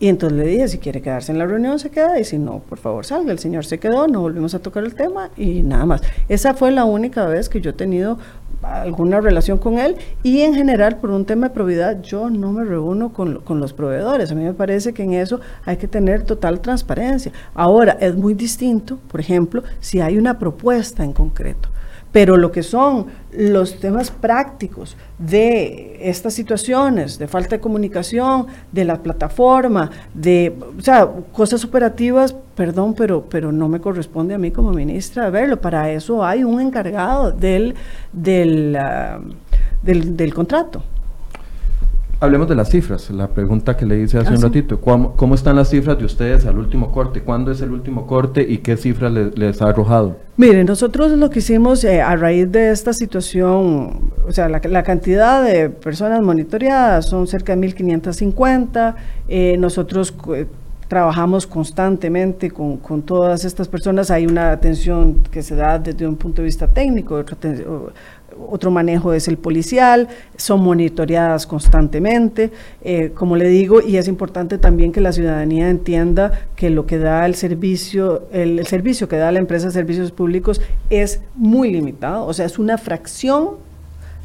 Y 0.03 0.09
entonces 0.09 0.37
le 0.37 0.45
dije, 0.45 0.67
si 0.67 0.79
quiere 0.79 1.01
quedarse 1.01 1.31
en 1.31 1.39
la 1.39 1.47
reunión, 1.47 1.79
se 1.79 1.89
queda, 1.89 2.19
y 2.19 2.25
si 2.25 2.37
no, 2.37 2.59
por 2.59 2.79
favor 2.79 3.07
salga. 3.07 3.31
El 3.31 3.39
señor 3.39 3.65
se 3.65 3.79
quedó, 3.79 4.09
no 4.09 4.21
volvimos 4.21 4.53
a 4.53 4.59
tocar 4.59 4.83
el 4.83 4.97
tema 4.97 5.31
y 5.37 5.63
nada 5.63 5.87
más. 5.87 6.03
Esa 6.29 6.55
fue 6.55 6.73
la 6.73 6.85
única 6.85 7.25
vez 7.27 7.49
que 7.49 7.61
yo 7.61 7.71
he 7.71 7.73
tenido 7.73 8.19
alguna 8.63 9.21
relación 9.21 9.59
con 9.59 9.79
él 9.79 9.95
y 10.25 10.41
en 10.41 10.55
general 10.55 10.97
por 10.97 11.11
un 11.11 11.25
tema 11.25 11.51
de 11.51 11.55
probidad 11.55 12.03
yo 12.03 12.31
no 12.31 12.51
me 12.51 12.65
reúno 12.65 13.13
con, 13.13 13.43
con, 13.43 13.61
los 13.61 13.73
proveedores. 13.73 14.33
A 14.33 14.35
mí 14.35 14.43
me 14.43 14.55
parece 14.55 14.93
que 14.93 15.05
en 15.05 15.13
eso 15.13 15.39
hay 15.65 15.77
que 15.77 15.87
tener 15.87 16.25
total 16.25 16.61
transparencia. 16.61 17.31
Ahora, 17.55 17.97
es 18.01 18.17
muy 18.17 18.35
distinto, 18.35 18.99
por 19.07 19.21
ejemplo, 19.21 19.63
si 19.79 20.01
hay 20.01 20.19
una 20.19 20.37
propuesta 20.37 21.05
en 21.05 21.13
concreto 21.13 21.69
pero 22.13 22.37
lo 22.37 22.53
que 22.53 22.63
son 22.63 23.07
los 23.33 23.81
temas 23.81 24.11
prácticos 24.11 24.97
de 25.19 25.99
estas 26.03 26.35
situaciones, 26.35 27.19
de 27.19 27.27
falta 27.27 27.57
de 27.57 27.61
comunicación, 27.61 28.47
de 28.71 28.85
la 28.85 29.03
plataforma, 29.03 29.91
de, 30.13 30.55
o 30.79 30.83
sea, 30.83 31.09
cosas 31.33 31.65
operativas, 31.65 32.37
perdón, 32.55 32.95
pero, 32.95 33.25
pero 33.29 33.51
no 33.51 33.69
me 33.69 33.81
corresponde 33.81 34.35
a 34.35 34.39
mí 34.39 34.51
como 34.51 34.73
ministra 34.73 35.31
verlo. 35.31 35.61
Para 35.61 35.91
eso 35.91 36.23
hay 36.23 36.45
un 36.45 36.61
encargado 36.61 37.33
del, 37.33 37.75
del, 38.13 38.77
ah, 38.77 39.19
del, 39.83 40.15
del 40.15 40.35
contrato. 40.35 40.85
Hablemos 42.23 42.49
de 42.49 42.55
las 42.55 42.71
cifras, 42.71 43.11
la 43.11 43.27
pregunta 43.27 43.77
que 43.77 43.85
le 43.85 43.99
hice 43.99 44.17
hace 44.17 44.29
ah, 44.29 44.37
un 44.37 44.43
ratito. 44.43 44.81
¿Cómo, 44.81 45.35
están 45.35 45.57
las 45.57 45.71
cifras 45.71 45.99
de 45.99 46.05
ustedes 46.05 46.47
al 46.47 46.57
último 46.57 46.93
corte? 46.93 47.23
¿Cuándo 47.23 47.51
es 47.51 47.61
el 47.63 47.73
último 47.73 48.07
corte 48.07 48.47
y 48.49 48.59
qué 48.59 48.77
cifras 48.77 49.11
les 49.13 49.61
ha 49.61 49.71
arrojado? 49.71 50.19
Miren, 50.37 50.67
nosotros 50.67 51.11
lo 51.11 51.31
que 51.31 51.41
hicimos 51.41 51.83
eh, 51.83 52.01
a 52.01 52.15
raíz 52.15 52.53
de 52.53 52.71
esta 52.71 52.93
situación, 52.93 54.13
o 54.25 54.31
sea, 54.31 54.49
la, 54.49 54.83
cantidad 54.85 55.43
de 55.43 55.69
personas 55.69 56.23
monitoreadas 56.23 57.07
son 57.07 57.27
cerca 57.27 57.57
de 57.57 57.61
1.550. 57.61 58.95
Eh, 59.27 59.57
nosotros 59.59 60.15
eh, 60.33 60.47
trabajamos 60.87 61.49
constantemente 61.49 62.53
con, 62.53 62.77
con, 62.77 63.03
todas 63.03 63.45
estas 63.45 63.67
personas. 63.67 64.13
Hay 64.13 64.27
una 64.27 64.53
atención 64.53 65.25
que 65.29 65.43
se 65.43 65.57
da 65.57 65.77
desde 65.77 66.07
un 66.07 66.15
punto 66.15 66.41
de 66.41 66.47
vista 66.47 66.69
técnico, 66.69 67.17
otra 67.17 67.37
otro 68.49 68.71
manejo 68.71 69.13
es 69.13 69.29
el 69.29 69.37
policial, 69.39 70.09
son 70.37 70.63
monitoreadas 70.63 71.47
constantemente, 71.47 72.51
eh, 72.83 73.13
como 73.15 73.37
le 73.37 73.49
digo, 73.49 73.81
y 73.81 73.97
es 73.97 74.09
importante 74.09 74.59
también 74.59 74.93
que 74.93 75.01
la 75.01 75.13
ciudadanía 75.13 75.69
entienda 75.71 76.47
que 76.57 76.71
lo 76.71 76.87
que 76.87 76.99
da 76.99 77.27
el 77.27 77.35
servicio, 77.35 78.29
el, 78.33 78.67
servicio 78.67 79.09
que 79.09 79.17
da 79.17 79.33
la 79.33 79.39
empresa 79.39 79.67
de 79.67 79.73
servicios 79.73 80.13
públicos 80.13 80.61
es 80.91 81.21
muy 81.35 81.71
limitado, 81.71 82.27
o 82.27 82.33
sea, 82.33 82.47
es 82.47 82.59
una 82.59 82.79
fracción 82.79 83.72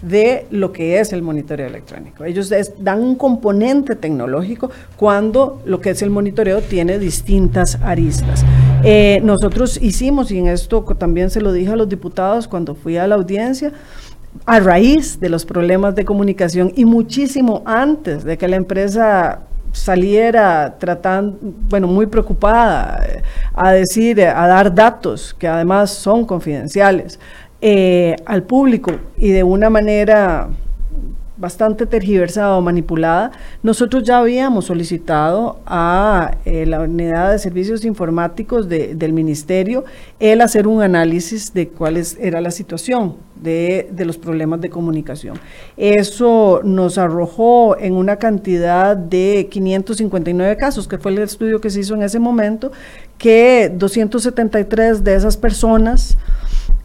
de 0.02 0.46
lo 0.52 0.72
que 0.72 1.00
es 1.00 1.12
el 1.12 1.22
monitoreo 1.22 1.68
electrónico. 1.68 2.24
Ellos 2.24 2.54
dan 2.80 3.02
un 3.02 3.16
componente 3.16 3.96
tecnológico 3.96 4.70
cuando 4.96 5.62
lo 5.66 5.82
que 5.82 5.92
es 5.92 6.02
el 6.02 6.10
monitoreo 6.10 6.62
tiene 6.62 7.00
distintas 7.00 7.80
aristas. 7.82 8.46
Eh, 8.84 9.20
nosotros 9.24 9.82
hicimos, 9.82 10.32
y 10.32 10.38
en 10.38 10.48
esto 10.48 10.84
también 10.98 11.30
se 11.30 11.42
lo 11.42 11.52
dije 11.52 11.72
a 11.72 11.76
los 11.76 11.90
diputados 11.90 12.48
cuando 12.48 12.76
fui 12.76 12.98
a 12.98 13.08
la 13.08 13.16
audiencia, 13.16 13.72
a 14.46 14.60
raíz 14.60 15.20
de 15.20 15.30
los 15.30 15.46
problemas 15.46 15.96
de 15.96 16.06
comunicación 16.06 16.72
y 16.76 16.86
muchísimo 16.86 17.64
antes 17.66 18.24
de 18.24 18.38
que 18.38 18.48
la 18.48 18.56
empresa 18.56 19.42
saliera 19.72 20.76
tratando, 20.80 21.38
bueno, 21.70 21.88
muy 21.88 22.06
preocupada 22.06 23.04
eh, 23.08 23.24
a 23.54 23.72
decir, 23.72 24.22
a 24.22 24.48
dar 24.48 24.74
datos 24.74 25.36
que 25.38 25.48
además 25.48 25.92
son 25.92 26.26
confidenciales 26.26 27.20
eh, 27.62 28.16
al 28.26 28.44
público 28.44 28.92
y 29.18 29.30
de 29.30 29.44
una 29.44 29.70
manera 29.70 30.50
bastante 31.38 31.86
tergiversada 31.86 32.58
o 32.58 32.62
manipulada, 32.62 33.32
nosotros 33.62 34.04
ya 34.04 34.18
habíamos 34.18 34.66
solicitado 34.66 35.60
a 35.66 36.36
eh, 36.46 36.66
la 36.66 36.82
unidad 36.82 37.32
de 37.32 37.40
servicios 37.40 37.86
informáticos 37.86 38.68
del 38.68 39.14
ministerio 39.14 39.86
el 40.20 40.42
hacer 40.42 40.68
un 40.68 40.82
análisis 40.82 41.54
de 41.54 41.70
cuál 41.70 42.02
era 42.20 42.42
la 42.42 42.52
situación 42.52 43.18
de, 43.36 43.88
de, 43.92 44.06
los 44.06 44.18
problemas 44.18 44.62
de 44.62 44.70
comunicación. 44.70 45.40
Eso 45.78 46.62
nos 46.64 46.98
arrojó 46.98 47.78
en 47.78 47.94
una 47.94 48.16
cantidad 48.16 48.98
de 48.98 49.48
559 49.52 50.58
casos, 50.58 50.88
que 50.88 50.98
fue 50.98 51.12
el 51.12 51.20
estudio 51.20 51.62
que 51.62 51.70
se 51.70 51.82
hizo 51.82 51.94
en 51.94 52.02
ese 52.02 52.18
momento, 52.18 52.72
que 53.20 53.72
273 53.74 55.04
de 55.04 55.16
esas 55.16 55.38
personas 55.38 56.18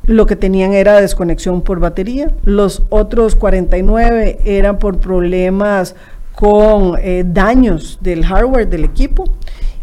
lo 0.05 0.27
que 0.27 0.37
tenían 0.37 0.73
era 0.73 1.01
desconexión 1.01 1.63
por 1.63 1.81
batería, 1.81 2.31
los 2.45 2.83
otros 2.89 3.35
49 3.37 4.41
eran 4.45 4.79
por 4.79 4.99
problemas 4.99 5.95
con 6.35 6.97
eh, 7.01 7.25
daños 7.27 7.99
del 8.01 8.25
hardware 8.25 8.69
del 8.69 8.85
equipo 8.85 9.25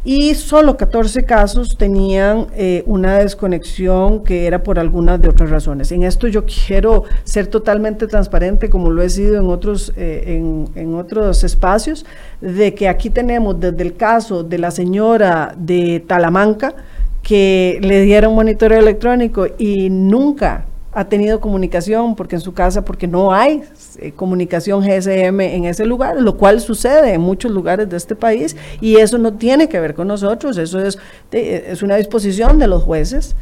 y 0.04 0.34
solo 0.34 0.78
14 0.78 1.24
casos 1.24 1.78
tenían 1.78 2.48
eh, 2.56 2.84
una 2.86 3.20
desconexión 3.20 4.24
que 4.24 4.48
era 4.48 4.64
por 4.64 4.80
algunas 4.80 5.22
de 5.22 5.30
otras 5.30 5.50
razones. 5.50 5.92
En 5.92 6.04
esto 6.04 6.28
yo 6.28 6.46
quiero 6.46 7.04
ser 7.26 7.48
totalmente 7.48 8.08
transparente, 8.08 8.70
como 8.70 8.90
lo 8.90 9.02
he 9.02 9.10
sido 9.10 9.38
en 9.38 9.48
otros, 9.48 9.94
eh, 9.98 10.24
en, 10.26 10.70
en, 10.76 10.96
otros 10.96 11.44
espacios, 11.44 12.06
de 12.40 12.74
que 12.74 12.88
aquí 12.88 13.10
tenemos 13.10 13.60
desde 13.60 13.84
el 13.84 13.96
caso 13.96 14.44
de 14.44 14.58
la 14.58 14.72
señora 14.72 15.54
de 15.58 16.04
Talamanca, 16.08 16.76
que 17.24 17.80
le 17.82 18.02
dieron 18.02 18.34
monitoreo 18.34 18.80
electrónico 18.80 19.48
y 19.58 19.90
nunca 19.90 20.66
ha 20.92 21.06
tenido 21.06 21.40
comunicación 21.40 22.16
porque 22.16 22.36
en 22.36 22.42
su 22.42 22.54
casa, 22.54 22.84
porque 22.84 23.08
no 23.08 23.32
hay 23.32 23.62
eh, 24.00 24.12
comunicación 24.12 24.82
GSM 24.82 25.40
en 25.42 25.66
ese 25.66 25.86
lugar, 25.86 26.20
lo 26.20 26.36
cual 26.36 26.60
sucede 26.60 27.14
en 27.14 27.22
muchos 27.22 27.52
lugares 27.52 27.88
de 27.90 27.98
este 27.98 28.16
país 28.16 28.56
y 28.82 28.98
eso 28.98 29.18
no 29.18 29.34
tiene 29.34 29.70
que 29.70 29.80
ver 29.80 29.94
con 29.94 30.08
nosotros, 30.08 30.58
eso 30.58 30.80
es, 30.80 30.98
es 31.32 31.84
una 31.84 31.96
disposición 31.98 32.58
de 32.58 32.68
los 32.68 32.84
jueces 32.84 33.36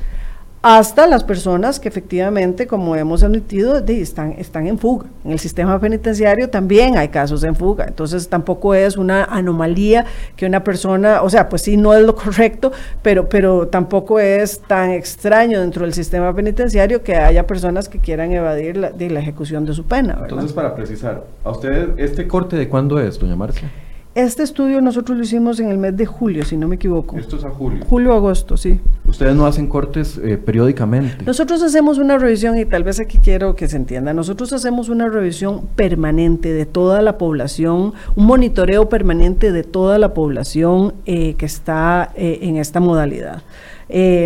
hasta 0.61 1.07
las 1.07 1.23
personas 1.23 1.79
que 1.79 1.87
efectivamente, 1.87 2.67
como 2.67 2.95
hemos 2.95 3.23
admitido, 3.23 3.77
están, 3.77 4.33
están 4.33 4.67
en 4.67 4.77
fuga. 4.77 5.05
En 5.23 5.31
el 5.31 5.39
sistema 5.39 5.79
penitenciario 5.79 6.49
también 6.49 6.97
hay 6.97 7.09
casos 7.09 7.43
en 7.43 7.55
fuga, 7.55 7.85
entonces 7.85 8.27
tampoco 8.27 8.73
es 8.73 8.97
una 8.97 9.23
anomalía 9.25 10.05
que 10.35 10.45
una 10.45 10.63
persona, 10.63 11.21
o 11.21 11.29
sea, 11.29 11.47
pues 11.49 11.61
sí, 11.61 11.77
no 11.77 11.93
es 11.93 12.03
lo 12.03 12.15
correcto, 12.15 12.71
pero, 13.01 13.29
pero 13.29 13.67
tampoco 13.67 14.19
es 14.19 14.59
tan 14.59 14.91
extraño 14.91 15.61
dentro 15.61 15.83
del 15.83 15.93
sistema 15.93 16.33
penitenciario 16.33 17.03
que 17.03 17.15
haya 17.15 17.45
personas 17.45 17.87
que 17.87 17.99
quieran 17.99 18.31
evadir 18.31 18.77
la, 18.77 18.91
de 18.91 19.09
la 19.09 19.19
ejecución 19.19 19.65
de 19.65 19.73
su 19.73 19.85
pena. 19.85 20.17
Entonces, 20.21 20.53
para 20.53 20.75
precisar, 20.75 21.23
¿a 21.43 21.51
usted 21.51 21.99
este 21.99 22.27
corte 22.27 22.55
de 22.55 22.67
cuándo 22.67 22.99
es, 22.99 23.19
doña 23.19 23.35
Marcia? 23.35 23.71
Este 24.17 24.41
estudio 24.41 24.81
nosotros 24.81 25.15
lo 25.15 25.23
hicimos 25.23 25.59
en 25.59 25.69
el 25.69 25.77
mes 25.77 25.95
de 25.95 26.07
julio, 26.07 26.43
si 26.43 26.57
no 26.57 26.67
me 26.67 26.77
equivoco. 26.77 27.19
Esto 27.19 27.37
es 27.37 27.45
a 27.45 27.51
julio. 27.51 27.85
Julio-agosto, 27.87 28.57
sí. 28.57 28.79
Ustedes 29.07 29.35
no 29.35 29.45
hacen 29.45 29.67
cortes 29.67 30.17
eh, 30.17 30.39
periódicamente. 30.39 31.23
Nosotros 31.23 31.61
hacemos 31.61 31.99
una 31.99 32.17
revisión, 32.17 32.57
y 32.57 32.65
tal 32.65 32.83
vez 32.83 32.99
aquí 32.99 33.19
quiero 33.19 33.55
que 33.55 33.67
se 33.67 33.75
entienda, 33.75 34.13
nosotros 34.15 34.53
hacemos 34.53 34.89
una 34.89 35.07
revisión 35.07 35.67
permanente 35.75 36.51
de 36.51 36.65
toda 36.65 37.03
la 37.03 37.19
población, 37.19 37.93
un 38.15 38.25
monitoreo 38.25 38.89
permanente 38.89 39.51
de 39.51 39.63
toda 39.63 39.99
la 39.99 40.15
población 40.15 40.95
eh, 41.05 41.35
que 41.35 41.45
está 41.45 42.11
eh, 42.15 42.39
en 42.41 42.57
esta 42.57 42.79
modalidad. 42.79 43.43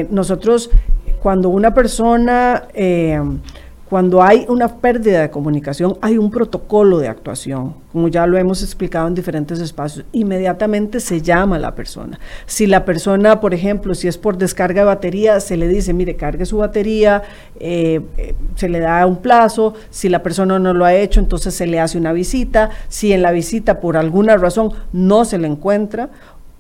nosotros, 0.09 0.69
cuando 1.21 1.49
una 1.49 1.73
persona 1.73 2.63
cuando 3.91 4.23
hay 4.23 4.45
una 4.47 4.77
pérdida 4.79 5.19
de 5.19 5.29
comunicación, 5.29 5.97
hay 5.99 6.17
un 6.17 6.31
protocolo 6.31 6.99
de 6.99 7.09
actuación, 7.09 7.75
como 7.91 8.07
ya 8.07 8.25
lo 8.25 8.37
hemos 8.37 8.63
explicado 8.63 9.05
en 9.05 9.15
diferentes 9.15 9.59
espacios. 9.59 10.05
Inmediatamente 10.13 11.01
se 11.01 11.21
llama 11.21 11.57
a 11.57 11.59
la 11.59 11.75
persona. 11.75 12.17
Si 12.45 12.67
la 12.67 12.85
persona, 12.85 13.41
por 13.41 13.53
ejemplo, 13.53 13.93
si 13.93 14.07
es 14.07 14.17
por 14.17 14.37
descarga 14.37 14.83
de 14.83 14.85
batería, 14.85 15.41
se 15.41 15.57
le 15.57 15.67
dice, 15.67 15.91
mire, 15.91 16.15
cargue 16.15 16.45
su 16.45 16.59
batería, 16.59 17.23
eh, 17.59 17.99
eh, 18.15 18.33
se 18.55 18.69
le 18.69 18.79
da 18.79 19.05
un 19.05 19.17
plazo. 19.17 19.73
Si 19.89 20.07
la 20.07 20.23
persona 20.23 20.57
no 20.57 20.73
lo 20.73 20.85
ha 20.85 20.93
hecho, 20.93 21.19
entonces 21.19 21.53
se 21.53 21.67
le 21.67 21.81
hace 21.81 21.97
una 21.97 22.13
visita. 22.13 22.69
Si 22.87 23.11
en 23.11 23.21
la 23.21 23.31
visita, 23.31 23.81
por 23.81 23.97
alguna 23.97 24.37
razón, 24.37 24.71
no 24.93 25.25
se 25.25 25.37
le 25.37 25.47
encuentra 25.47 26.11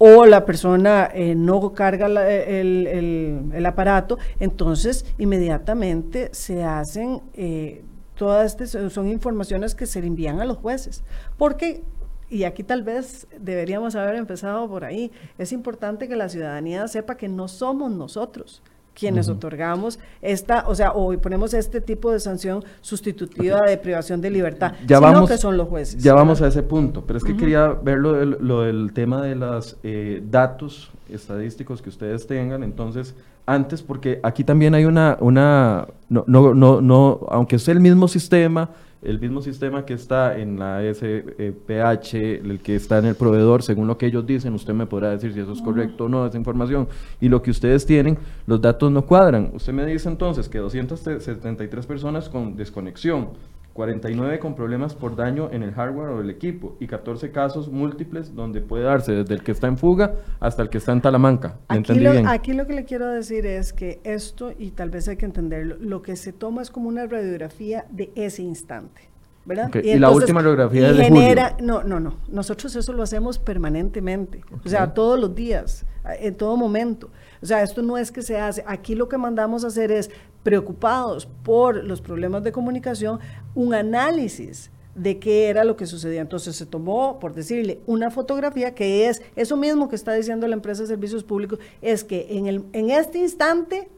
o 0.03 0.25
la 0.25 0.45
persona 0.45 1.11
eh, 1.13 1.35
no 1.35 1.73
carga 1.73 2.07
el, 2.07 3.63
aparato, 3.67 4.17
entonces 4.39 5.05
inmediatamente 5.19 6.29
se 6.31 6.63
hacen, 6.63 7.21
eh, 7.35 7.83
todas 8.15 8.59
estas 8.59 8.91
son 8.91 9.07
informaciones 9.09 9.75
que 9.75 9.85
se 9.85 10.01
le 10.01 10.07
envían 10.07 10.41
a 10.41 10.45
los 10.45 10.57
jueces, 10.57 11.03
porque 11.37 11.83
y 12.31 12.45
aquí 12.45 12.63
tal 12.63 12.81
vez 12.81 13.27
deberíamos 13.39 13.93
haber 13.95 14.15
empezado 14.15 14.67
por 14.67 14.85
ahí. 14.85 15.11
Es 15.37 15.51
importante 15.51 16.07
que 16.07 16.15
la 16.15 16.29
ciudadanía 16.29 16.87
sepa 16.87 17.15
que 17.15 17.27
no 17.27 17.47
somos 17.47 17.91
nosotros 17.91 18.63
quienes 18.93 19.29
otorgamos 19.29 19.99
esta, 20.21 20.65
o 20.67 20.75
sea, 20.75 20.91
o 20.91 21.17
ponemos 21.17 21.53
este 21.53 21.81
tipo 21.81 22.11
de 22.11 22.19
sanción 22.19 22.63
sustitutiva 22.81 23.59
de 23.67 23.77
privación 23.77 24.21
de 24.21 24.29
libertad, 24.29 24.73
ya 24.85 24.97
sino 24.97 25.11
vamos, 25.11 25.29
que 25.29 25.37
son 25.37 25.57
los 25.57 25.67
jueces. 25.67 26.01
Ya 26.03 26.13
vamos 26.13 26.41
a 26.41 26.47
ese 26.47 26.63
punto, 26.63 27.03
pero 27.05 27.17
es 27.17 27.23
que 27.23 27.35
quería 27.35 27.67
ver 27.67 27.99
lo 27.99 28.61
del, 28.61 28.93
tema 28.93 29.21
de 29.21 29.35
los 29.35 29.77
eh, 29.83 30.21
datos 30.29 30.91
estadísticos 31.09 31.81
que 31.81 31.89
ustedes 31.89 32.27
tengan, 32.27 32.63
entonces, 32.63 33.15
antes, 33.45 33.81
porque 33.81 34.19
aquí 34.23 34.43
también 34.43 34.75
hay 34.75 34.85
una, 34.85 35.17
una 35.19 35.87
no, 36.09 36.23
no, 36.27 36.53
no, 36.53 36.81
no 36.81 37.19
aunque 37.29 37.55
es 37.55 37.67
el 37.67 37.79
mismo 37.79 38.07
sistema, 38.07 38.69
el 39.01 39.19
mismo 39.19 39.41
sistema 39.41 39.85
que 39.85 39.93
está 39.93 40.37
en 40.37 40.59
la 40.59 40.81
SPH, 40.81 42.13
el 42.13 42.59
que 42.61 42.75
está 42.75 42.99
en 42.99 43.05
el 43.05 43.15
proveedor, 43.15 43.63
según 43.63 43.87
lo 43.87 43.97
que 43.97 44.05
ellos 44.05 44.25
dicen, 44.25 44.53
usted 44.53 44.73
me 44.73 44.85
podrá 44.85 45.09
decir 45.09 45.33
si 45.33 45.39
eso 45.39 45.53
es 45.53 45.61
correcto 45.61 46.05
o 46.05 46.09
no, 46.09 46.25
esa 46.25 46.37
información, 46.37 46.87
y 47.19 47.27
lo 47.27 47.41
que 47.41 47.51
ustedes 47.51 47.85
tienen, 47.85 48.17
los 48.45 48.61
datos 48.61 48.91
no 48.91 49.03
cuadran. 49.03 49.51
Usted 49.53 49.73
me 49.73 49.85
dice 49.85 50.07
entonces 50.07 50.47
que 50.47 50.59
273 50.59 51.85
personas 51.85 52.29
con 52.29 52.55
desconexión, 52.55 53.29
49 53.73 54.39
con 54.39 54.55
problemas 54.55 54.95
por 54.95 55.15
daño 55.15 55.49
en 55.51 55.63
el 55.63 55.73
hardware 55.73 56.09
o 56.09 56.21
el 56.21 56.29
equipo 56.29 56.75
y 56.79 56.87
14 56.87 57.31
casos 57.31 57.69
múltiples 57.69 58.35
donde 58.35 58.61
puede 58.61 58.83
darse 58.83 59.13
desde 59.13 59.33
el 59.33 59.43
que 59.43 59.51
está 59.51 59.67
en 59.67 59.77
fuga 59.77 60.15
hasta 60.39 60.61
el 60.61 60.69
que 60.69 60.77
está 60.77 60.91
en 60.91 61.01
Talamanca. 61.01 61.57
Aquí 61.67 61.99
lo, 61.99 62.11
bien? 62.11 62.27
aquí 62.27 62.53
lo 62.53 62.67
que 62.67 62.73
le 62.73 62.85
quiero 62.85 63.07
decir 63.07 63.45
es 63.45 63.71
que 63.73 63.99
esto, 64.03 64.51
y 64.57 64.71
tal 64.71 64.89
vez 64.89 65.07
hay 65.07 65.17
que 65.17 65.25
entenderlo, 65.25 65.77
lo 65.79 66.01
que 66.01 66.15
se 66.15 66.33
toma 66.33 66.61
es 66.61 66.69
como 66.69 66.89
una 66.89 67.05
radiografía 67.05 67.85
de 67.89 68.11
ese 68.15 68.41
instante. 68.43 69.09
¿verdad? 69.43 69.71
Y, 69.83 69.97
la 69.97 70.11
última 70.11 70.41
radiografía 70.41 70.91
de 70.93 71.03
genera, 71.03 71.57
No, 71.59 71.83
no, 71.83 71.99
no. 71.99 72.17
Nosotros 72.29 72.75
eso 72.75 72.93
lo 72.93 73.03
hacemos 73.03 73.39
permanentemente. 73.39 74.41
O 74.63 74.69
sea, 74.69 74.93
todos 74.93 75.19
los 75.19 75.33
días, 75.33 75.85
en 76.19 76.35
todo 76.35 76.57
momento. 76.57 77.09
O 77.41 77.45
sea, 77.45 77.63
esto 77.63 77.81
no 77.81 77.97
es 77.97 78.11
que 78.11 78.21
se 78.21 78.37
hace. 78.37 78.63
Aquí 78.67 78.95
lo 78.95 79.09
que 79.09 79.17
mandamos 79.17 79.63
a 79.63 79.67
hacer 79.67 79.91
es, 79.91 80.09
preocupados 80.43 81.27
por 81.43 81.83
los 81.83 82.01
problemas 82.01 82.43
de 82.43 82.51
comunicación, 82.51 83.19
un 83.53 83.73
análisis 83.73 84.71
de 84.95 85.19
qué 85.19 85.49
era 85.49 85.63
lo 85.63 85.77
que 85.77 85.85
sucedía. 85.85 86.21
Entonces 86.21 86.55
se 86.55 86.65
tomó, 86.65 87.19
por 87.19 87.33
decirle, 87.33 87.79
una 87.85 88.11
fotografía 88.11 88.73
que 88.73 89.07
es 89.07 89.21
eso 89.35 89.55
mismo 89.55 89.87
que 89.87 89.95
está 89.95 90.13
diciendo 90.13 90.47
la 90.47 90.55
empresa 90.55 90.81
de 90.81 90.87
servicios 90.87 91.23
públicos, 91.23 91.59
es 91.81 92.03
que 92.03 92.27
en, 92.31 92.47
el, 92.47 92.65
en 92.73 92.89
este 92.89 93.19
instante 93.19 93.89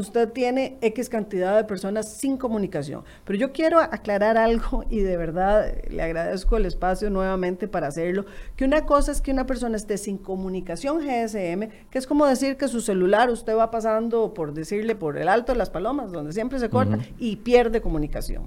usted 0.00 0.30
tiene 0.30 0.78
X 0.80 1.08
cantidad 1.08 1.56
de 1.56 1.64
personas 1.64 2.08
sin 2.08 2.36
comunicación. 2.36 3.04
Pero 3.24 3.38
yo 3.38 3.52
quiero 3.52 3.80
aclarar 3.80 4.36
algo 4.36 4.84
y 4.90 5.00
de 5.00 5.16
verdad 5.16 5.72
le 5.88 6.02
agradezco 6.02 6.56
el 6.56 6.66
espacio 6.66 7.10
nuevamente 7.10 7.68
para 7.68 7.88
hacerlo, 7.88 8.26
que 8.56 8.64
una 8.64 8.86
cosa 8.86 9.12
es 9.12 9.20
que 9.20 9.30
una 9.30 9.46
persona 9.46 9.76
esté 9.76 9.98
sin 9.98 10.18
comunicación 10.18 10.98
GSM, 10.98 11.68
que 11.90 11.98
es 11.98 12.06
como 12.06 12.26
decir 12.26 12.56
que 12.56 12.68
su 12.68 12.80
celular 12.80 13.30
usted 13.30 13.56
va 13.56 13.70
pasando, 13.70 14.34
por 14.34 14.52
decirle, 14.52 14.94
por 14.94 15.18
el 15.18 15.28
alto 15.28 15.52
de 15.52 15.58
las 15.58 15.70
palomas, 15.70 16.12
donde 16.12 16.32
siempre 16.32 16.58
se 16.58 16.70
corta, 16.70 16.98
y 17.18 17.36
pierde 17.36 17.80
comunicación. 17.80 18.44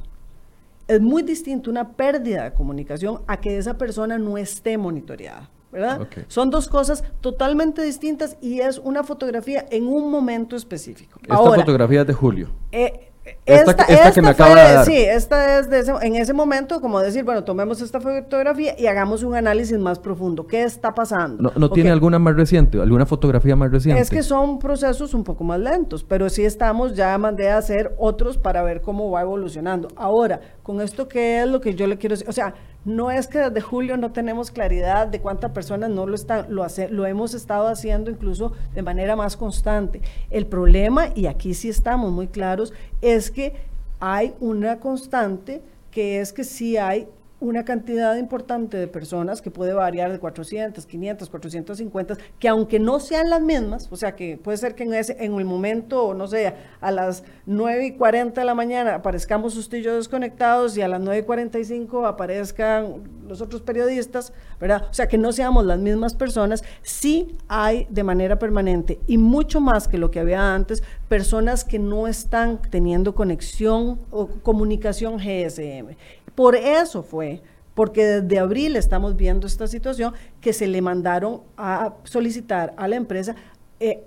Es 0.87 0.99
muy 0.99 1.23
distinto 1.23 1.69
una 1.69 1.93
pérdida 1.93 2.43
de 2.43 2.53
comunicación 2.53 3.21
a 3.27 3.39
que 3.39 3.57
esa 3.57 3.77
persona 3.77 4.17
no 4.17 4.37
esté 4.37 4.77
monitoreada. 4.77 5.49
¿Verdad? 5.71 6.07
Son 6.27 6.49
dos 6.49 6.67
cosas 6.67 7.03
totalmente 7.21 7.81
distintas 7.81 8.37
y 8.41 8.59
es 8.59 8.77
una 8.79 9.03
fotografía 9.03 9.65
en 9.69 9.87
un 9.87 10.11
momento 10.11 10.55
específico. 10.55 11.19
Esta 11.21 11.37
fotografía 11.37 12.01
es 12.01 12.07
de 12.07 12.13
julio. 12.13 12.49
Eh, 12.71 13.11
esta, 13.45 14.11
que 14.11 14.21
me 14.21 14.29
acaba 14.29 14.55
de 14.55 14.73
dar. 14.73 14.85
Sí, 14.85 14.95
esta 14.95 15.59
es 15.59 15.69
de 15.69 15.81
en 16.01 16.15
ese 16.15 16.33
momento, 16.33 16.81
como 16.81 16.99
decir, 16.99 17.23
bueno, 17.23 17.43
tomemos 17.43 17.79
esta 17.81 18.01
fotografía 18.01 18.73
y 18.79 18.87
hagamos 18.87 19.21
un 19.21 19.35
análisis 19.35 19.77
más 19.77 19.99
profundo. 19.99 20.47
¿Qué 20.47 20.63
está 20.63 20.93
pasando? 20.93 21.51
¿No, 21.55 21.69
tiene 21.69 21.91
alguna 21.91 22.17
más 22.17 22.35
reciente, 22.35 22.81
alguna 22.81 23.05
fotografía 23.05 23.55
más 23.55 23.71
reciente? 23.71 24.01
Es 24.01 24.09
que 24.09 24.23
son 24.23 24.57
procesos 24.57 25.13
un 25.13 25.23
poco 25.23 25.43
más 25.43 25.59
lentos, 25.59 26.03
pero 26.03 26.29
sí 26.29 26.43
estamos, 26.43 26.95
ya 26.95 27.15
mandé 27.19 27.49
a 27.51 27.57
hacer 27.57 27.93
otros 27.99 28.37
para 28.37 28.63
ver 28.63 28.81
cómo 28.81 29.11
va 29.11 29.21
evolucionando. 29.21 29.89
Ahora, 29.95 30.41
con 30.63 30.81
esto, 30.81 31.07
¿qué 31.07 31.41
es 31.41 31.47
lo 31.47 31.61
que 31.61 31.75
yo 31.75 31.87
le 31.87 31.97
quiero 31.97 32.13
decir? 32.13 32.29
O 32.29 32.33
sea, 32.33 32.53
no 32.85 33.11
es 33.11 33.27
que 33.27 33.39
desde 33.39 33.61
julio 33.61 33.97
no 33.97 34.11
tenemos 34.11 34.51
claridad 34.51 35.07
de 35.07 35.19
cuántas 35.19 35.51
personas 35.51 35.89
no 35.89 36.05
lo 36.05 36.15
están, 36.15 36.53
lo, 36.53 36.63
hace, 36.63 36.89
lo 36.89 37.05
hemos 37.05 37.33
estado 37.33 37.67
haciendo 37.67 38.09
incluso 38.09 38.53
de 38.73 38.81
manera 38.81 39.15
más 39.15 39.37
constante. 39.37 40.01
El 40.29 40.45
problema, 40.47 41.09
y 41.15 41.27
aquí 41.27 41.53
sí 41.53 41.69
estamos 41.69 42.11
muy 42.11 42.27
claros, 42.27 42.73
es 43.01 43.31
que 43.31 43.53
hay 43.99 44.33
una 44.39 44.79
constante 44.79 45.61
que 45.91 46.19
es 46.19 46.33
que 46.33 46.43
sí 46.43 46.77
hay 46.77 47.07
una 47.41 47.65
cantidad 47.65 48.15
importante 48.17 48.77
de 48.77 48.87
personas 48.87 49.41
que 49.41 49.49
puede 49.49 49.73
variar 49.73 50.11
de 50.11 50.19
400, 50.19 50.85
500, 50.85 51.27
450, 51.27 52.17
que 52.39 52.47
aunque 52.47 52.79
no 52.79 52.99
sean 52.99 53.31
las 53.31 53.41
mismas, 53.41 53.87
o 53.91 53.95
sea 53.95 54.15
que 54.15 54.37
puede 54.37 54.57
ser 54.57 54.75
que 54.75 54.83
en, 54.83 54.93
ese, 54.93 55.17
en 55.19 55.33
el 55.33 55.45
momento, 55.45 56.13
no 56.13 56.27
sé, 56.27 56.53
a 56.79 56.91
las 56.91 57.23
9 57.47 57.85
y 57.87 57.91
40 57.97 58.39
de 58.39 58.45
la 58.45 58.53
mañana 58.53 58.95
aparezcamos 58.95 59.57
usted 59.57 59.79
y 59.79 59.81
yo 59.81 59.95
desconectados 59.95 60.77
y 60.77 60.83
a 60.83 60.87
las 60.87 61.01
9 61.01 61.19
y 61.19 61.23
45 61.23 62.05
aparezcan 62.05 63.21
los 63.27 63.41
otros 63.41 63.61
periodistas, 63.63 64.33
¿verdad? 64.59 64.87
O 64.91 64.93
sea 64.93 65.07
que 65.07 65.17
no 65.17 65.31
seamos 65.31 65.65
las 65.65 65.79
mismas 65.79 66.13
personas, 66.13 66.63
sí 66.83 67.37
hay 67.47 67.87
de 67.89 68.03
manera 68.03 68.37
permanente 68.37 68.99
y 69.07 69.17
mucho 69.17 69.59
más 69.59 69.87
que 69.87 69.97
lo 69.97 70.11
que 70.11 70.19
había 70.19 70.53
antes, 70.53 70.83
personas 71.09 71.63
que 71.63 71.79
no 71.79 72.07
están 72.07 72.61
teniendo 72.69 73.15
conexión 73.15 73.99
o 74.11 74.27
comunicación 74.27 75.17
GSM. 75.17 75.95
Por 76.35 76.55
eso 76.55 77.03
fue, 77.03 77.41
porque 77.73 78.05
desde 78.05 78.39
abril 78.39 78.75
estamos 78.75 79.15
viendo 79.15 79.47
esta 79.47 79.67
situación 79.67 80.13
que 80.39 80.53
se 80.53 80.67
le 80.67 80.81
mandaron 80.81 81.41
a 81.57 81.95
solicitar 82.03 82.73
a 82.77 82.87
la 82.87 82.95
empresa 82.95 83.35
eh, 83.79 84.03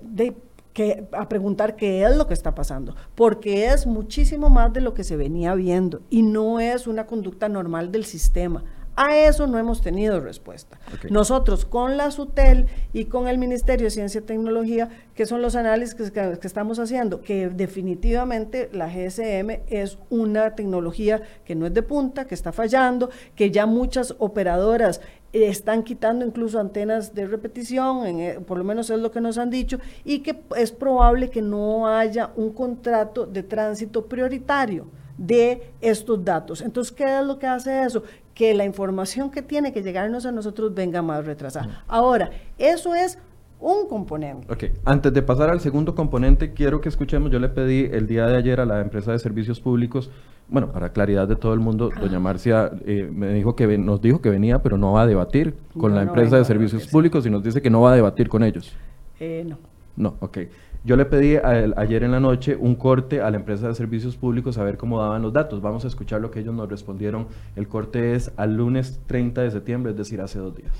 a 1.12 1.28
preguntar 1.28 1.76
qué 1.76 2.04
es 2.04 2.16
lo 2.16 2.26
que 2.26 2.34
está 2.34 2.54
pasando, 2.54 2.96
porque 3.14 3.66
es 3.66 3.86
muchísimo 3.86 4.50
más 4.50 4.72
de 4.72 4.80
lo 4.80 4.92
que 4.92 5.04
se 5.04 5.16
venía 5.16 5.54
viendo 5.54 6.02
y 6.10 6.22
no 6.22 6.58
es 6.58 6.86
una 6.86 7.06
conducta 7.06 7.48
normal 7.48 7.92
del 7.92 8.04
sistema. 8.04 8.64
A 8.96 9.16
eso 9.16 9.46
no 9.46 9.58
hemos 9.58 9.80
tenido 9.80 10.20
respuesta. 10.20 10.78
Nosotros 11.10 11.64
con 11.64 11.96
la 11.96 12.10
SUTEL 12.12 12.66
y 12.92 13.06
con 13.06 13.26
el 13.26 13.38
Ministerio 13.38 13.86
de 13.86 13.90
Ciencia 13.90 14.20
y 14.20 14.24
Tecnología, 14.24 14.88
que 15.14 15.26
son 15.26 15.42
los 15.42 15.56
análisis 15.56 16.10
que, 16.12 16.38
estamos 16.42 16.78
haciendo, 16.78 17.20
que 17.20 17.48
definitivamente 17.48 18.70
la 18.72 18.86
GSM 18.86 19.62
es 19.66 19.98
una 20.10 20.54
tecnología 20.54 21.22
que 21.44 21.56
no 21.56 21.66
es 21.66 21.74
de 21.74 21.82
punta, 21.82 22.26
que 22.26 22.34
está 22.34 22.52
fallando, 22.52 23.10
que 23.34 23.50
ya 23.50 23.66
muchas 23.66 24.14
operadoras 24.18 25.00
están 25.32 25.82
quitando 25.82 26.24
incluso 26.24 26.60
antenas 26.60 27.14
de 27.14 27.26
repetición, 27.26 28.06
eh, 28.06 28.38
por 28.46 28.56
lo 28.56 28.62
menos 28.62 28.90
es 28.90 29.00
lo 29.00 29.10
que 29.10 29.20
nos 29.20 29.38
han 29.38 29.50
dicho, 29.50 29.78
y 30.04 30.20
que 30.20 30.40
es 30.56 30.70
probable 30.70 31.30
que 31.30 31.42
no 31.42 31.88
haya 31.88 32.30
un 32.36 32.52
contrato 32.52 33.26
de 33.26 33.42
tránsito 33.42 34.06
prioritario 34.06 34.86
de 35.18 35.72
estos 35.80 36.24
datos. 36.24 36.60
Entonces, 36.60 36.92
¿qué 36.92 37.18
es 37.18 37.24
lo 37.24 37.38
que 37.38 37.46
hace 37.46 37.82
eso? 37.82 38.02
Que 38.34 38.52
la 38.54 38.64
información 38.64 39.30
que 39.30 39.42
tiene 39.42 39.72
que 39.72 39.82
llegarnos 39.82 40.26
a 40.26 40.32
nosotros 40.32 40.74
venga 40.74 41.02
más 41.02 41.24
retrasada. 41.24 41.84
Ahora, 41.86 42.30
eso 42.58 42.94
es 42.94 43.18
un 43.60 43.88
componente. 43.88 44.52
Ok, 44.52 44.64
antes 44.84 45.12
de 45.12 45.22
pasar 45.22 45.48
al 45.48 45.60
segundo 45.60 45.94
componente, 45.94 46.52
quiero 46.52 46.80
que 46.80 46.88
escuchemos, 46.88 47.30
yo 47.30 47.38
le 47.38 47.48
pedí 47.48 47.88
el 47.90 48.06
día 48.06 48.26
de 48.26 48.36
ayer 48.36 48.60
a 48.60 48.66
la 48.66 48.80
empresa 48.80 49.12
de 49.12 49.18
servicios 49.18 49.60
públicos, 49.60 50.10
bueno, 50.48 50.70
para 50.72 50.92
claridad 50.92 51.26
de 51.26 51.36
todo 51.36 51.54
el 51.54 51.60
mundo, 51.60 51.90
doña 51.98 52.20
Marcia 52.20 52.70
eh, 52.84 53.08
me 53.10 53.32
dijo 53.32 53.56
que 53.56 53.78
nos 53.78 54.02
dijo 54.02 54.20
que 54.20 54.28
venía, 54.28 54.62
pero 54.62 54.76
no 54.76 54.92
va 54.92 55.02
a 55.02 55.06
debatir 55.06 55.54
con 55.78 55.94
la 55.94 56.02
empresa 56.02 56.36
de 56.36 56.44
servicios 56.44 56.86
públicos 56.88 57.24
y 57.24 57.30
nos 57.30 57.42
dice 57.42 57.62
que 57.62 57.70
no 57.70 57.80
va 57.80 57.92
a 57.92 57.94
debatir 57.94 58.28
con 58.28 58.42
ellos. 58.42 58.76
Eh, 59.20 59.44
no. 59.46 59.56
No, 59.96 60.16
ok. 60.20 60.38
Yo 60.86 60.96
le 60.96 61.06
pedí 61.06 61.36
ayer 61.36 62.02
en 62.02 62.12
la 62.12 62.20
noche 62.20 62.56
un 62.56 62.74
corte 62.74 63.22
a 63.22 63.30
la 63.30 63.38
empresa 63.38 63.68
de 63.68 63.74
servicios 63.74 64.18
públicos 64.18 64.58
a 64.58 64.64
ver 64.64 64.76
cómo 64.76 65.00
daban 65.00 65.22
los 65.22 65.32
datos. 65.32 65.62
Vamos 65.62 65.86
a 65.86 65.88
escuchar 65.88 66.20
lo 66.20 66.30
que 66.30 66.40
ellos 66.40 66.54
nos 66.54 66.68
respondieron. 66.68 67.26
El 67.56 67.68
corte 67.68 68.14
es 68.14 68.32
al 68.36 68.54
lunes 68.54 69.00
30 69.06 69.40
de 69.40 69.50
septiembre, 69.50 69.92
es 69.92 69.96
decir, 69.96 70.20
hace 70.20 70.38
dos 70.38 70.54
días. 70.54 70.74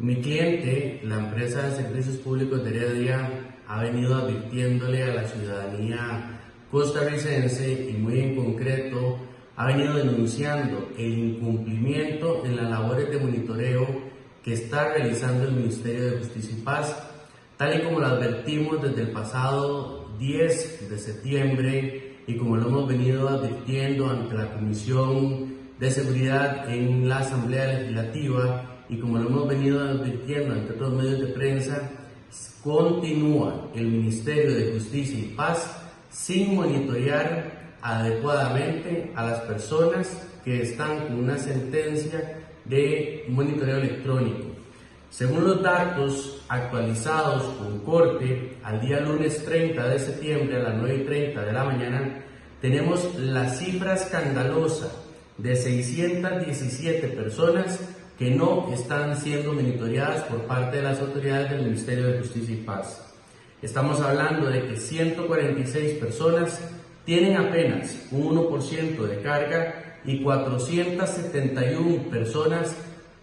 Mi 0.00 0.16
cliente, 0.16 1.00
la 1.04 1.20
empresa 1.20 1.62
de 1.62 1.76
servicios 1.76 2.16
públicos 2.16 2.64
de 2.64 2.70
Heredia, 2.70 3.30
ha 3.68 3.82
venido 3.82 4.16
advirtiéndole 4.16 5.04
a 5.04 5.14
la 5.14 5.22
ciudadanía 5.22 6.40
costarricense 6.72 7.88
y 7.88 7.92
muy 7.98 8.18
en 8.18 8.34
concreto 8.34 9.18
ha 9.54 9.66
venido 9.66 9.94
denunciando 9.94 10.88
el 10.98 11.18
incumplimiento 11.18 12.44
en 12.44 12.56
las 12.56 12.68
labores 12.68 13.10
de 13.10 13.18
monitoreo 13.18 13.86
que 14.42 14.54
está 14.54 14.92
realizando 14.92 15.44
el 15.48 15.54
Ministerio 15.54 16.04
de 16.04 16.18
Justicia 16.18 16.56
y 16.56 16.62
Paz 16.62 16.96
tal 17.58 17.76
y 17.76 17.82
como 17.82 17.98
lo 17.98 18.06
advertimos 18.06 18.80
desde 18.80 19.02
el 19.02 19.10
pasado 19.10 20.08
10 20.18 20.88
de 20.90 20.98
septiembre 20.98 22.18
y 22.26 22.36
como 22.36 22.56
lo 22.56 22.68
hemos 22.68 22.88
venido 22.88 23.28
advirtiendo 23.28 24.08
ante 24.08 24.36
la 24.36 24.52
Comisión 24.52 25.54
de 25.78 25.90
Seguridad 25.90 26.72
en 26.72 27.08
la 27.08 27.18
Asamblea 27.18 27.78
Legislativa 27.78 28.84
y 28.88 28.98
como 28.98 29.18
lo 29.18 29.28
hemos 29.28 29.48
venido 29.48 29.80
advirtiendo 29.80 30.54
ante 30.54 30.72
otros 30.72 30.92
medios 30.94 31.20
de 31.20 31.26
prensa, 31.26 31.90
continúa 32.62 33.70
el 33.74 33.86
Ministerio 33.86 34.54
de 34.54 34.72
Justicia 34.74 35.18
y 35.18 35.34
Paz 35.34 35.82
sin 36.10 36.54
monitorear 36.54 37.76
adecuadamente 37.82 39.12
a 39.16 39.24
las 39.24 39.40
personas 39.40 40.28
que 40.44 40.62
están 40.62 41.08
con 41.08 41.18
una 41.24 41.36
sentencia 41.36 42.38
de 42.64 43.24
monitoreo 43.28 43.78
electrónico. 43.78 44.47
Según 45.10 45.44
los 45.44 45.62
datos 45.62 46.42
actualizados 46.48 47.42
con 47.56 47.80
corte 47.80 48.58
al 48.62 48.80
día 48.80 49.00
lunes 49.00 49.44
30 49.44 49.88
de 49.88 49.98
septiembre 49.98 50.56
a 50.56 50.64
las 50.64 50.74
9.30 50.74 51.44
de 51.44 51.52
la 51.52 51.64
mañana, 51.64 52.24
tenemos 52.60 53.14
la 53.16 53.48
cifra 53.48 53.94
escandalosa 53.94 54.92
de 55.38 55.56
617 55.56 57.08
personas 57.08 57.80
que 58.18 58.30
no 58.30 58.68
están 58.72 59.16
siendo 59.16 59.54
monitoreadas 59.54 60.24
por 60.24 60.42
parte 60.42 60.78
de 60.78 60.82
las 60.82 61.00
autoridades 61.00 61.50
del 61.50 61.62
Ministerio 61.62 62.08
de 62.08 62.18
Justicia 62.18 62.54
y 62.54 62.58
Paz. 62.58 63.04
Estamos 63.62 64.00
hablando 64.00 64.50
de 64.50 64.66
que 64.66 64.76
146 64.76 65.98
personas 65.98 66.60
tienen 67.04 67.36
apenas 67.36 68.06
un 68.10 68.36
1% 68.36 68.98
de 69.06 69.22
carga 69.22 70.00
y 70.04 70.22
471 70.22 72.10
personas 72.10 72.76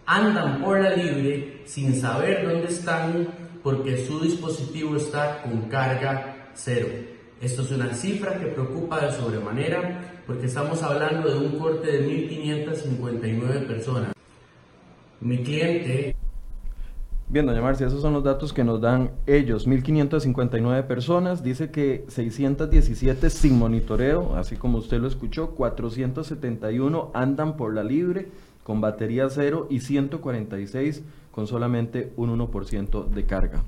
andan 0.06 0.62
por 0.62 0.80
la 0.80 0.90
libre 0.90 1.62
sin 1.66 2.00
saber 2.00 2.48
dónde 2.48 2.68
están 2.68 3.28
porque 3.62 4.06
su 4.06 4.20
dispositivo 4.20 4.96
está 4.96 5.42
con 5.42 5.62
carga 5.62 6.50
cero. 6.54 6.86
Esto 7.40 7.62
es 7.62 7.72
una 7.72 7.92
cifra 7.92 8.38
que 8.38 8.46
preocupa 8.46 9.00
de 9.00 9.12
sobremanera 9.12 10.22
porque 10.26 10.46
estamos 10.46 10.82
hablando 10.82 11.28
de 11.28 11.46
un 11.46 11.58
corte 11.58 11.90
de 11.90 12.08
1.559 12.08 13.66
personas. 13.66 14.12
Mi 15.20 15.42
cliente... 15.42 16.14
Bien, 17.28 17.44
doña 17.44 17.60
Marcia, 17.60 17.88
esos 17.88 18.00
son 18.00 18.12
los 18.12 18.22
datos 18.22 18.52
que 18.52 18.62
nos 18.62 18.80
dan 18.80 19.10
ellos. 19.26 19.66
1.559 19.66 20.86
personas, 20.86 21.42
dice 21.42 21.72
que 21.72 22.04
617 22.08 23.30
sin 23.30 23.58
monitoreo, 23.58 24.36
así 24.36 24.56
como 24.56 24.78
usted 24.78 25.00
lo 25.00 25.08
escuchó, 25.08 25.50
471 25.50 27.10
andan 27.14 27.56
por 27.56 27.74
la 27.74 27.82
libre, 27.82 28.28
con 28.66 28.80
batería 28.80 29.28
cero 29.30 29.68
y 29.70 29.78
146 29.78 31.04
con 31.30 31.46
solamente 31.46 32.12
un 32.16 32.36
1% 32.36 33.08
de 33.10 33.24
carga. 33.24 33.62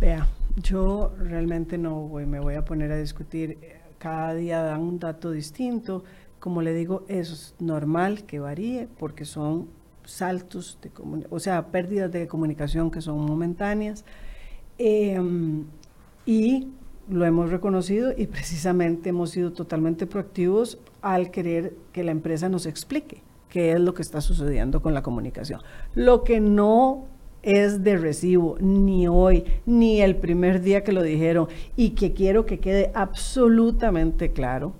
Vea, 0.00 0.26
yo 0.60 1.12
realmente 1.16 1.78
no 1.78 1.94
voy, 2.08 2.26
me 2.26 2.40
voy 2.40 2.56
a 2.56 2.64
poner 2.64 2.90
a 2.90 2.96
discutir, 2.96 3.58
cada 3.98 4.34
día 4.34 4.62
dan 4.62 4.80
un 4.80 4.98
dato 4.98 5.30
distinto, 5.30 6.02
como 6.40 6.60
le 6.60 6.74
digo, 6.74 7.04
es 7.06 7.54
normal 7.60 8.24
que 8.24 8.40
varíe 8.40 8.88
porque 8.98 9.24
son 9.24 9.68
saltos, 10.04 10.80
de 10.82 10.90
o 11.30 11.38
sea, 11.38 11.68
pérdidas 11.68 12.10
de 12.10 12.26
comunicación 12.26 12.90
que 12.90 13.00
son 13.00 13.24
momentáneas. 13.24 14.04
Em, 14.76 15.66
y 16.26 16.66
lo 17.08 17.24
hemos 17.24 17.52
reconocido 17.52 18.12
y 18.16 18.26
precisamente 18.26 19.10
hemos 19.10 19.30
sido 19.30 19.52
totalmente 19.52 20.04
proactivos 20.08 20.80
al 21.00 21.30
querer 21.30 21.76
que 21.92 22.02
la 22.02 22.10
empresa 22.10 22.48
nos 22.48 22.66
explique 22.66 23.22
qué 23.50 23.72
es 23.72 23.80
lo 23.80 23.92
que 23.92 24.02
está 24.02 24.20
sucediendo 24.20 24.80
con 24.80 24.94
la 24.94 25.02
comunicación. 25.02 25.60
Lo 25.94 26.24
que 26.24 26.40
no 26.40 27.06
es 27.42 27.82
de 27.82 27.96
recibo, 27.96 28.56
ni 28.60 29.08
hoy, 29.08 29.44
ni 29.66 30.00
el 30.00 30.16
primer 30.16 30.60
día 30.62 30.84
que 30.84 30.92
lo 30.92 31.02
dijeron, 31.02 31.48
y 31.76 31.90
que 31.90 32.12
quiero 32.12 32.46
que 32.46 32.60
quede 32.60 32.90
absolutamente 32.94 34.32
claro, 34.32 34.72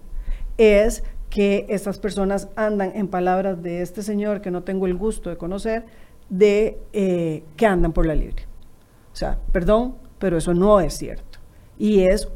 es 0.56 1.02
que 1.30 1.66
estas 1.68 1.98
personas 1.98 2.48
andan, 2.56 2.92
en 2.94 3.08
palabras 3.08 3.62
de 3.62 3.82
este 3.82 4.02
señor 4.02 4.40
que 4.40 4.50
no 4.50 4.62
tengo 4.62 4.86
el 4.86 4.96
gusto 4.96 5.30
de 5.30 5.36
conocer, 5.36 5.84
de 6.28 6.78
eh, 6.92 7.44
que 7.56 7.66
andan 7.66 7.92
por 7.92 8.06
la 8.06 8.14
libre. 8.14 8.44
O 9.12 9.16
sea, 9.16 9.38
perdón, 9.52 9.96
pero 10.18 10.36
eso 10.36 10.54
no 10.54 10.80
es 10.80 10.94
cierto. 10.94 11.38
Y 11.78 12.02
es 12.02 12.28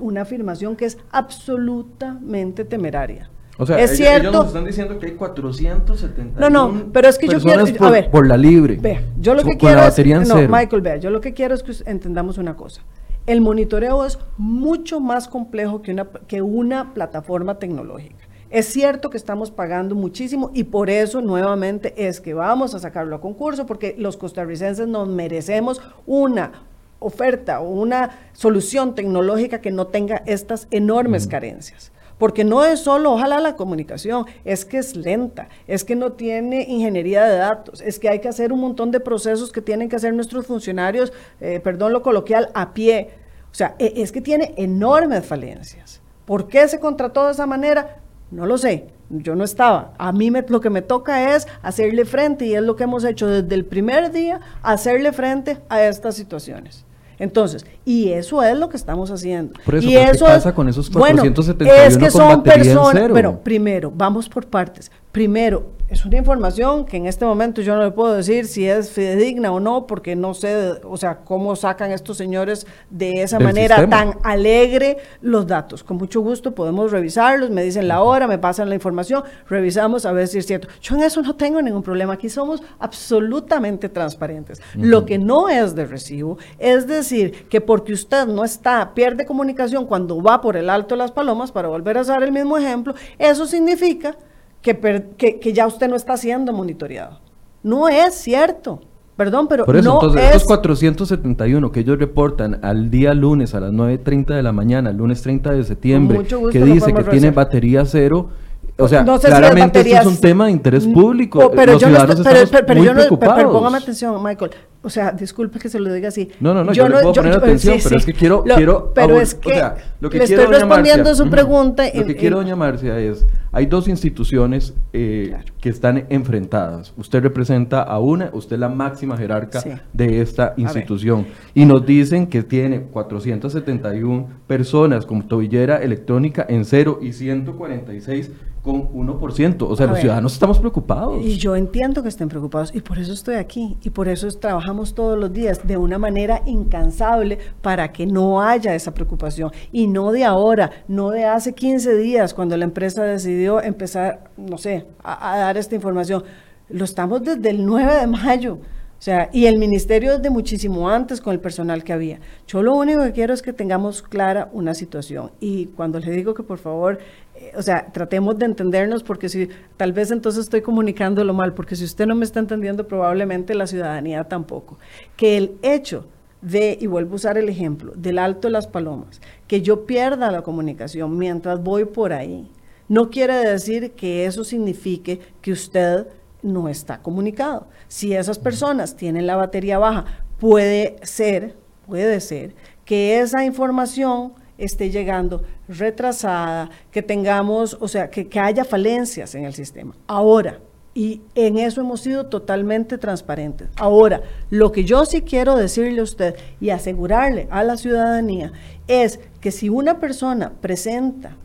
una 0.00 0.22
afirmación 0.22 0.76
que 0.76 0.86
es 0.86 0.98
absolutamente 1.12 2.64
temeraria. 2.64 3.30
O 3.60 3.66
sea, 3.66 3.76
es 3.80 3.90
ellos, 3.90 3.96
cierto. 3.96 4.30
nos 4.30 4.46
están 4.46 4.64
diciendo 4.64 4.98
que 5.00 5.06
hay 5.06 5.12
470 5.12 6.38
No, 6.40 6.48
no, 6.48 6.92
pero 6.92 7.08
es 7.08 7.18
que 7.18 7.26
yo 7.26 7.40
quiero 7.40 7.66
por, 7.76 7.88
a 7.88 7.90
ver, 7.90 8.10
por 8.10 8.26
la 8.26 8.36
libre. 8.36 8.78
Vea, 8.80 9.02
yo 9.18 9.34
lo 9.34 9.42
que 9.42 9.56
quiero 9.56 9.80
es 9.82 10.28
no, 10.28 10.36
Michael, 10.48 10.80
vea, 10.80 10.96
yo 10.96 11.10
lo 11.10 11.20
que 11.20 11.34
quiero 11.34 11.54
es 11.56 11.64
que 11.64 11.72
entendamos 11.90 12.38
una 12.38 12.56
cosa. 12.56 12.82
El 13.26 13.40
monitoreo 13.40 14.04
es 14.06 14.18
mucho 14.36 15.00
más 15.00 15.26
complejo 15.26 15.82
que 15.82 15.90
una 15.90 16.06
que 16.28 16.40
una 16.40 16.94
plataforma 16.94 17.58
tecnológica. 17.58 18.28
Es 18.48 18.66
cierto 18.66 19.10
que 19.10 19.18
estamos 19.18 19.50
pagando 19.50 19.96
muchísimo 19.96 20.50
y 20.54 20.64
por 20.64 20.88
eso 20.88 21.20
nuevamente 21.20 21.92
es 22.08 22.20
que 22.20 22.34
vamos 22.34 22.74
a 22.74 22.78
sacarlo 22.78 23.16
a 23.16 23.20
concurso 23.20 23.66
porque 23.66 23.96
los 23.98 24.16
costarricenses 24.16 24.86
nos 24.86 25.08
merecemos 25.08 25.82
una 26.06 26.52
oferta 27.00 27.60
o 27.60 27.68
una 27.68 28.18
solución 28.32 28.94
tecnológica 28.94 29.60
que 29.60 29.72
no 29.72 29.88
tenga 29.88 30.22
estas 30.26 30.68
enormes 30.70 31.26
carencias 31.26 31.92
porque 32.18 32.44
no 32.44 32.64
es 32.64 32.80
solo, 32.80 33.12
ojalá 33.12 33.40
la 33.40 33.56
comunicación, 33.56 34.26
es 34.44 34.64
que 34.64 34.78
es 34.78 34.96
lenta, 34.96 35.48
es 35.66 35.84
que 35.84 35.96
no 35.96 36.12
tiene 36.12 36.62
ingeniería 36.68 37.24
de 37.24 37.36
datos, 37.38 37.80
es 37.80 37.98
que 37.98 38.08
hay 38.08 38.18
que 38.18 38.28
hacer 38.28 38.52
un 38.52 38.60
montón 38.60 38.90
de 38.90 39.00
procesos 39.00 39.52
que 39.52 39.62
tienen 39.62 39.88
que 39.88 39.96
hacer 39.96 40.12
nuestros 40.12 40.46
funcionarios, 40.46 41.12
eh, 41.40 41.60
perdón 41.60 41.92
lo 41.92 42.02
coloquial, 42.02 42.50
a 42.54 42.74
pie. 42.74 43.10
O 43.50 43.54
sea, 43.54 43.74
e, 43.78 43.94
es 43.96 44.12
que 44.12 44.20
tiene 44.20 44.52
enormes 44.56 45.24
falencias. 45.24 46.00
¿Por 46.24 46.48
qué 46.48 46.68
se 46.68 46.80
contrató 46.80 47.24
de 47.26 47.32
esa 47.32 47.46
manera? 47.46 48.00
No 48.30 48.44
lo 48.44 48.58
sé, 48.58 48.88
yo 49.08 49.34
no 49.34 49.44
estaba. 49.44 49.94
A 49.96 50.12
mí 50.12 50.30
me, 50.30 50.44
lo 50.46 50.60
que 50.60 50.70
me 50.70 50.82
toca 50.82 51.34
es 51.34 51.46
hacerle 51.62 52.04
frente 52.04 52.44
y 52.44 52.54
es 52.54 52.62
lo 52.62 52.76
que 52.76 52.84
hemos 52.84 53.04
hecho 53.04 53.26
desde 53.26 53.54
el 53.54 53.64
primer 53.64 54.12
día, 54.12 54.40
hacerle 54.62 55.12
frente 55.12 55.58
a 55.68 55.82
estas 55.84 56.16
situaciones. 56.16 56.84
Entonces, 57.18 57.66
y 57.84 58.10
eso 58.10 58.42
es 58.42 58.56
lo 58.56 58.68
que 58.68 58.76
estamos 58.76 59.10
haciendo. 59.10 59.54
Por 59.64 59.74
eso, 59.76 59.88
y 59.88 59.92
¿qué 59.92 60.04
eso 60.04 60.24
pasa 60.26 60.54
con 60.54 60.68
esos 60.68 60.88
471 60.88 61.68
bueno, 61.68 61.86
es 61.86 61.98
que 61.98 62.10
con 62.10 62.30
son 62.30 62.42
personas, 62.42 63.10
pero 63.12 63.40
primero, 63.40 63.92
vamos 63.94 64.28
por 64.28 64.46
partes. 64.46 64.90
Primero, 65.18 65.72
es 65.88 66.04
una 66.04 66.16
información 66.16 66.84
que 66.84 66.96
en 66.96 67.06
este 67.06 67.24
momento 67.24 67.60
yo 67.60 67.74
no 67.74 67.82
le 67.82 67.90
puedo 67.90 68.14
decir 68.14 68.46
si 68.46 68.68
es 68.68 68.92
fidedigna 68.92 69.50
o 69.50 69.58
no, 69.58 69.84
porque 69.88 70.14
no 70.14 70.32
sé, 70.32 70.78
o 70.84 70.96
sea, 70.96 71.24
cómo 71.24 71.56
sacan 71.56 71.90
estos 71.90 72.16
señores 72.16 72.68
de 72.88 73.22
esa 73.22 73.40
manera 73.40 73.78
sistema. 73.78 74.12
tan 74.12 74.18
alegre 74.22 74.98
los 75.20 75.44
datos. 75.44 75.82
Con 75.82 75.96
mucho 75.96 76.20
gusto 76.20 76.54
podemos 76.54 76.92
revisarlos, 76.92 77.50
me 77.50 77.64
dicen 77.64 77.88
la 77.88 78.00
hora, 78.00 78.28
me 78.28 78.38
pasan 78.38 78.68
la 78.68 78.76
información, 78.76 79.24
revisamos 79.48 80.06
a 80.06 80.12
ver 80.12 80.28
si 80.28 80.38
es 80.38 80.46
cierto. 80.46 80.68
Yo 80.80 80.94
en 80.94 81.02
eso 81.02 81.20
no 81.20 81.34
tengo 81.34 81.60
ningún 81.60 81.82
problema, 81.82 82.12
aquí 82.12 82.28
somos 82.28 82.62
absolutamente 82.78 83.88
transparentes. 83.88 84.62
Lo 84.76 85.04
que 85.04 85.18
no 85.18 85.48
es 85.48 85.74
de 85.74 85.84
recibo 85.84 86.38
es 86.60 86.86
decir 86.86 87.48
que 87.48 87.60
porque 87.60 87.92
usted 87.92 88.28
no 88.28 88.44
está, 88.44 88.94
pierde 88.94 89.26
comunicación 89.26 89.84
cuando 89.84 90.22
va 90.22 90.40
por 90.40 90.56
el 90.56 90.70
Alto 90.70 90.94
de 90.94 91.00
las 91.00 91.10
Palomas, 91.10 91.50
para 91.50 91.66
volver 91.66 91.98
a 91.98 92.02
usar 92.02 92.22
el 92.22 92.30
mismo 92.30 92.56
ejemplo, 92.56 92.94
eso 93.18 93.44
significa 93.44 94.16
que, 94.62 94.74
per- 94.74 95.10
que, 95.16 95.38
que 95.40 95.52
ya 95.52 95.66
usted 95.66 95.88
no 95.88 95.96
está 95.96 96.16
siendo 96.16 96.52
monitoreado. 96.52 97.20
No 97.62 97.88
es 97.88 98.14
cierto. 98.14 98.80
Perdón, 99.16 99.48
pero 99.48 99.64
Por 99.64 99.74
eso, 99.74 99.88
no 99.88 99.94
entonces, 99.96 100.22
es... 100.22 100.28
estos 100.36 100.44
471 100.46 101.72
que 101.72 101.80
ellos 101.80 101.98
reportan 101.98 102.60
al 102.62 102.88
día 102.88 103.14
lunes 103.14 103.52
a 103.52 103.58
las 103.58 103.72
9.30 103.72 104.26
de 104.36 104.42
la 104.44 104.52
mañana, 104.52 104.90
el 104.90 104.96
lunes 104.96 105.22
30 105.22 105.52
de 105.52 105.64
septiembre, 105.64 106.20
que 106.52 106.62
dice 106.62 106.94
que 106.94 107.02
tiene 107.02 107.32
batería 107.32 107.84
cero, 107.84 108.28
o 108.78 108.88
sea, 108.88 109.02
No 109.02 109.16
sé 109.18 109.26
si 109.26 109.30
las 109.30 109.40
claramente 109.40 109.80
esto 109.80 109.88
es 109.90 109.94
baterías- 109.96 110.06
un 110.06 110.20
tema 110.20 110.46
de 110.46 110.52
interés 110.52 110.86
público. 110.86 111.40
o- 111.40 111.50
pero 111.50 111.72
Los 111.72 111.82
yo 111.82 111.88
no 111.88 111.96
estoy- 111.98 112.24
pero, 112.24 112.48
pero- 112.50 112.66
pero 112.66 112.78
muy 112.78 112.86
yo 112.86 112.92
no, 112.92 112.96
pero- 112.98 113.08
preocupados. 113.08 113.34
pero 113.36 113.52
póngame 113.52 113.78
atención, 113.78 114.22
Michael. 114.22 114.50
O 114.80 114.90
sea, 114.90 115.10
disculpe 115.10 115.58
que 115.58 115.68
se 115.68 115.80
lo 115.80 115.92
diga 115.92 116.08
así. 116.08 116.30
No, 116.38 116.54
no, 116.54 116.62
no, 116.62 116.72
yo 116.72 116.88
le 116.88 116.94
puedo 117.00 117.12
poner 117.12 117.32
atención, 117.36 117.78
pero 117.82 117.96
es 117.96 118.06
que 118.06 118.12
quiero- 118.14 118.44
quiero 118.44 118.92
Pero 118.94 119.20
es 119.20 119.34
o 119.34 119.40
que, 119.40 119.50
sea, 119.54 119.74
lo 120.00 120.08
que 120.08 120.18
le 120.20 120.26
quiero, 120.26 120.42
estoy 120.44 120.54
respondiendo 120.60 121.04
Marcia, 121.04 121.24
su 121.24 121.30
pregunta. 121.30 121.84
Lo 121.86 121.90
que 122.04 122.12
en- 122.12 122.18
quiero, 122.18 122.36
en- 122.40 122.44
doña 122.44 122.56
Marcia, 122.56 122.98
es, 123.00 123.26
hay 123.50 123.66
dos 123.66 123.88
instituciones 123.88 124.74
eh, 124.92 125.26
Claro. 125.30 125.44
Que 125.60 125.68
están 125.70 126.04
enfrentadas. 126.08 126.92
Usted 126.96 127.20
representa 127.22 127.82
a 127.82 127.98
una, 127.98 128.30
usted 128.32 128.54
es 128.54 128.60
la 128.60 128.68
máxima 128.68 129.16
jerarca 129.16 129.60
Sí. 129.60 129.70
de 129.92 130.20
esta 130.20 130.54
institución. 130.56 131.26
Y 131.54 131.64
nos 131.64 131.84
dicen 131.84 132.26
que 132.28 132.42
tiene 132.44 132.82
471 132.82 134.26
personas 134.46 135.04
con 135.06 135.22
tobillera 135.26 135.82
electrónica 135.82 136.46
en 136.48 136.64
cero 136.64 136.98
y 137.02 137.12
146 137.12 138.30
con 138.62 138.88
1%. 138.92 139.66
O 139.68 139.76
sea, 139.76 139.84
A 139.84 139.86
los 139.86 139.94
ver. 139.94 140.00
ciudadanos 140.02 140.32
estamos 140.32 140.58
preocupados. 140.58 141.24
Y 141.24 141.36
yo 141.38 141.54
entiendo 141.56 142.02
que 142.02 142.08
estén 142.08 142.28
preocupados 142.28 142.74
y 142.74 142.80
por 142.80 142.98
eso 142.98 143.12
estoy 143.12 143.36
aquí 143.36 143.78
y 143.82 143.90
por 143.90 144.08
eso 144.08 144.26
es- 144.26 144.38
trabajamos 144.40 144.94
todos 144.94 145.16
los 145.18 145.32
días 145.32 145.66
de 145.66 145.76
una 145.76 145.96
manera 145.96 146.42
incansable 146.44 147.38
para 147.62 147.92
que 147.92 148.04
no 148.06 148.42
haya 148.42 148.74
esa 148.74 148.92
preocupación 148.92 149.52
y 149.72 149.86
no 149.86 150.10
de 150.12 150.24
ahora, 150.24 150.70
no 150.88 151.10
de 151.10 151.24
hace 151.24 151.54
15 151.54 151.96
días 151.96 152.34
cuando 152.34 152.56
la 152.56 152.64
empresa 152.64 153.04
decidió 153.04 153.62
empezar, 153.62 154.24
no 154.36 154.58
sé, 154.58 154.86
a, 155.02 155.47
a 155.47 155.47
dar 155.48 155.56
esta 155.56 155.74
información. 155.74 156.24
Lo 156.68 156.84
estamos 156.84 157.22
desde 157.22 157.50
el 157.50 157.64
9 157.64 157.94
de 157.94 158.06
mayo. 158.06 158.58
O 158.98 159.00
sea, 159.00 159.30
y 159.32 159.46
el 159.46 159.58
ministerio 159.58 160.16
desde 160.16 160.28
muchísimo 160.28 160.90
antes 160.90 161.20
con 161.20 161.32
el 161.32 161.38
personal 161.38 161.84
que 161.84 161.92
había. 161.92 162.18
Yo 162.48 162.64
lo 162.64 162.74
único 162.74 163.00
que 163.04 163.12
quiero 163.12 163.32
es 163.32 163.42
que 163.42 163.52
tengamos 163.52 164.02
clara 164.02 164.48
una 164.52 164.74
situación. 164.74 165.30
Y 165.38 165.66
cuando 165.66 166.00
le 166.00 166.10
digo 166.10 166.34
que 166.34 166.42
por 166.42 166.58
favor, 166.58 166.98
eh, 167.36 167.52
o 167.56 167.62
sea, 167.62 167.86
tratemos 167.92 168.36
de 168.38 168.46
entendernos 168.46 169.04
porque 169.04 169.28
si 169.28 169.48
tal 169.76 169.92
vez 169.92 170.10
entonces 170.10 170.44
estoy 170.44 170.62
comunicándolo 170.62 171.32
mal, 171.32 171.54
porque 171.54 171.76
si 171.76 171.84
usted 171.84 172.06
no 172.06 172.16
me 172.16 172.24
está 172.24 172.40
entendiendo, 172.40 172.88
probablemente 172.88 173.54
la 173.54 173.68
ciudadanía 173.68 174.24
tampoco. 174.24 174.78
Que 175.16 175.36
el 175.36 175.52
hecho 175.62 176.06
de, 176.42 176.76
y 176.80 176.88
vuelvo 176.88 177.12
a 177.12 177.16
usar 177.16 177.38
el 177.38 177.48
ejemplo, 177.48 177.92
del 177.94 178.18
Alto 178.18 178.48
de 178.48 178.52
las 178.52 178.66
Palomas, 178.66 179.20
que 179.46 179.62
yo 179.62 179.86
pierda 179.86 180.32
la 180.32 180.42
comunicación 180.42 181.16
mientras 181.16 181.62
voy 181.62 181.84
por 181.84 182.12
ahí, 182.12 182.48
no 182.88 183.10
quiere 183.10 183.34
decir 183.34 183.92
que 183.92 184.24
eso 184.24 184.44
signifique 184.44 185.20
que 185.40 185.52
usted 185.52 186.06
no 186.42 186.68
está 186.68 187.02
comunicado. 187.02 187.66
Si 187.88 188.14
esas 188.14 188.38
personas 188.38 188.96
tienen 188.96 189.26
la 189.26 189.36
batería 189.36 189.78
baja, 189.78 190.04
puede 190.38 190.96
ser, 191.02 191.56
puede 191.86 192.20
ser 192.20 192.54
que 192.84 193.20
esa 193.20 193.44
información 193.44 194.32
esté 194.56 194.90
llegando 194.90 195.42
retrasada, 195.68 196.70
que 196.90 197.02
tengamos, 197.02 197.76
o 197.80 197.88
sea, 197.88 198.10
que, 198.10 198.28
que 198.28 198.40
haya 198.40 198.64
falencias 198.64 199.34
en 199.34 199.44
el 199.44 199.54
sistema. 199.54 199.94
Ahora, 200.06 200.58
y 200.94 201.20
en 201.36 201.58
eso 201.58 201.80
hemos 201.80 202.00
sido 202.00 202.26
totalmente 202.26 202.98
transparentes. 202.98 203.68
Ahora, 203.76 204.22
lo 204.50 204.72
que 204.72 204.84
yo 204.84 205.04
sí 205.04 205.22
quiero 205.22 205.54
decirle 205.54 206.00
a 206.00 206.02
usted 206.02 206.34
y 206.60 206.70
asegurarle 206.70 207.46
a 207.50 207.62
la 207.62 207.76
ciudadanía 207.76 208.52
es 208.88 209.20
que 209.40 209.52
si 209.52 209.68
una 209.68 210.00
persona 210.00 210.54
presenta 210.60 211.36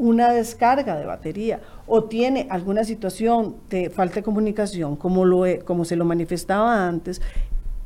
una 0.00 0.32
descarga 0.32 0.96
de 0.96 1.04
batería 1.04 1.60
o 1.86 2.04
tiene 2.04 2.46
alguna 2.50 2.84
situación 2.84 3.56
de 3.68 3.90
falta 3.90 4.16
de 4.16 4.22
comunicación, 4.22 4.96
como, 4.96 5.24
lo, 5.24 5.44
he- 5.46 5.58
como 5.60 5.84
se 5.84 5.94
lo 5.96 6.04
manifestaba 6.04 6.88
antes, 6.88 7.20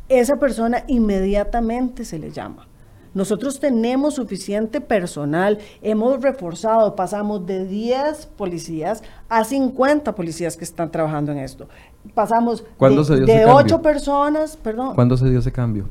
esa 0.09 0.37
persona 0.37 0.85
inmediatamente 0.87 2.05
se 2.05 2.19
le 2.19 2.31
llama. 2.31 2.69
Nosotros 3.15 3.61
tenemos 3.61 4.15
suficiente 4.15 4.81
personal, 4.81 5.59
hemos 5.83 6.21
reforzado, 6.21 6.95
pasamos 6.97 7.47
de 7.47 7.65
10 7.65 8.27
policías 8.37 9.03
a 9.29 9.45
50 9.45 10.15
policías 10.15 10.57
que 10.57 10.65
están 10.65 10.91
trabajando 10.91 11.31
en 11.33 11.39
esto. 11.39 11.69
Pasamos 12.13 12.65
¿Cuándo 12.77 13.03
de, 13.03 13.07
se 13.07 13.17
dio 13.17 13.27
de 13.27 13.35
ese 13.35 13.45
8 13.45 13.57
cambio? 13.57 13.83
personas, 13.83 14.57
perdón, 14.57 14.95
¿Cuándo 14.95 15.17
se 15.17 15.29
dio 15.31 15.39
ese 15.39 15.53
cambio? 15.53 15.89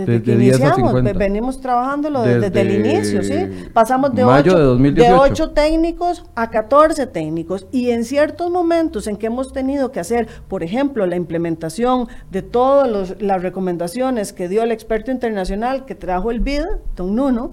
Desde 0.00 0.12
Desde 0.20 0.24
que 0.24 0.36
10 0.36 0.54
a 0.54 0.58
iniciamos, 0.58 0.90
50. 0.92 1.12
ve- 1.12 1.18
venimos 1.18 1.60
trabajándolo 1.60 2.22
desde, 2.22 2.50
Desde 2.50 2.60
el 2.60 2.86
inicio, 2.86 3.22
¿sí? 3.22 3.68
Pasamos 3.72 4.14
de 4.14 4.24
mayo 4.24 4.52
8, 4.52 4.58
de 4.58 4.64
2018. 4.64 5.20
8 5.22 5.50
técnicos 5.50 6.24
a 6.34 6.50
14 6.50 7.06
técnicos 7.06 7.66
y 7.72 7.90
en 7.90 8.04
ciertos 8.04 8.50
momentos 8.50 9.06
en 9.06 9.16
que 9.16 9.26
hemos 9.26 9.52
tenido 9.52 9.92
que 9.92 10.00
hacer, 10.00 10.28
por 10.48 10.62
ejemplo, 10.62 11.06
la 11.06 11.16
implementación 11.16 12.08
de 12.30 12.42
todas 12.42 13.20
las 13.20 13.42
recomendaciones 13.42 14.32
que 14.32 14.48
dio 14.48 14.62
el 14.62 14.72
experto 14.72 15.10
internacional 15.10 15.84
que 15.84 15.94
trajo 15.94 16.30
el 16.30 16.40
BID, 16.40 16.62
don 16.96 17.14
Nuno, 17.16 17.52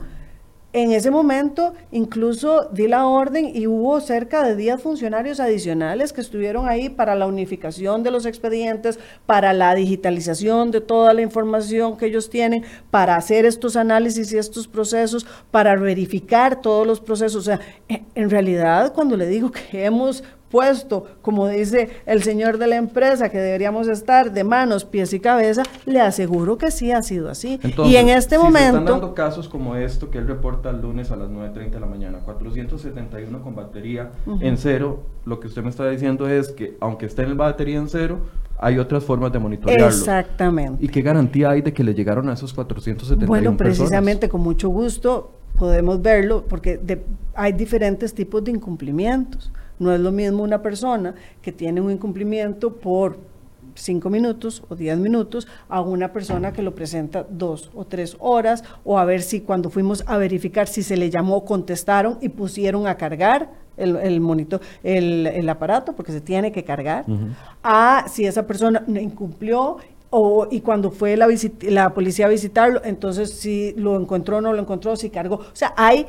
en 0.75 0.91
ese 0.91 1.09
momento 1.09 1.73
incluso 1.93 2.67
di 2.73 2.89
la 2.89 3.07
orden 3.07 3.49
y 3.55 3.65
hubo 3.65 4.01
cerca 4.01 4.43
de 4.43 4.57
10 4.57 4.81
funcionarios 4.81 5.39
adicionales 5.39 6.11
que 6.11 6.19
estuvieron 6.19 6.67
ahí 6.67 6.89
para 6.89 7.15
la 7.15 7.27
unificación 7.27 8.03
de 8.03 8.11
los 8.11 8.25
expedientes, 8.25 8.99
para 9.25 9.53
la 9.53 9.73
digitalización 9.73 10.71
de 10.71 10.81
toda 10.81 11.13
la 11.13 11.21
información 11.21 11.95
que 11.95 12.07
ellos 12.07 12.29
tienen, 12.29 12.65
para 12.91 13.15
hacer 13.15 13.45
estos 13.45 13.77
análisis 13.77 14.33
y 14.33 14.37
estos 14.37 14.67
procesos, 14.67 15.25
para 15.49 15.77
verificar 15.77 16.59
todos 16.59 16.85
los 16.85 16.99
procesos. 16.99 17.35
O 17.37 17.45
sea, 17.45 17.61
e- 17.87 18.03
en 18.13 18.29
realidad 18.29 18.91
cuando 18.93 19.15
le 19.15 19.27
digo 19.27 19.51
que 19.51 19.85
hemos 19.85 20.25
puesto, 20.49 21.05
como 21.21 21.47
dice 21.47 21.89
el 22.05 22.23
señor 22.23 22.57
de 22.57 22.67
la 22.67 22.75
empresa, 22.77 23.29
que 23.29 23.37
deberíamos 23.39 23.87
estar 23.87 24.31
de 24.31 24.43
manos, 24.43 24.85
pies 24.85 25.11
y 25.13 25.19
cabeza, 25.19 25.63
le 25.85 25.99
aseguro 26.01 26.57
que 26.57 26.71
sí 26.71 26.91
ha 26.91 27.01
sido 27.03 27.29
así. 27.29 27.59
Entonces, 27.63 27.93
y 27.93 27.97
en 27.97 28.09
este 28.09 28.35
si 28.35 28.41
se 28.41 28.47
momento... 28.47 28.77
están 28.79 28.85
dando 28.85 29.13
casos 29.13 29.49
como 29.49 29.75
esto 29.75 30.09
que 30.09 30.17
él 30.19 30.27
reporta 30.27 30.69
el 30.69 30.81
lunes 30.81 31.11
a 31.11 31.15
las 31.15 31.29
9.30 31.29 31.69
de 31.71 31.79
la 31.79 31.85
mañana, 31.87 32.19
471 32.19 33.41
con 33.43 33.55
batería 33.55 34.11
en 34.39 34.57
cero, 34.57 35.03
lo 35.25 35.39
que 35.39 35.47
usted 35.47 35.63
me 35.63 35.69
está 35.69 35.89
diciendo 35.89 36.27
es 36.29 36.49
que 36.49 36.77
aunque 36.79 37.05
esté 37.07 37.23
en 37.23 37.29
el 37.29 37.35
batería 37.35 37.77
en 37.77 37.89
cero, 37.89 38.19
hay 38.57 38.79
otras 38.79 39.03
formas 39.03 39.31
de 39.33 39.39
monitorearlo. 39.39 39.87
Exactamente. 39.87 40.83
¿Y 40.85 40.87
qué 40.87 41.01
garantía 41.01 41.49
hay 41.49 41.61
de 41.61 41.73
que 41.73 41.83
le 41.83 41.93
llegaron 41.93 42.29
a 42.29 42.33
esos 42.33 42.53
471 42.53 43.27
Bueno, 43.27 43.57
personas? 43.57 43.77
precisamente 43.79 44.29
con 44.29 44.41
mucho 44.41 44.69
gusto 44.69 45.31
podemos 45.57 46.01
verlo 46.01 46.45
porque 46.47 46.77
de- 46.77 47.03
hay 47.33 47.51
diferentes 47.53 48.13
tipos 48.13 48.43
de 48.43 48.51
incumplimientos. 48.51 49.51
No 49.79 49.93
es 49.93 49.99
lo 49.99 50.11
mismo 50.11 50.43
una 50.43 50.61
persona 50.61 51.15
que 51.41 51.51
tiene 51.51 51.81
un 51.81 51.91
incumplimiento 51.91 52.73
por 52.73 53.17
cinco 53.75 54.09
minutos 54.09 54.63
o 54.69 54.75
diez 54.75 54.97
minutos 54.97 55.47
a 55.67 55.81
una 55.81 56.13
persona 56.13 56.53
que 56.53 56.61
lo 56.61 56.73
presenta 56.73 57.25
dos 57.29 57.71
o 57.75 57.85
tres 57.85 58.15
horas 58.19 58.63
o 58.85 58.97
a 58.97 59.05
ver 59.05 59.21
si 59.21 59.41
cuando 59.41 59.69
fuimos 59.69 60.03
a 60.07 60.17
verificar 60.17 60.67
si 60.67 60.81
se 60.81 60.95
le 60.95 61.09
llamó 61.09 61.43
contestaron 61.43 62.17
y 62.21 62.29
pusieron 62.29 62.87
a 62.87 62.95
cargar 62.95 63.49
el, 63.75 63.97
el 63.97 64.21
monitor, 64.21 64.61
el, 64.83 65.27
el 65.27 65.49
aparato 65.49 65.93
porque 65.93 66.13
se 66.13 66.21
tiene 66.21 66.53
que 66.53 66.63
cargar 66.63 67.05
a 67.63 68.05
si 68.07 68.25
esa 68.25 68.47
persona 68.47 68.83
incumplió 68.87 69.77
o, 70.09 70.47
y 70.49 70.61
cuando 70.61 70.91
fue 70.91 71.17
la, 71.17 71.27
la 71.63 71.93
policía 71.93 72.27
a 72.27 72.29
visitarlo, 72.29 72.81
entonces 72.85 73.31
si 73.31 73.73
lo 73.73 73.99
encontró 73.99 74.37
o 74.37 74.41
no 74.41 74.53
lo 74.53 74.61
encontró, 74.61 74.95
si 74.95 75.09
cargó. 75.09 75.35
O 75.37 75.45
sea, 75.51 75.73
hay 75.75 76.05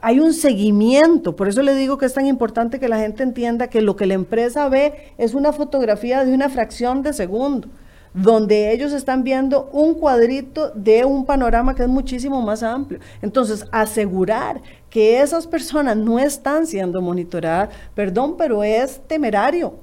hay 0.00 0.20
un 0.20 0.32
seguimiento, 0.34 1.36
por 1.36 1.48
eso 1.48 1.62
le 1.62 1.74
digo 1.74 1.98
que 1.98 2.06
es 2.06 2.14
tan 2.14 2.26
importante 2.26 2.78
que 2.78 2.88
la 2.88 2.98
gente 2.98 3.22
entienda 3.22 3.68
que 3.68 3.80
lo 3.80 3.96
que 3.96 4.06
la 4.06 4.14
empresa 4.14 4.68
ve 4.68 5.12
es 5.18 5.34
una 5.34 5.52
fotografía 5.52 6.24
de 6.24 6.34
una 6.34 6.48
fracción 6.48 7.02
de 7.02 7.12
segundo, 7.12 7.68
donde 8.12 8.72
ellos 8.72 8.92
están 8.92 9.24
viendo 9.24 9.68
un 9.72 9.94
cuadrito 9.94 10.70
de 10.74 11.04
un 11.04 11.26
panorama 11.26 11.74
que 11.74 11.82
es 11.82 11.88
muchísimo 11.88 12.40
más 12.40 12.62
amplio. 12.62 13.00
Entonces, 13.20 13.66
asegurar 13.72 14.60
que 14.88 15.20
esas 15.20 15.46
personas 15.46 15.96
no 15.96 16.18
están 16.18 16.66
siendo 16.66 17.02
monitoradas, 17.02 17.70
perdón, 17.94 18.36
pero 18.38 18.64
es 18.64 19.00
temerario. 19.06 19.74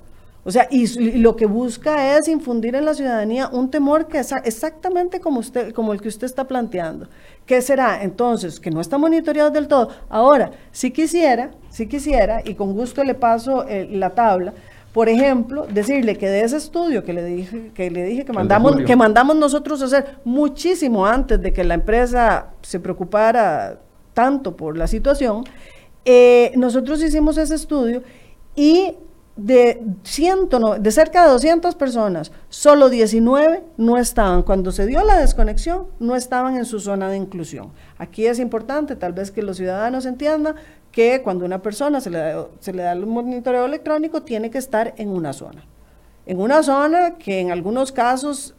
O 0.46 0.52
sea, 0.52 0.68
y, 0.70 0.88
lo 1.20 1.36
que 1.36 1.46
busca 1.46 2.18
es 2.18 2.28
infundir 2.28 2.76
en 2.76 2.86
la 2.86 2.94
ciudadanía 2.94 3.48
un 3.48 3.72
temor 3.72 4.08
que 4.08 4.20
es 4.20 4.34
exactamente 4.44 5.22
como, 5.22 5.40
usted, 5.40 5.72
como 5.72 5.94
el 5.94 6.02
que 6.02 6.10
usted 6.10 6.26
está 6.26 6.48
planteando. 6.48 7.08
¿Qué 7.46 7.62
será? 7.62 8.04
Entonces, 8.04 8.60
que 8.60 8.72
no 8.72 8.80
está 8.80 8.98
monitoreado 8.98 9.52
del 9.52 9.68
todo. 9.68 9.90
Ahora, 10.10 10.52
si 10.72 10.92
quisiera, 10.92 11.52
si 11.70 11.88
quisiera, 11.88 12.42
y 12.44 12.56
con 12.56 12.74
gusto 12.74 13.04
le 13.04 13.16
paso 13.16 13.68
eh, 13.68 13.88
la 13.92 14.12
tabla, 14.12 14.54
por 14.94 15.10
ejemplo, 15.10 15.66
decirle 15.68 16.18
que 16.18 16.30
de 16.30 16.44
ese 16.44 16.58
estudio 16.58 17.04
que 17.04 17.14
le 17.14 17.26
dije 17.26 17.72
que, 17.74 17.90
le 17.90 18.04
dije 18.04 18.26
que 18.26 18.32
mandamos, 18.32 18.78
que 18.86 18.96
mandamos 18.96 19.36
nosotros 19.36 19.82
a 19.82 19.86
hacer 19.86 20.18
muchísimo 20.24 21.06
antes 21.06 21.42
de 21.42 21.52
que 21.52 21.64
la 21.64 21.74
empresa 21.74 22.50
se 22.62 22.80
preocupara 22.80 23.80
tanto 24.14 24.56
por 24.56 24.78
la 24.78 24.86
situación, 24.86 25.46
eh, 26.06 26.52
nosotros 26.56 27.02
hicimos 27.02 27.38
ese 27.38 27.56
estudio 27.56 28.04
y 28.56 28.94
de, 29.36 29.82
ciento, 30.04 30.78
de 30.80 30.92
cerca 30.92 31.24
de 31.24 31.32
200 31.32 31.76
personas, 31.76 32.32
solo 32.50 32.90
19 32.90 33.64
no 33.78 33.98
estaban, 33.98 34.44
cuando 34.44 34.72
se 34.72 34.86
dio 34.86 35.04
la 35.04 35.18
desconexión, 35.18 35.88
no 36.00 36.16
estaban 36.16 36.56
en 36.56 36.66
su 36.66 36.80
zona 36.80 37.10
de 37.10 37.18
inclusión. 37.18 37.72
Aquí 37.98 38.28
es 38.28 38.40
importante, 38.40 38.96
tal 38.96 39.14
vez 39.14 39.32
que 39.32 39.42
los 39.42 39.58
ciudadanos 39.58 40.06
entiendan 40.06 40.56
que 40.92 41.22
cuando 41.24 41.46
una 41.46 41.62
persona 41.62 42.00
se 42.00 42.12
le 42.12 42.20
da, 42.20 42.48
se 42.60 42.74
le 42.74 42.84
da 42.84 42.92
el 42.92 43.06
monitoreo 43.08 43.66
electrónico, 43.66 44.22
tiene 44.22 44.52
que 44.52 44.60
estar 44.60 44.94
en 44.98 45.10
una 45.10 45.34
zona. 45.34 45.66
En 46.26 46.40
una 46.40 46.62
zona 46.62 47.16
que 47.16 47.40
en 47.40 47.52
algunos 47.52 47.92
casos, 47.92 48.56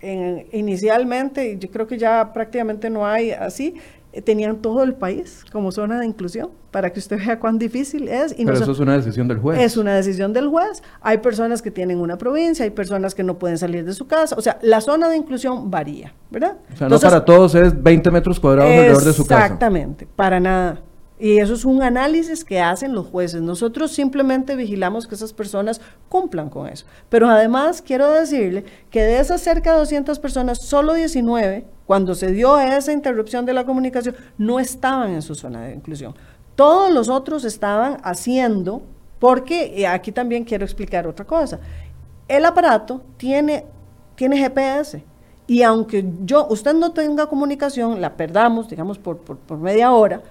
inicialmente, 0.00 1.58
yo 1.58 1.70
creo 1.70 1.88
que 1.88 1.98
ya 1.98 2.32
prácticamente 2.32 2.88
no 2.88 3.04
hay 3.04 3.32
así, 3.32 3.74
tenían 4.22 4.58
todo 4.58 4.82
el 4.82 4.94
país 4.94 5.44
como 5.52 5.72
zona 5.72 6.00
de 6.00 6.06
inclusión, 6.06 6.50
para 6.70 6.92
que 6.92 6.98
usted 6.98 7.18
vea 7.18 7.38
cuán 7.38 7.58
difícil 7.58 8.08
es. 8.08 8.34
Pero 8.34 8.52
eso 8.52 8.72
es 8.72 8.78
una 8.78 8.96
decisión 8.96 9.28
del 9.28 9.38
juez. 9.38 9.60
Es 9.60 9.76
una 9.76 9.94
decisión 9.94 10.32
del 10.32 10.48
juez. 10.48 10.82
Hay 11.00 11.18
personas 11.18 11.62
que 11.62 11.70
tienen 11.70 11.98
una 11.98 12.18
provincia, 12.18 12.64
hay 12.64 12.70
personas 12.70 13.14
que 13.14 13.22
no 13.22 13.38
pueden 13.38 13.58
salir 13.58 13.84
de 13.84 13.94
su 13.94 14.06
casa. 14.06 14.36
O 14.36 14.42
sea, 14.42 14.58
la 14.62 14.80
zona 14.80 15.08
de 15.08 15.16
inclusión 15.16 15.70
varía, 15.70 16.14
¿verdad? 16.30 16.56
O 16.72 16.76
sea, 16.76 16.88
no 16.88 16.98
para 16.98 17.24
todos 17.24 17.54
es 17.54 17.82
20 17.82 18.10
metros 18.10 18.38
cuadrados 18.38 18.70
alrededor 18.70 19.04
de 19.04 19.12
su 19.12 19.26
casa. 19.26 19.44
Exactamente, 19.44 20.06
para 20.14 20.40
nada. 20.40 20.80
Y 21.20 21.38
eso 21.38 21.54
es 21.54 21.64
un 21.64 21.82
análisis 21.82 22.44
que 22.44 22.60
hacen 22.60 22.94
los 22.94 23.06
jueces. 23.06 23.42
Nosotros 23.42 23.90
simplemente 23.90 24.54
vigilamos 24.54 25.06
que 25.06 25.16
esas 25.16 25.32
personas 25.32 25.80
cumplan 26.08 26.48
con 26.48 26.68
eso. 26.68 26.86
Pero 27.08 27.28
además 27.28 27.82
quiero 27.82 28.10
decirle 28.10 28.64
que 28.90 29.02
de 29.02 29.18
esas 29.18 29.40
cerca 29.40 29.72
de 29.72 29.80
200 29.80 30.18
personas, 30.20 30.58
solo 30.58 30.94
19, 30.94 31.64
cuando 31.86 32.14
se 32.14 32.30
dio 32.30 32.58
esa 32.60 32.92
interrupción 32.92 33.46
de 33.46 33.52
la 33.52 33.66
comunicación, 33.66 34.14
no 34.36 34.60
estaban 34.60 35.10
en 35.10 35.22
su 35.22 35.34
zona 35.34 35.62
de 35.62 35.74
inclusión. 35.74 36.14
Todos 36.54 36.92
los 36.92 37.08
otros 37.08 37.44
estaban 37.44 37.98
haciendo, 38.04 38.82
porque 39.18 39.86
aquí 39.88 40.12
también 40.12 40.44
quiero 40.44 40.64
explicar 40.64 41.08
otra 41.08 41.24
cosa. 41.24 41.58
El 42.28 42.44
aparato 42.44 43.02
tiene, 43.16 43.64
tiene 44.14 44.38
GPS. 44.38 45.02
Y 45.48 45.62
aunque 45.62 46.04
yo, 46.24 46.46
usted 46.48 46.74
no 46.74 46.92
tenga 46.92 47.26
comunicación, 47.26 48.00
la 48.00 48.16
perdamos, 48.16 48.68
digamos, 48.68 48.98
por, 48.98 49.16
por 49.18 49.58
media 49.58 49.90
hora, 49.92 50.22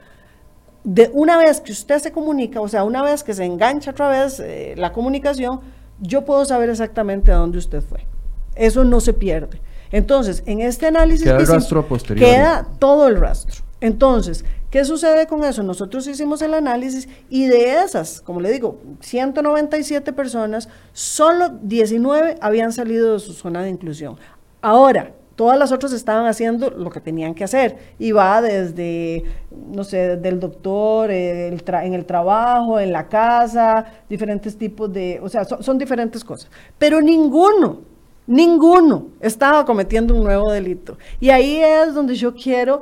de 0.87 1.11
una 1.13 1.37
vez 1.37 1.59
que 1.59 1.73
usted 1.73 1.99
se 1.99 2.13
comunica, 2.13 2.61
o 2.61 2.67
sea, 2.69 2.85
una 2.85 3.03
vez 3.03 3.21
que 3.21 3.33
se 3.33 3.43
engancha 3.43 3.91
otra 3.91 4.07
vez 4.07 4.39
eh, 4.39 4.73
la 4.77 4.93
comunicación, 4.93 5.59
yo 5.99 6.23
puedo 6.23 6.45
saber 6.45 6.69
exactamente 6.69 7.29
a 7.29 7.35
dónde 7.35 7.57
usted 7.57 7.81
fue. 7.81 8.07
Eso 8.55 8.85
no 8.85 9.01
se 9.01 9.11
pierde. 9.11 9.59
Entonces, 9.91 10.43
en 10.45 10.61
este 10.61 10.87
análisis 10.87 11.25
queda, 11.25 11.39
el 11.39 11.47
rastro 11.47 11.85
posterior. 11.85 12.25
queda 12.25 12.67
todo 12.79 13.09
el 13.09 13.19
rastro. 13.19 13.65
Entonces, 13.81 14.45
¿qué 14.69 14.85
sucede 14.85 15.27
con 15.27 15.43
eso? 15.43 15.61
Nosotros 15.61 16.07
hicimos 16.07 16.41
el 16.41 16.53
análisis 16.53 17.09
y 17.29 17.47
de 17.47 17.81
esas, 17.83 18.21
como 18.21 18.39
le 18.39 18.49
digo, 18.49 18.79
197 19.01 20.13
personas, 20.13 20.69
solo 20.93 21.49
19 21.63 22.37
habían 22.39 22.71
salido 22.71 23.11
de 23.11 23.19
su 23.19 23.33
zona 23.33 23.61
de 23.61 23.71
inclusión. 23.71 24.15
Ahora, 24.61 25.11
Todas 25.37 25.59
las 25.59 25.71
otras 25.71 25.93
estaban 25.93 26.25
haciendo 26.25 26.71
lo 26.71 26.89
que 26.89 26.99
tenían 26.99 27.35
que 27.35 27.43
hacer. 27.43 27.77
Y 27.99 28.11
va 28.11 28.41
desde, 28.41 29.23
no 29.51 29.83
sé, 29.83 30.17
del 30.17 30.39
doctor, 30.39 31.11
en 31.11 31.93
el 31.93 32.05
trabajo, 32.07 32.79
en 32.79 32.91
la 32.91 33.07
casa, 33.07 33.85
diferentes 34.09 34.57
tipos 34.57 34.91
de, 34.91 35.19
o 35.21 35.29
sea, 35.29 35.45
son, 35.45 35.77
diferentes 35.77 36.23
cosas. 36.23 36.49
Pero 36.79 37.01
ninguno, 37.01 37.81
ninguno 38.25 39.09
estaba 39.19 39.63
cometiendo 39.63 40.15
un 40.15 40.23
nuevo 40.23 40.51
delito. 40.51 40.97
Y 41.19 41.29
ahí 41.29 41.57
es 41.57 41.93
donde 41.93 42.15
yo 42.15 42.33
quiero 42.33 42.81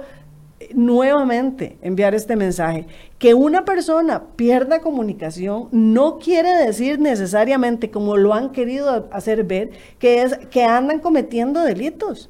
eh, 0.61 0.69
nuevamente 0.73 1.77
enviar 1.81 2.15
este 2.15 2.37
mensaje. 2.37 2.87
Que 3.19 3.33
una 3.33 3.65
persona 3.65 4.27
pierda 4.37 4.79
comunicación 4.79 5.67
no 5.73 6.19
quiere 6.19 6.55
decir 6.55 6.99
necesariamente, 6.99 7.91
como 7.91 8.15
lo 8.15 8.33
han 8.33 8.53
querido 8.53 9.09
hacer 9.11 9.43
ver, 9.43 9.71
que 9.99 10.21
es 10.21 10.37
que 10.49 10.63
andan 10.63 11.01
cometiendo 11.01 11.59
delitos 11.59 12.29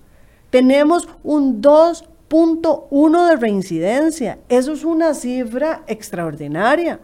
tenemos 0.55 1.09
un 1.21 1.61
2.1 1.61 3.27
de 3.27 3.35
reincidencia. 3.35 4.39
Eso 4.47 4.71
es 4.71 4.85
una 4.85 5.13
cifra 5.13 5.83
extraordinaria 5.85 7.01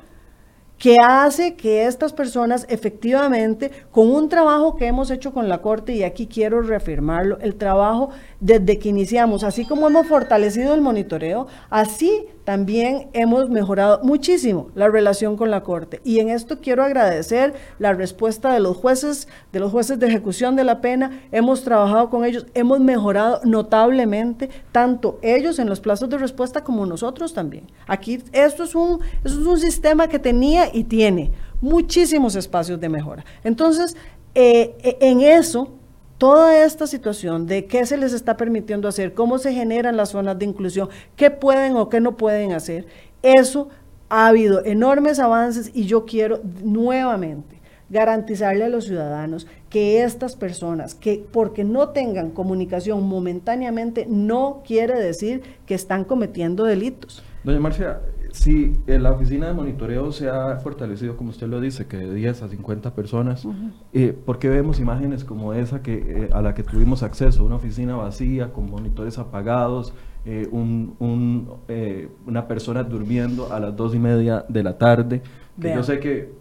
que 0.78 0.96
hace 1.06 1.56
que 1.56 1.86
estas 1.86 2.14
personas 2.14 2.66
efectivamente, 2.70 3.70
con 3.92 4.10
un 4.10 4.30
trabajo 4.30 4.78
que 4.78 4.88
hemos 4.88 5.12
hecho 5.12 5.34
con 5.34 5.50
la 5.50 5.62
Corte, 5.62 5.92
y 5.92 6.04
aquí 6.04 6.28
quiero 6.28 6.62
reafirmarlo, 6.62 7.40
el 7.42 7.56
trabajo 7.56 8.12
desde 8.42 8.80
que 8.80 8.90
iniciamos, 8.90 9.44
así 9.44 9.66
como 9.66 9.88
hemos 9.88 10.08
fortalecido 10.08 10.74
el 10.74 10.82
monitoreo, 10.82 11.48
así 11.70 12.26
también 12.44 13.08
hemos 13.14 13.52
mejorado 13.52 14.02
muchísimo 14.04 14.72
la 14.74 14.90
relación 14.90 15.38
con 15.38 15.52
la 15.52 15.62
Corte. 15.62 16.02
Y 16.04 16.20
en 16.20 16.30
esto 16.30 16.60
quiero 16.60 16.84
agradecer 16.84 17.54
la 17.78 17.94
respuesta 17.94 18.52
de 18.52 18.60
los 18.60 18.76
jueces, 18.76 19.28
de 19.54 19.60
los 19.60 19.72
jueces 19.72 20.00
de 20.00 20.08
ejecución 20.08 20.56
de 20.56 20.64
la 20.64 20.82
pena. 20.82 21.22
Hemos 21.32 21.64
trabajado 21.64 22.10
con 22.10 22.26
ellos, 22.26 22.48
hemos 22.56 22.80
mejorado 22.80 23.42
notablemente, 23.44 24.50
tanto 24.72 25.20
ellos 25.22 25.60
en 25.60 25.70
los 25.70 25.80
plazos 25.80 26.10
de 26.10 26.18
respuesta 26.18 26.64
como 26.64 26.88
nosotros 26.88 27.36
también. 27.36 27.68
Aquí 27.86 28.24
esto 28.34 28.64
es 28.64 28.74
un, 28.74 29.02
es 29.24 29.34
un 29.34 29.60
sistema 29.60 30.08
que 30.08 30.18
tenía 30.18 30.70
y 30.74 30.86
tiene 30.86 31.32
muchísimos 31.62 32.36
espacios 32.36 32.80
de 32.80 32.90
mejora. 32.90 33.24
Entonces, 33.44 33.96
eh, 34.34 34.76
e, 34.82 34.98
en 35.00 35.22
eso 35.22 35.74
toda 36.22 36.64
esta 36.64 36.86
situación 36.86 37.48
de 37.48 37.66
qué 37.66 37.84
se 37.88 37.98
les 37.98 38.14
está 38.14 38.38
permitiendo 38.38 38.88
hacer, 38.88 39.16
cómo 39.16 39.40
se 39.40 39.54
generan 39.54 39.98
las 39.98 40.10
zonas 40.10 40.38
de 40.38 40.46
inclusión, 40.46 40.88
qué 41.16 41.32
pueden 41.32 41.76
o 41.76 41.90
qué 41.90 42.00
no 42.00 42.16
pueden 42.16 42.52
hacer, 42.52 42.86
eso 43.24 43.70
ha 44.08 44.28
habido 44.28 44.64
enormes 44.64 45.18
avances 45.18 45.72
y 45.74 45.86
yo 45.86 46.06
quiero 46.06 46.42
nuevamente 46.64 47.60
garantizarle 47.90 48.66
a 48.66 48.70
los 48.70 48.86
ciudadanos 48.86 49.48
que 49.72 50.04
estas 50.04 50.36
personas, 50.36 50.94
que 50.94 51.26
porque 51.32 51.64
no 51.64 51.90
tengan 51.90 52.30
comunicación 52.30 53.02
momentáneamente, 53.02 54.06
no 54.08 54.62
quiere 54.64 55.00
decir 55.02 55.42
que 55.66 55.74
están 55.74 56.04
cometiendo 56.04 56.66
delitos. 56.66 57.24
Doña 57.44 57.60
Marcia, 57.60 58.00
si 58.32 58.74
la 58.88 59.12
oficina 59.12 59.48
de 59.48 59.54
monitoreo 59.54 60.12
se 60.12 60.30
ha 60.30 60.56
fortalecido, 60.58 61.18
como 61.18 61.30
usted 61.30 61.48
lo 61.48 61.60
dice, 61.60 61.88
que 61.88 61.98
de 61.98 62.14
10 62.14 62.44
a 62.44 62.48
50 62.48 62.94
personas, 62.94 63.46
eh, 63.94 64.14
¿por 64.26 64.40
qué 64.40 64.50
vemos 64.50 64.80
imágenes 64.80 65.24
como 65.24 65.54
esa 65.54 65.82
que, 65.82 65.94
eh, 65.94 66.30
a 66.32 66.42
la 66.42 66.54
que 66.54 66.64
tuvimos 66.64 67.04
acceso? 67.04 67.44
Una 67.44 67.56
oficina 67.56 67.96
vacía, 67.96 68.54
con 68.54 68.70
monitores 68.70 69.18
apagados, 69.18 69.94
eh, 70.26 70.48
una 70.52 72.48
persona 72.48 72.84
durmiendo 72.84 73.52
a 73.52 73.60
las 73.60 73.76
dos 73.76 73.94
y 73.96 74.00
media 74.00 74.46
de 74.48 74.64
la 74.64 74.78
tarde. 74.78 75.22
Que 75.60 75.74
yo 75.74 75.84
sé 75.84 76.00
que 76.00 76.34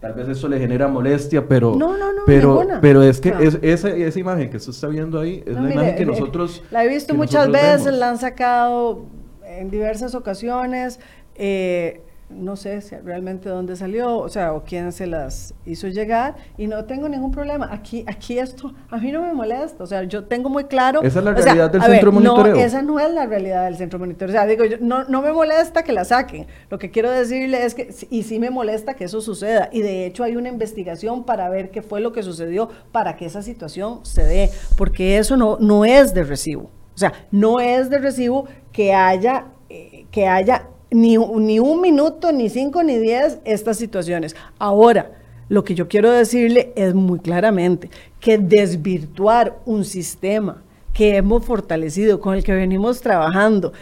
tal 0.00 0.14
vez 0.14 0.28
eso 0.28 0.48
le 0.48 0.58
genera 0.58 0.88
molestia, 0.88 1.46
pero 1.46 1.74
no, 1.76 1.96
no, 1.96 2.12
no, 2.12 2.22
pero, 2.26 2.62
pero 2.80 3.02
es 3.02 3.20
que 3.20 3.34
es, 3.40 3.58
esa, 3.62 3.90
esa, 3.90 4.18
imagen 4.18 4.48
que 4.48 4.56
usted 4.56 4.70
está 4.70 4.88
viendo 4.88 5.20
ahí 5.20 5.42
es 5.46 5.54
la 5.54 5.70
imagen 5.70 5.96
que 5.96 6.06
nosotros 6.06 6.62
la 6.70 6.84
he 6.84 6.88
visto 6.88 7.14
muchas 7.14 7.50
veces, 7.50 7.92
la 7.94 8.10
han 8.10 8.18
sacado 8.18 9.04
en 9.44 9.70
diversas 9.70 10.14
ocasiones. 10.14 11.00
Eh, 11.42 12.02
no 12.28 12.54
sé 12.54 12.80
realmente 13.02 13.48
dónde 13.48 13.74
salió, 13.74 14.18
o 14.18 14.28
sea, 14.28 14.52
o 14.52 14.62
quién 14.62 14.92
se 14.92 15.06
las 15.06 15.54
hizo 15.66 15.88
llegar, 15.88 16.36
y 16.56 16.66
no 16.66 16.84
tengo 16.84 17.08
ningún 17.08 17.30
problema. 17.32 17.68
Aquí, 17.72 18.04
aquí 18.06 18.38
esto, 18.38 18.72
a 18.88 18.98
mí 18.98 19.10
no 19.10 19.22
me 19.22 19.32
molesta, 19.32 19.82
o 19.82 19.86
sea, 19.86 20.04
yo 20.04 20.24
tengo 20.24 20.48
muy 20.48 20.64
claro. 20.64 21.02
Esa 21.02 21.18
es 21.18 21.24
la 21.24 21.32
realidad 21.32 21.70
del 21.70 21.82
centro 21.82 22.12
monitoreo. 22.12 22.54
No, 22.54 22.60
esa 22.60 22.82
no 22.82 23.00
es 23.00 23.12
la 23.12 23.26
realidad 23.26 23.64
del 23.64 23.76
centro 23.76 23.98
monitoreo. 23.98 24.28
O 24.28 24.32
sea, 24.32 24.46
digo, 24.46 24.64
yo, 24.64 24.76
no, 24.80 25.04
no 25.04 25.22
me 25.22 25.32
molesta 25.32 25.82
que 25.82 25.92
la 25.92 26.04
saquen. 26.04 26.46
Lo 26.68 26.78
que 26.78 26.90
quiero 26.90 27.10
decirle 27.10 27.64
es 27.64 27.74
que, 27.74 27.92
y 28.10 28.22
sí 28.22 28.38
me 28.38 28.50
molesta 28.50 28.94
que 28.94 29.04
eso 29.04 29.20
suceda, 29.20 29.68
y 29.72 29.82
de 29.82 30.06
hecho 30.06 30.22
hay 30.22 30.36
una 30.36 30.50
investigación 30.50 31.24
para 31.24 31.48
ver 31.48 31.70
qué 31.70 31.82
fue 31.82 32.00
lo 32.00 32.12
que 32.12 32.22
sucedió 32.22 32.68
para 32.92 33.16
que 33.16 33.26
esa 33.26 33.42
situación 33.42 34.04
se 34.04 34.22
dé, 34.24 34.50
porque 34.76 35.18
eso 35.18 35.36
no, 35.36 35.56
no 35.58 35.84
es 35.84 36.14
de 36.14 36.22
recibo. 36.22 36.70
O 36.94 36.98
sea, 37.00 37.12
no 37.30 37.60
es 37.60 37.88
de 37.88 37.98
recibo 37.98 38.46
que 38.72 38.92
haya, 38.92 39.46
eh, 39.68 40.04
que 40.10 40.28
haya 40.28 40.68
ni, 40.90 41.16
ni 41.16 41.58
un 41.58 41.80
minuto, 41.80 42.32
ni 42.32 42.48
cinco, 42.48 42.82
ni 42.82 42.98
diez 42.98 43.38
estas 43.44 43.76
situaciones. 43.78 44.36
Ahora, 44.58 45.12
lo 45.48 45.64
que 45.64 45.74
yo 45.74 45.88
quiero 45.88 46.10
decirle 46.10 46.72
es 46.76 46.94
muy 46.94 47.18
claramente 47.18 47.90
que 48.20 48.38
desvirtuar 48.38 49.58
un 49.66 49.84
sistema 49.84 50.62
que 50.92 51.16
hemos 51.16 51.44
fortalecido, 51.44 52.20
con 52.20 52.34
el 52.34 52.44
que 52.44 52.52
venimos 52.52 53.00
trabajando 53.00 53.72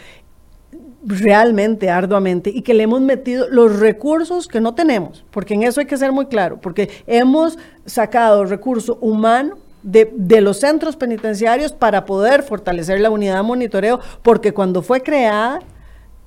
realmente 1.05 1.91
arduamente 1.91 2.51
y 2.51 2.63
que 2.63 2.75
le 2.75 2.83
hemos 2.83 3.01
metido 3.01 3.49
los 3.49 3.79
recursos 3.79 4.49
que 4.49 4.61
no 4.61 4.75
tenemos, 4.75 5.25
porque 5.31 5.55
en 5.55 5.63
eso 5.63 5.81
hay 5.81 5.87
que 5.87 5.97
ser 5.97 6.13
muy 6.13 6.27
claro, 6.27 6.61
porque 6.61 6.91
hemos 7.07 7.59
sacado 7.87 8.45
recurso 8.45 8.99
humano 9.01 9.57
de, 9.83 10.11
de, 10.13 10.41
los 10.41 10.59
centros 10.59 10.97
penitenciarios 10.97 11.73
para 11.73 12.05
poder 12.05 12.43
fortalecer 12.43 13.01
la 13.01 13.11
unidad 13.11 13.37
de 13.37 13.43
monitoreo, 13.43 14.01
porque 14.23 14.53
cuando 14.53 14.83
fue 14.83 15.03
creada 15.03 15.61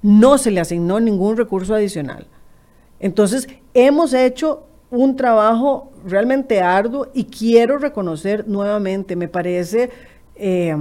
no 0.02 0.38
se 0.38 0.52
le 0.52 0.60
asignó 0.60 1.00
ningún 1.00 1.38
recurso 1.38 1.76
adicional. 1.76 2.28
Entonces, 3.00 3.48
hemos 3.74 4.14
hecho 4.14 4.64
un 4.90 5.16
trabajo 5.16 5.92
realmente 6.06 6.62
arduo 6.62 7.08
y 7.14 7.26
quiero 7.26 7.78
reconocer 7.78 8.48
nuevamente, 8.48 9.16
me 9.16 9.28
parece, 9.28 9.90
eh, 10.36 10.76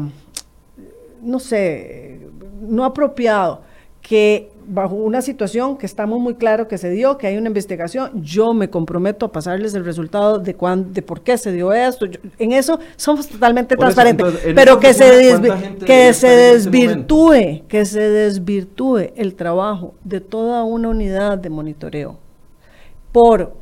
no 1.22 1.38
sé, 1.38 2.20
no 2.60 2.84
apropiado 2.84 3.62
que 4.00 4.50
bajo 4.66 4.94
una 4.94 5.20
situación 5.20 5.76
que 5.76 5.86
estamos 5.86 6.20
muy 6.20 6.34
claro 6.34 6.68
que 6.68 6.78
se 6.78 6.90
dio, 6.90 7.18
que 7.18 7.26
hay 7.26 7.36
una 7.36 7.48
investigación, 7.48 8.22
yo 8.22 8.54
me 8.54 8.70
comprometo 8.70 9.26
a 9.26 9.32
pasarles 9.32 9.74
el 9.74 9.84
resultado 9.84 10.38
de 10.38 10.54
cuán, 10.54 10.92
de 10.92 11.02
por 11.02 11.22
qué 11.22 11.36
se 11.36 11.52
dio 11.52 11.72
esto. 11.72 12.06
en 12.38 12.52
eso 12.52 12.78
somos 12.96 13.28
totalmente 13.28 13.76
transparentes, 13.76 14.26
pero 14.54 14.78
que 14.78 14.94
se, 14.94 15.40
que 15.84 16.12
se 16.12 16.28
desvirtúe, 16.28 17.66
que 17.68 17.84
se 17.84 18.00
desvirtúe 18.00 19.12
el 19.16 19.34
trabajo 19.34 19.94
de 20.04 20.20
toda 20.20 20.64
una 20.64 20.88
unidad 20.88 21.38
de 21.38 21.50
monitoreo 21.50 22.18
por 23.12 23.54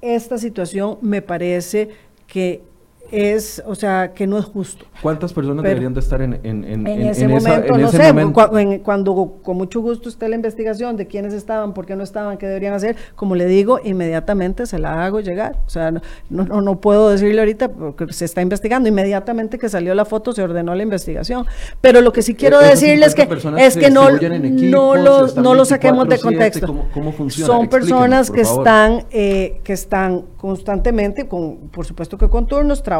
esta 0.00 0.38
situación 0.38 0.98
me 1.02 1.22
parece 1.22 1.88
que 2.26 2.62
es, 3.10 3.62
o 3.66 3.74
sea, 3.74 4.12
que 4.12 4.26
no 4.26 4.38
es 4.38 4.44
justo. 4.44 4.84
¿Cuántas 5.02 5.32
personas 5.32 5.62
deberían 5.64 5.94
de 5.94 6.00
estar 6.00 6.20
en, 6.20 6.34
en, 6.42 6.64
en, 6.64 6.86
en 6.86 7.06
ese 7.06 7.26
momento? 7.26 7.78
no 7.78 7.88
sé, 7.88 8.80
cuando 8.82 9.38
con 9.42 9.56
mucho 9.56 9.80
gusto 9.80 10.08
esté 10.08 10.28
la 10.28 10.36
investigación 10.36 10.96
de 10.96 11.06
quiénes 11.06 11.32
estaban, 11.32 11.72
por 11.72 11.86
qué 11.86 11.96
no 11.96 12.02
estaban, 12.04 12.36
qué 12.36 12.46
deberían 12.46 12.74
hacer, 12.74 12.96
como 13.14 13.34
le 13.34 13.46
digo, 13.46 13.80
inmediatamente 13.82 14.66
se 14.66 14.78
la 14.78 15.04
hago 15.04 15.20
llegar. 15.20 15.58
O 15.66 15.70
sea, 15.70 15.90
no, 15.90 16.00
no, 16.28 16.60
no 16.60 16.80
puedo 16.80 17.10
decirle 17.10 17.40
ahorita 17.40 17.68
porque 17.68 18.12
se 18.12 18.24
está 18.24 18.42
investigando. 18.42 18.88
Inmediatamente 18.88 19.58
que 19.58 19.68
salió 19.68 19.94
la 19.94 20.04
foto 20.04 20.32
se 20.32 20.42
ordenó 20.42 20.74
la 20.74 20.82
investigación. 20.82 21.46
Pero 21.80 22.00
lo 22.00 22.12
que 22.12 22.22
sí 22.22 22.34
quiero 22.34 22.58
decirles 22.58 23.14
que 23.14 23.28
es 23.58 23.76
que 23.76 23.90
no, 23.90 24.10
no, 24.10 24.96
lo, 24.96 25.26
no 25.28 25.54
lo 25.54 25.64
saquemos 25.64 26.08
de 26.08 26.18
contexto. 26.18 26.84
¿cómo, 26.92 27.12
funciona? 27.12 27.46
Son 27.46 27.68
personas 27.68 28.30
que 28.30 28.42
están, 28.42 29.06
eh, 29.10 29.60
que 29.64 29.72
están 29.72 30.24
constantemente, 30.36 31.26
con, 31.26 31.68
por 31.68 31.86
supuesto 31.86 32.18
que 32.18 32.28
con 32.28 32.46
turnos, 32.46 32.82
trabajando 32.82 32.97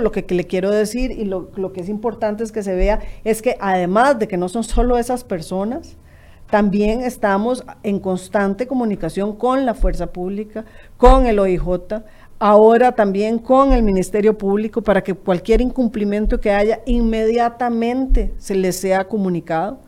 Lo 0.00 0.12
que, 0.12 0.24
le 0.28 0.44
quiero 0.44 0.70
decir 0.70 1.10
y 1.10 1.24
lo, 1.24 1.50
lo, 1.56 1.72
que 1.72 1.80
es 1.80 1.88
importante 1.88 2.44
es 2.44 2.52
que 2.52 2.62
se 2.62 2.74
vea 2.74 3.00
es 3.24 3.42
que 3.42 3.56
además 3.60 4.18
de 4.18 4.28
que 4.28 4.36
no 4.36 4.48
son 4.48 4.64
solo 4.64 4.98
esas 4.98 5.24
personas, 5.24 5.96
también 6.50 7.00
estamos 7.00 7.64
en 7.82 7.98
constante 7.98 8.66
comunicación 8.66 9.34
con 9.34 9.66
la 9.66 9.74
fuerza 9.74 10.12
pública, 10.12 10.64
con 10.96 11.26
el 11.26 11.38
OIJ, 11.38 12.02
ahora 12.38 12.92
también 12.92 13.38
con 13.38 13.72
el 13.72 13.82
Ministerio 13.82 14.36
Público 14.36 14.82
para 14.82 15.02
que 15.02 15.14
cualquier 15.14 15.60
incumplimiento 15.60 16.40
que 16.40 16.50
haya 16.50 16.80
inmediatamente 16.86 18.34
se 18.38 18.54
les 18.54 18.76
sea 18.76 19.08
comunicado. 19.08 19.78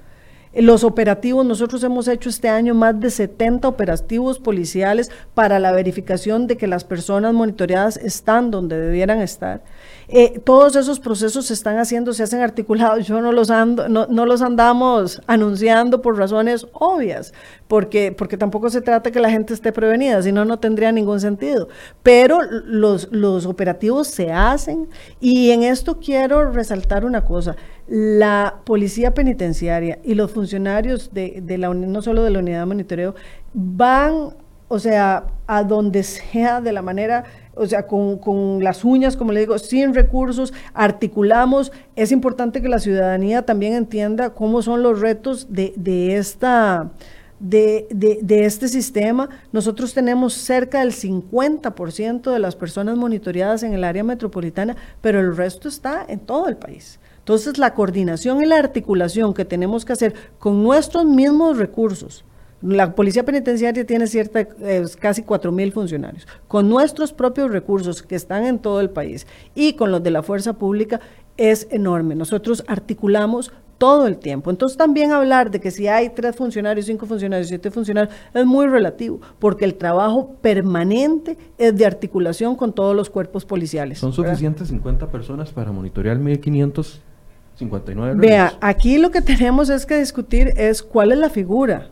Los 0.58 0.84
operativos, 0.84 1.44
nosotros 1.44 1.84
hemos 1.84 2.08
hecho 2.08 2.30
este 2.30 2.48
año 2.48 2.74
más 2.74 2.98
de 2.98 3.10
70 3.10 3.68
operativos 3.68 4.38
policiales 4.38 5.10
para 5.34 5.58
la 5.58 5.70
verificación 5.70 6.46
de 6.46 6.56
que 6.56 6.66
las 6.66 6.82
personas 6.82 7.34
monitoreadas 7.34 7.98
están 7.98 8.50
donde 8.50 8.80
debieran 8.80 9.20
estar. 9.20 9.62
Eh, 10.08 10.38
todos 10.44 10.76
esos 10.76 11.00
procesos 11.00 11.46
se 11.46 11.54
están 11.54 11.78
haciendo, 11.78 12.12
se 12.12 12.22
hacen 12.22 12.40
articulados. 12.40 13.06
Yo 13.06 13.20
no 13.20 13.32
los, 13.32 13.50
ando, 13.50 13.88
no, 13.88 14.06
no, 14.06 14.24
los 14.24 14.40
andamos 14.42 15.20
anunciando 15.26 16.00
por 16.00 16.16
razones 16.16 16.66
obvias, 16.72 17.32
porque, 17.66 18.12
porque 18.12 18.36
tampoco 18.36 18.70
se 18.70 18.80
trata 18.80 19.10
que 19.10 19.18
la 19.18 19.30
gente 19.30 19.52
esté 19.52 19.72
prevenida, 19.72 20.22
si 20.22 20.30
no, 20.30 20.44
no 20.44 20.58
tendría 20.58 20.92
ningún 20.92 21.20
sentido. 21.20 21.68
Pero 22.02 22.42
los, 22.42 23.08
los 23.10 23.46
operativos 23.46 24.06
se 24.06 24.32
hacen 24.32 24.88
y 25.20 25.50
en 25.50 25.64
esto 25.64 25.98
quiero 25.98 26.52
resaltar 26.52 27.04
una 27.04 27.24
cosa. 27.24 27.56
La 27.88 28.60
policía 28.64 29.14
penitenciaria 29.14 29.98
y 30.04 30.14
los 30.14 30.30
funcionarios 30.30 31.12
de, 31.12 31.40
de 31.42 31.58
la 31.58 31.72
no 31.72 32.02
solo 32.02 32.22
de 32.22 32.30
la 32.30 32.38
unidad 32.38 32.60
de 32.60 32.66
monitoreo 32.66 33.14
van, 33.54 34.34
o 34.68 34.78
sea, 34.78 35.26
a 35.46 35.62
donde 35.62 36.02
sea 36.02 36.60
de 36.60 36.72
la 36.72 36.82
manera 36.82 37.24
o 37.56 37.66
sea, 37.66 37.86
con, 37.86 38.62
las 38.62 38.84
uñas, 38.84 39.16
como 39.16 39.32
le 39.32 39.40
digo, 39.40 39.58
sin 39.58 39.94
recursos, 39.94 40.52
articulamos. 40.74 41.72
Es 41.96 42.12
importante 42.12 42.62
que 42.62 42.68
la 42.68 42.78
ciudadanía 42.78 43.42
también 43.42 43.72
entienda 43.72 44.30
cómo 44.30 44.62
son 44.62 44.82
los 44.82 45.00
retos 45.00 45.48
de, 45.50 46.16
esta... 46.16 46.90
De, 47.38 47.86
de, 47.90 48.46
este 48.46 48.66
sistema, 48.66 49.28
nosotros 49.52 49.92
tenemos 49.92 50.32
cerca 50.32 50.80
del 50.80 50.92
50% 50.92 52.32
de 52.32 52.38
las 52.38 52.56
personas 52.56 52.96
monitoreadas 52.96 53.62
en 53.62 53.74
el 53.74 53.84
área 53.84 54.02
metropolitana, 54.02 54.74
pero 55.02 55.20
el 55.20 55.36
resto 55.36 55.68
está 55.68 56.06
en 56.08 56.20
todo 56.20 56.48
el 56.48 56.56
país. 56.56 56.98
Entonces, 57.18 57.58
la 57.58 57.74
coordinación 57.74 58.42
y 58.42 58.46
la 58.46 58.56
articulación 58.56 59.34
que 59.34 59.44
tenemos 59.44 59.84
que 59.84 59.92
hacer 59.92 60.14
con 60.38 60.62
nuestros 60.62 61.04
mismos 61.04 61.58
recursos, 61.58 62.24
la 62.66 62.94
policía 62.94 63.24
penitenciaria 63.24 63.86
tiene 63.86 64.06
cierta, 64.06 64.40
eh, 64.40 64.84
casi 64.98 65.22
4.000 65.22 65.72
funcionarios. 65.72 66.26
Con 66.48 66.68
nuestros 66.68 67.12
propios 67.12 67.50
recursos 67.50 68.02
que 68.02 68.16
están 68.16 68.44
en 68.44 68.58
todo 68.58 68.80
el 68.80 68.90
país 68.90 69.26
y 69.54 69.74
con 69.74 69.92
los 69.92 70.02
de 70.02 70.10
la 70.10 70.22
fuerza 70.22 70.54
pública 70.54 71.00
es 71.36 71.68
enorme. 71.70 72.14
Nosotros 72.14 72.64
articulamos 72.66 73.52
todo 73.78 74.06
el 74.06 74.16
tiempo. 74.18 74.50
Entonces 74.50 74.76
también 74.78 75.12
hablar 75.12 75.50
de 75.50 75.60
que 75.60 75.70
si 75.70 75.86
hay 75.86 76.08
tres 76.10 76.34
funcionarios, 76.34 76.86
cinco 76.86 77.06
funcionarios, 77.06 77.48
siete 77.48 77.70
funcionarios, 77.70 78.14
es 78.32 78.46
muy 78.46 78.66
relativo, 78.66 79.20
porque 79.38 79.64
el 79.64 79.74
trabajo 79.74 80.34
permanente 80.40 81.36
es 81.58 81.76
de 81.76 81.86
articulación 81.86 82.56
con 82.56 82.72
todos 82.72 82.96
los 82.96 83.10
cuerpos 83.10 83.44
policiales. 83.44 83.98
¿Son 83.98 84.14
suficientes 84.14 84.68
50 84.68 85.08
personas 85.10 85.52
para 85.52 85.72
monitorear 85.72 86.18
1.559? 86.18 88.16
Vea, 88.18 88.54
aquí 88.60 88.96
lo 88.98 89.10
que 89.10 89.20
tenemos 89.22 89.68
es 89.68 89.84
que 89.84 89.98
discutir 89.98 90.54
es 90.56 90.82
cuál 90.82 91.12
es 91.12 91.18
la 91.18 91.28
figura 91.28 91.90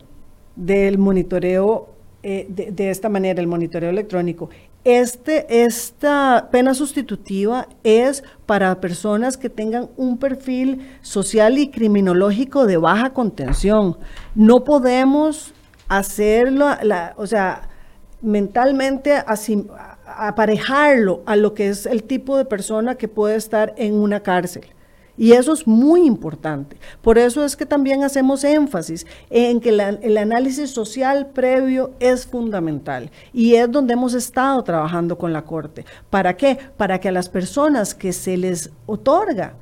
del 0.55 0.97
monitoreo 0.97 1.89
eh, 2.27 2.47
de, 2.49 2.89
esta 2.89 3.07
manera, 3.07 3.39
el 3.39 3.45
monitoreo 3.45 3.91
electrónico. 3.91 4.49
Este, 4.83 5.63
esta 5.63 6.49
pena 6.51 6.73
sustitutiva 6.73 7.67
es 7.83 8.23
para 8.47 8.81
personas 8.81 9.37
que 9.37 9.47
tengan 9.49 9.89
un 9.95 10.17
perfil 10.17 10.87
social 11.01 11.59
y 11.59 11.69
criminológico 11.69 12.65
de 12.65 12.77
baja 12.77 13.13
contención. 13.13 13.97
No 14.33 14.63
podemos 14.63 15.53
hacerlo, 15.87 16.67
o 17.17 17.27
sea, 17.27 17.69
mentalmente 18.23 19.13
aparejarlo 20.07 21.21
a 21.27 21.35
lo 21.35 21.53
que 21.53 21.69
es 21.69 21.85
el 21.85 22.03
tipo 22.03 22.37
de 22.37 22.45
persona 22.45 22.95
que 22.95 23.07
puede 23.07 23.35
estar 23.35 23.75
en 23.77 23.93
una 23.93 24.21
cárcel. 24.21 24.65
Y 25.17 25.31
eso 25.31 25.53
es 25.53 25.65
muy 25.65 26.05
importante. 26.05 26.77
Por 27.01 27.17
eso 27.17 27.45
es 27.45 27.55
que 27.55 27.65
también 27.65 28.03
hacemos 28.03 28.43
énfasis 28.43 29.05
en 29.29 29.61
que 29.61 29.69
el 29.69 30.17
análisis 30.17 30.71
social 30.71 31.27
previo 31.27 31.91
es 31.99 32.25
fundamental 32.25 33.11
y 33.33 33.55
es 33.55 33.71
donde 33.71 33.93
hemos 33.93 34.13
estado 34.13 34.63
trabajando 34.63 35.17
con 35.17 35.31
la 35.33 35.43
Corte. 35.43 35.85
¿Para 36.09 36.35
qué? 36.35 36.57
Para 36.77 36.99
que 36.99 37.09
a 37.09 37.13
las 37.13 37.29
personas 37.29 37.95
que 37.95 38.11
se 38.13 38.37
les 38.37 38.71
otorga 38.85 39.55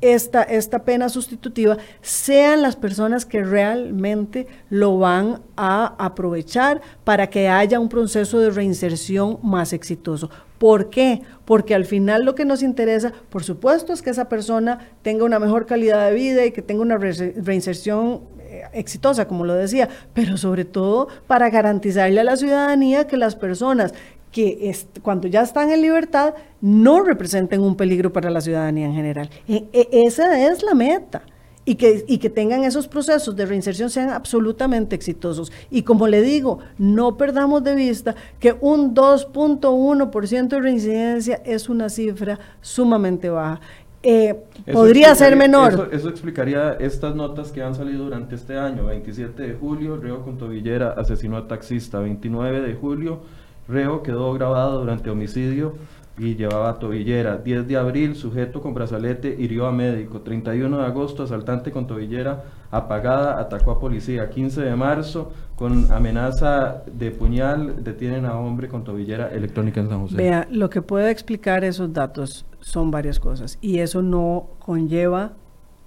esta, 0.00 0.42
esta 0.42 0.84
pena 0.84 1.08
sustitutiva 1.08 1.78
sean 2.02 2.62
las 2.62 2.76
personas 2.76 3.24
que 3.24 3.42
realmente 3.42 4.46
lo 4.68 4.98
van 4.98 5.40
a 5.56 5.94
aprovechar 5.98 6.82
para 7.04 7.28
que 7.28 7.48
haya 7.48 7.80
un 7.80 7.88
proceso 7.88 8.38
de 8.38 8.50
reinserción 8.50 9.38
más 9.42 9.72
exitoso. 9.72 10.30
¿Por 10.58 10.90
qué? 10.90 11.22
Porque 11.44 11.74
al 11.74 11.84
final 11.84 12.24
lo 12.24 12.34
que 12.34 12.44
nos 12.44 12.62
interesa, 12.62 13.12
por 13.30 13.44
supuesto, 13.44 13.92
es 13.92 14.02
que 14.02 14.10
esa 14.10 14.28
persona 14.28 14.78
tenga 15.02 15.24
una 15.24 15.38
mejor 15.38 15.66
calidad 15.66 16.08
de 16.08 16.14
vida 16.14 16.44
y 16.44 16.52
que 16.52 16.62
tenga 16.62 16.82
una 16.82 16.96
reinserción 16.96 18.22
eh, 18.40 18.62
exitosa, 18.72 19.28
como 19.28 19.44
lo 19.44 19.54
decía, 19.54 19.88
pero 20.14 20.36
sobre 20.36 20.64
todo 20.64 21.08
para 21.26 21.50
garantizarle 21.50 22.20
a 22.20 22.24
la 22.24 22.36
ciudadanía 22.36 23.06
que 23.06 23.16
las 23.16 23.36
personas 23.36 23.94
que 24.32 24.74
cuando 25.02 25.28
ya 25.28 25.42
están 25.42 25.70
en 25.70 25.80
libertad 25.80 26.34
no 26.60 27.02
representen 27.02 27.62
un 27.62 27.76
peligro 27.76 28.12
para 28.12 28.28
la 28.28 28.40
ciudadanía 28.40 28.86
en 28.86 28.94
general. 28.94 29.30
E, 29.48 29.64
e, 29.72 29.88
esa 29.92 30.46
es 30.46 30.62
la 30.62 30.74
meta 30.74 31.22
y 31.68 31.74
que, 31.74 32.04
y 32.06 32.18
que 32.18 32.30
tengan 32.30 32.62
esos 32.62 32.86
procesos 32.86 33.34
de 33.34 33.44
reinserción 33.44 33.90
sean 33.90 34.10
absolutamente 34.10 34.94
exitosos. 34.94 35.52
Y 35.68 35.82
como 35.82 36.06
le 36.06 36.22
digo, 36.22 36.60
no 36.78 37.16
perdamos 37.16 37.62
de 37.64 37.74
vista 37.74 38.14
que 38.38 38.56
un 38.60 38.94
2.1% 38.94 40.48
de 40.48 40.60
reincidencia 40.60 41.42
es 41.44 41.68
una 41.68 41.90
cifra 41.90 42.38
sumamente 42.62 43.28
baja. 43.28 43.60
eh, 44.02 44.36
podría 44.72 45.12
ser 45.16 45.34
menor. 45.34 45.88
Eso, 45.90 46.08
explicaría 46.08 46.74
estas 46.74 47.16
notas 47.16 47.50
que 47.50 47.62
han 47.62 47.74
salido 47.74 48.04
durante 48.04 48.36
este 48.36 48.56
año. 48.56 48.86
27 48.86 49.42
de 49.42 49.54
julio, 49.54 49.96
Reo 49.96 50.22
con 50.22 50.38
tobillera 50.38 50.92
asesinó 50.92 51.36
a 51.36 51.48
taxista. 51.48 51.98
29 51.98 52.60
de 52.60 52.74
julio, 52.74 53.22
Reo 53.66 54.04
quedó 54.04 54.32
grabado 54.34 54.78
durante 54.78 55.10
homicidio 55.10 55.74
y 56.18 56.34
llevaba 56.34 56.78
tobillera. 56.78 57.38
10 57.38 57.68
de 57.68 57.76
abril, 57.76 58.16
sujeto 58.16 58.60
con 58.60 58.74
brazalete 58.74 59.34
hirió 59.38 59.66
a 59.66 59.72
médico. 59.72 60.20
31 60.20 60.78
de 60.78 60.84
agosto, 60.84 61.24
asaltante 61.24 61.70
con 61.70 61.86
tobillera 61.86 62.44
apagada 62.70 63.38
atacó 63.38 63.72
a 63.72 63.78
policía. 63.78 64.30
15 64.30 64.62
de 64.62 64.76
marzo, 64.76 65.32
con 65.56 65.90
amenaza 65.92 66.82
de 66.90 67.10
puñal, 67.10 67.84
detienen 67.84 68.24
a 68.24 68.38
hombre 68.38 68.68
con 68.68 68.84
tobillera 68.84 69.28
electrónica 69.28 69.80
en 69.80 69.88
San 69.88 70.00
José. 70.02 70.16
Vea, 70.16 70.46
lo 70.50 70.70
que 70.70 70.82
puede 70.82 71.10
explicar 71.10 71.64
esos 71.64 71.92
datos 71.92 72.46
son 72.60 72.90
varias 72.90 73.20
cosas 73.20 73.58
y 73.60 73.78
eso 73.78 74.02
no 74.02 74.48
conlleva 74.58 75.32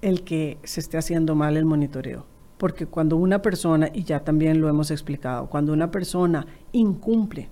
el 0.00 0.22
que 0.22 0.58
se 0.62 0.80
esté 0.80 0.96
haciendo 0.96 1.34
mal 1.34 1.56
el 1.56 1.64
monitoreo. 1.64 2.26
Porque 2.56 2.86
cuando 2.86 3.16
una 3.16 3.40
persona, 3.40 3.88
y 3.92 4.04
ya 4.04 4.20
también 4.20 4.60
lo 4.60 4.68
hemos 4.68 4.90
explicado, 4.90 5.46
cuando 5.46 5.72
una 5.72 5.90
persona 5.90 6.46
incumple 6.72 7.48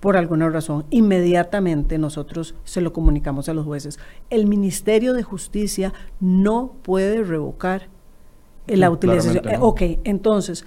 por 0.00 0.16
alguna 0.16 0.48
razón, 0.48 0.84
inmediatamente 0.90 1.98
nosotros 1.98 2.54
se 2.64 2.80
lo 2.80 2.92
comunicamos 2.92 3.48
a 3.48 3.54
los 3.54 3.64
jueces. 3.64 3.98
El 4.30 4.46
Ministerio 4.46 5.12
de 5.12 5.22
Justicia 5.22 5.92
no 6.20 6.72
puede 6.82 7.24
revocar 7.24 7.88
la 8.66 8.90
utilización. 8.90 9.48
Eh, 9.48 9.58
ok, 9.60 9.82
entonces, 10.04 10.64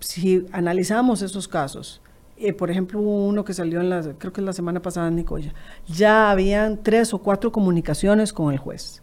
si 0.00 0.46
analizamos 0.52 1.22
esos 1.22 1.48
casos, 1.48 2.02
eh, 2.36 2.52
por 2.52 2.70
ejemplo, 2.70 3.00
uno 3.00 3.44
que 3.44 3.54
salió 3.54 3.80
en 3.80 3.90
la, 3.90 4.02
creo 4.18 4.32
que 4.32 4.42
la 4.42 4.52
semana 4.52 4.80
pasada 4.82 5.08
en 5.08 5.16
Nicoya, 5.16 5.54
ya 5.86 6.30
habían 6.30 6.82
tres 6.82 7.14
o 7.14 7.18
cuatro 7.18 7.50
comunicaciones 7.50 8.32
con 8.32 8.52
el 8.52 8.58
juez 8.58 9.02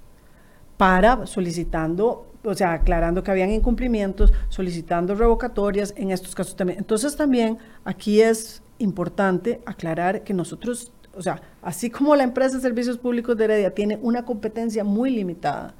para 0.78 1.26
solicitando, 1.26 2.28
o 2.43 2.53
sea, 2.53 2.74
aclarando 2.74 3.24
que 3.24 3.32
habían 3.32 3.51
incumplimientos, 3.51 4.34
solicitando 4.49 5.16
revocatorias 5.16 5.93
en 5.97 6.11
estos 6.11 6.36
casos 6.36 6.55
también. 6.55 6.80
Entonces 6.80 7.16
también 7.16 7.57
aquí 7.84 8.22
es 8.22 8.61
importante 8.80 9.61
aclarar 9.65 10.23
que 10.23 10.34
nosotros, 10.34 10.91
o 11.13 11.21
sea, 11.21 11.41
así 11.61 11.89
como 11.89 12.15
la 12.15 12.23
empresa 12.23 12.55
de 12.55 12.61
servicios 12.61 12.97
públicos 12.97 13.38
de 13.38 13.45
Heredia 13.45 13.73
tiene 13.73 13.99
una 14.01 14.26
competencia 14.26 14.84
muy 14.84 15.09
limitada, 15.11 15.73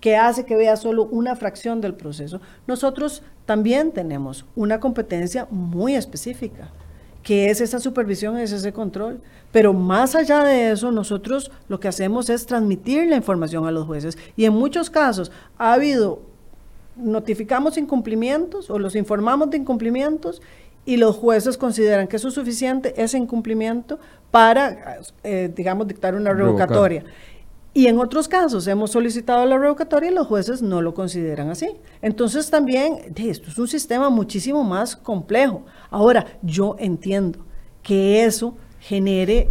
que 0.00 0.16
hace 0.16 0.44
que 0.44 0.56
vea 0.56 0.76
solo 0.76 1.04
una 1.04 1.34
fracción 1.34 1.80
del 1.80 1.94
proceso, 1.94 2.40
nosotros 2.66 3.22
también 3.46 3.92
tenemos 3.92 4.44
una 4.54 4.78
competencia 4.78 5.46
muy 5.50 5.94
específica, 5.94 6.70
que 7.22 7.48
es 7.48 7.62
esa 7.62 7.80
supervisión, 7.80 8.36
es 8.36 8.52
ese 8.52 8.72
control. 8.72 9.20
Pero 9.50 9.72
más 9.72 10.14
allá 10.14 10.44
de 10.44 10.70
eso, 10.70 10.92
nosotros 10.92 11.50
lo 11.68 11.80
que 11.80 11.88
hacemos 11.88 12.28
es 12.28 12.44
transmitir 12.44 13.06
la 13.08 13.16
información 13.16 13.66
a 13.66 13.70
los 13.70 13.86
jueces. 13.86 14.18
Y 14.36 14.44
en 14.44 14.52
muchos 14.52 14.90
casos 14.90 15.32
ha 15.56 15.72
habido, 15.72 16.20
notificamos 16.96 17.78
incumplimientos 17.78 18.68
o 18.68 18.78
los 18.78 18.94
informamos 18.94 19.50
de 19.50 19.56
incumplimientos 19.56 20.42
y 20.86 20.96
los 20.96 21.16
jueces 21.16 21.56
consideran 21.56 22.06
que 22.06 22.16
eso 22.16 22.28
es 22.28 22.34
suficiente, 22.34 22.94
ese 23.02 23.18
incumplimiento, 23.18 23.98
para, 24.30 24.98
eh, 25.22 25.50
digamos, 25.54 25.86
dictar 25.86 26.14
una 26.14 26.32
revocatoria. 26.32 27.04
Y 27.76 27.88
en 27.88 27.98
otros 27.98 28.28
casos 28.28 28.66
hemos 28.68 28.92
solicitado 28.92 29.44
la 29.46 29.58
revocatoria 29.58 30.10
y 30.10 30.14
los 30.14 30.28
jueces 30.28 30.62
no 30.62 30.80
lo 30.80 30.94
consideran 30.94 31.50
así. 31.50 31.68
Entonces 32.02 32.48
también, 32.48 33.12
esto 33.16 33.48
es 33.48 33.58
un 33.58 33.66
sistema 33.66 34.10
muchísimo 34.10 34.62
más 34.62 34.94
complejo. 34.94 35.64
Ahora, 35.90 36.26
yo 36.42 36.76
entiendo 36.78 37.40
que 37.82 38.24
eso 38.24 38.56
genere 38.78 39.48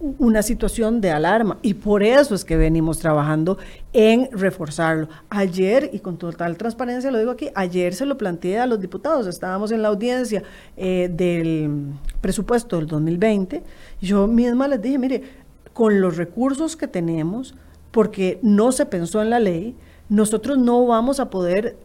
una 0.00 0.42
situación 0.42 1.00
de 1.00 1.10
alarma. 1.10 1.58
Y 1.62 1.74
por 1.74 2.02
eso 2.02 2.34
es 2.34 2.44
que 2.44 2.56
venimos 2.56 2.98
trabajando 2.98 3.58
en 3.92 4.28
reforzarlo. 4.32 5.08
Ayer, 5.28 5.90
y 5.92 6.00
con 6.00 6.16
total 6.18 6.56
transparencia 6.56 7.10
lo 7.10 7.18
digo 7.18 7.32
aquí, 7.32 7.50
ayer 7.54 7.94
se 7.94 8.06
lo 8.06 8.16
planteé 8.16 8.58
a 8.58 8.66
los 8.66 8.80
diputados, 8.80 9.26
estábamos 9.26 9.72
en 9.72 9.82
la 9.82 9.88
audiencia 9.88 10.42
eh, 10.76 11.10
del 11.12 11.92
presupuesto 12.20 12.76
del 12.76 12.86
2020, 12.86 13.62
yo 14.00 14.26
misma 14.26 14.68
les 14.68 14.80
dije, 14.80 14.98
mire, 14.98 15.22
con 15.72 16.00
los 16.00 16.16
recursos 16.16 16.76
que 16.76 16.88
tenemos, 16.88 17.54
porque 17.90 18.38
no 18.42 18.72
se 18.72 18.86
pensó 18.86 19.22
en 19.22 19.30
la 19.30 19.40
ley, 19.40 19.76
nosotros 20.08 20.58
no 20.58 20.86
vamos 20.86 21.20
a 21.20 21.30
poder 21.30 21.76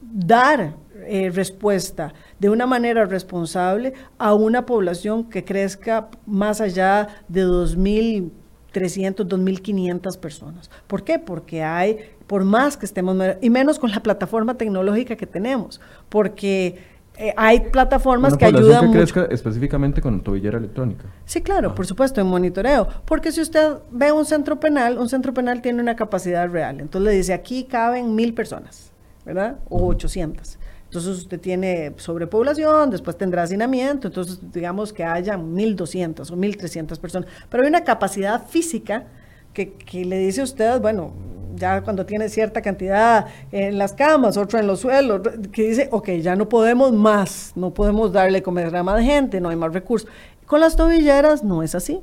dar 0.00 0.74
eh, 1.06 1.30
respuesta 1.32 2.12
de 2.38 2.50
una 2.50 2.66
manera 2.66 3.04
responsable 3.06 3.94
a 4.18 4.34
una 4.34 4.66
población 4.66 5.24
que 5.24 5.44
crezca 5.44 6.08
más 6.26 6.60
allá 6.60 7.08
de 7.28 7.46
2.300, 7.46 8.30
2.500 8.72 10.18
personas. 10.18 10.70
¿Por 10.86 11.04
qué? 11.04 11.18
Porque 11.18 11.62
hay, 11.62 11.98
por 12.26 12.44
más 12.44 12.76
que 12.76 12.86
estemos, 12.86 13.16
y 13.40 13.50
menos 13.50 13.78
con 13.78 13.90
la 13.90 14.02
plataforma 14.02 14.54
tecnológica 14.54 15.16
que 15.16 15.26
tenemos, 15.26 15.80
porque 16.08 16.78
eh, 17.18 17.32
hay 17.36 17.60
plataformas 17.70 18.36
que 18.36 18.44
ayudan 18.44 18.92
que 18.92 18.98
crezca 18.98 19.24
específicamente 19.30 20.02
con 20.02 20.20
tobillera 20.20 20.58
electrónica. 20.58 21.04
Sí, 21.24 21.40
claro, 21.40 21.74
por 21.74 21.86
supuesto, 21.86 22.20
en 22.20 22.26
monitoreo. 22.26 22.86
Porque 23.06 23.32
si 23.32 23.40
usted 23.40 23.78
ve 23.90 24.12
un 24.12 24.26
centro 24.26 24.60
penal, 24.60 24.98
un 24.98 25.08
centro 25.08 25.32
penal 25.32 25.62
tiene 25.62 25.80
una 25.80 25.96
capacidad 25.96 26.48
real. 26.50 26.80
Entonces 26.80 27.10
le 27.10 27.16
dice, 27.16 27.32
aquí 27.32 27.64
caben 27.64 28.14
mil 28.14 28.34
personas, 28.34 28.92
¿verdad? 29.24 29.56
O 29.70 29.86
800. 29.86 30.58
Entonces 30.86 31.18
usted 31.18 31.40
tiene 31.40 31.94
sobrepoblación, 31.96 32.90
después 32.90 33.18
tendrá 33.18 33.42
hacinamiento, 33.42 34.06
entonces 34.06 34.38
digamos 34.52 34.92
que 34.92 35.04
haya 35.04 35.36
1.200 35.36 36.30
o 36.30 36.36
1.300 36.36 36.98
personas. 36.98 37.28
Pero 37.48 37.64
hay 37.64 37.68
una 37.68 37.82
capacidad 37.82 38.46
física 38.46 39.04
que, 39.52 40.04
le 40.04 40.18
dice 40.18 40.42
a 40.42 40.44
usted, 40.44 40.80
bueno, 40.80 41.12
ya 41.56 41.82
cuando 41.82 42.06
tiene 42.06 42.28
cierta 42.28 42.62
cantidad 42.62 43.26
en 43.50 43.78
las 43.78 43.94
camas, 43.94 44.36
otro 44.36 44.60
en 44.60 44.66
los 44.66 44.80
suelos, 44.80 45.22
que 45.50 45.68
dice, 45.68 45.88
ok, 45.90 46.10
ya 46.20 46.36
no 46.36 46.48
podemos 46.48 46.92
más, 46.92 47.52
no 47.56 47.74
podemos 47.74 48.12
darle 48.12 48.42
comer 48.42 48.74
a 48.76 48.82
más 48.82 49.02
gente, 49.02 49.40
no 49.40 49.48
hay 49.48 49.56
más 49.56 49.72
recursos. 49.72 50.08
Con 50.46 50.60
las 50.60 50.76
tobilleras 50.76 51.42
no 51.42 51.64
es 51.64 51.74
así, 51.74 52.00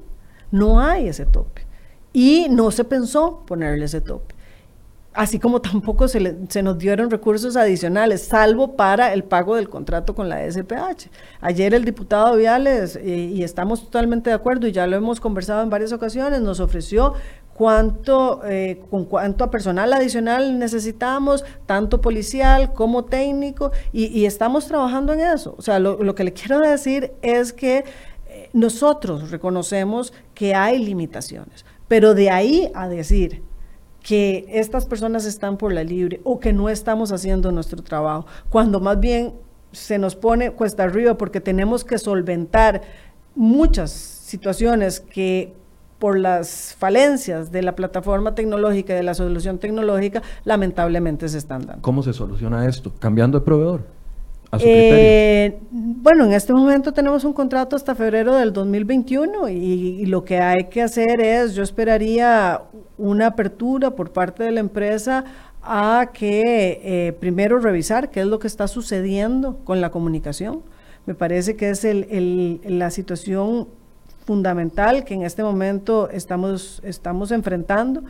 no 0.52 0.82
hay 0.82 1.08
ese 1.08 1.26
tope. 1.26 1.62
Y 2.12 2.48
no 2.50 2.70
se 2.72 2.84
pensó 2.84 3.46
ponerle 3.46 3.86
ese 3.86 4.02
tope 4.02 4.33
así 5.14 5.40
como 5.40 5.62
tampoco 5.62 6.08
se, 6.08 6.20
nos 6.64 6.78
dieron 6.78 7.10
recursos 7.10 7.56
adicionales, 7.56 8.24
salvo 8.24 8.76
para 8.76 9.14
el 9.14 9.24
pago 9.24 9.56
del 9.56 9.70
contrato 9.70 10.16
con 10.16 10.30
la 10.30 10.50
SPH. 10.50 11.10
Ayer 11.42 11.74
el 11.74 11.86
diputado 11.86 12.36
Viales, 12.36 13.00
y 13.04 13.44
estamos 13.44 13.84
totalmente 13.84 14.30
de 14.30 14.36
acuerdo, 14.36 14.68
y 14.68 14.72
ya 14.72 14.88
lo 14.88 14.96
hemos 14.96 15.20
conversado 15.20 15.62
en 15.64 15.70
varias 15.70 15.94
ocasiones, 15.94 16.42
nos 16.42 16.60
ofreció 16.60 17.14
cuánto, 17.54 18.42
eh, 18.46 18.82
con 18.90 19.06
cuánto 19.06 19.50
personal 19.52 19.94
adicional 19.94 20.58
necesitamos, 20.58 21.46
tanto 21.66 22.02
policial 22.02 22.74
como 22.74 23.06
técnico, 23.06 23.72
y, 23.92 24.26
estamos 24.26 24.68
trabajando 24.68 25.14
en 25.14 25.20
eso. 25.20 25.56
O 25.58 25.62
sea, 25.62 25.80
lo, 25.80 26.02
lo 26.04 26.16
que 26.16 26.24
le 26.24 26.34
quiero 26.34 26.60
decir 26.60 27.14
es 27.22 27.54
que 27.54 27.84
eh, 28.28 28.50
nosotros 28.54 29.30
reconocemos 29.30 30.14
que 30.34 30.56
hay 30.56 30.80
limitaciones, 30.80 31.66
pero 31.88 32.16
de 32.16 32.32
ahí 32.32 32.72
a 32.74 32.88
decir 32.88 33.44
que 34.04 34.46
estas 34.50 34.86
personas 34.86 35.26
están 35.26 35.58
por 35.58 35.74
la 35.74 35.84
libre 35.84 36.20
o 36.24 36.40
que 36.40 36.54
no 36.54 36.70
estamos 36.70 37.12
haciendo 37.12 37.52
nuestro 37.52 37.82
trabajo, 37.82 38.28
cuando 38.50 38.80
más 38.80 39.00
bien 39.00 39.34
se 39.72 39.98
nos 39.98 40.16
pone 40.16 40.52
cuesta 40.52 40.84
arriba 40.84 41.18
porque 41.18 41.42
tenemos 41.42 41.84
que 41.84 41.98
solventar 41.98 42.82
muchas 43.34 43.92
situaciones 43.92 45.00
que 45.00 45.54
por 45.98 46.20
las 46.20 46.76
falencias 46.78 47.52
de 47.52 47.62
la 47.62 47.76
plataforma 47.76 48.36
tecnológica 48.36 48.92
y 48.94 48.98
de 48.98 49.04
la 49.04 49.14
solución 49.14 49.58
tecnológica, 49.58 50.22
lamentablemente 50.44 51.30
se 51.30 51.38
están 51.38 51.66
dando. 51.66 51.82
¿Cómo 51.82 52.04
se 52.04 52.12
soluciona 52.12 52.68
esto? 52.68 52.92
¿Cambiando 53.00 53.40
de 53.40 53.46
proveedor? 53.46 53.86
Eh, 54.60 55.60
bueno, 55.72 56.26
en 56.26 56.34
este 56.34 56.54
momento 56.54 56.92
tenemos 56.92 57.24
un 57.24 57.34
contrato 57.34 57.76
hasta 57.76 57.96
febrero 57.96 58.36
del 58.36 58.54
2021 58.54 59.50
y, 59.50 60.06
lo 60.06 60.24
que 60.24 60.40
hay 60.40 60.66
que 60.66 60.82
hacer 60.82 61.22
es, 61.22 61.56
yo 61.56 61.64
esperaría 61.64 62.62
una 62.98 63.28
apertura 63.28 63.92
por 63.92 64.12
parte 64.12 64.44
de 64.44 64.52
la 64.52 64.60
empresa 64.60 65.24
a 65.64 66.10
que 66.14 66.82
eh, 66.84 67.14
primero 67.14 67.58
revisar 67.60 68.10
qué 68.10 68.22
es 68.22 68.28
lo 68.28 68.40
que 68.40 68.48
está 68.48 68.68
sucediendo 68.68 69.58
con 69.64 69.82
la 69.82 69.92
comunicación. 69.92 70.62
Me 71.06 71.16
parece 71.16 71.56
que 71.56 71.70
es 71.70 71.84
el, 71.86 72.62
la 72.66 72.92
situación 72.92 73.68
fundamental 74.26 75.04
que 75.04 75.14
en 75.14 75.24
este 75.24 75.44
momento 75.44 76.10
estamos, 76.10 76.82
estamos 76.84 77.32
enfrentando. 77.32 78.04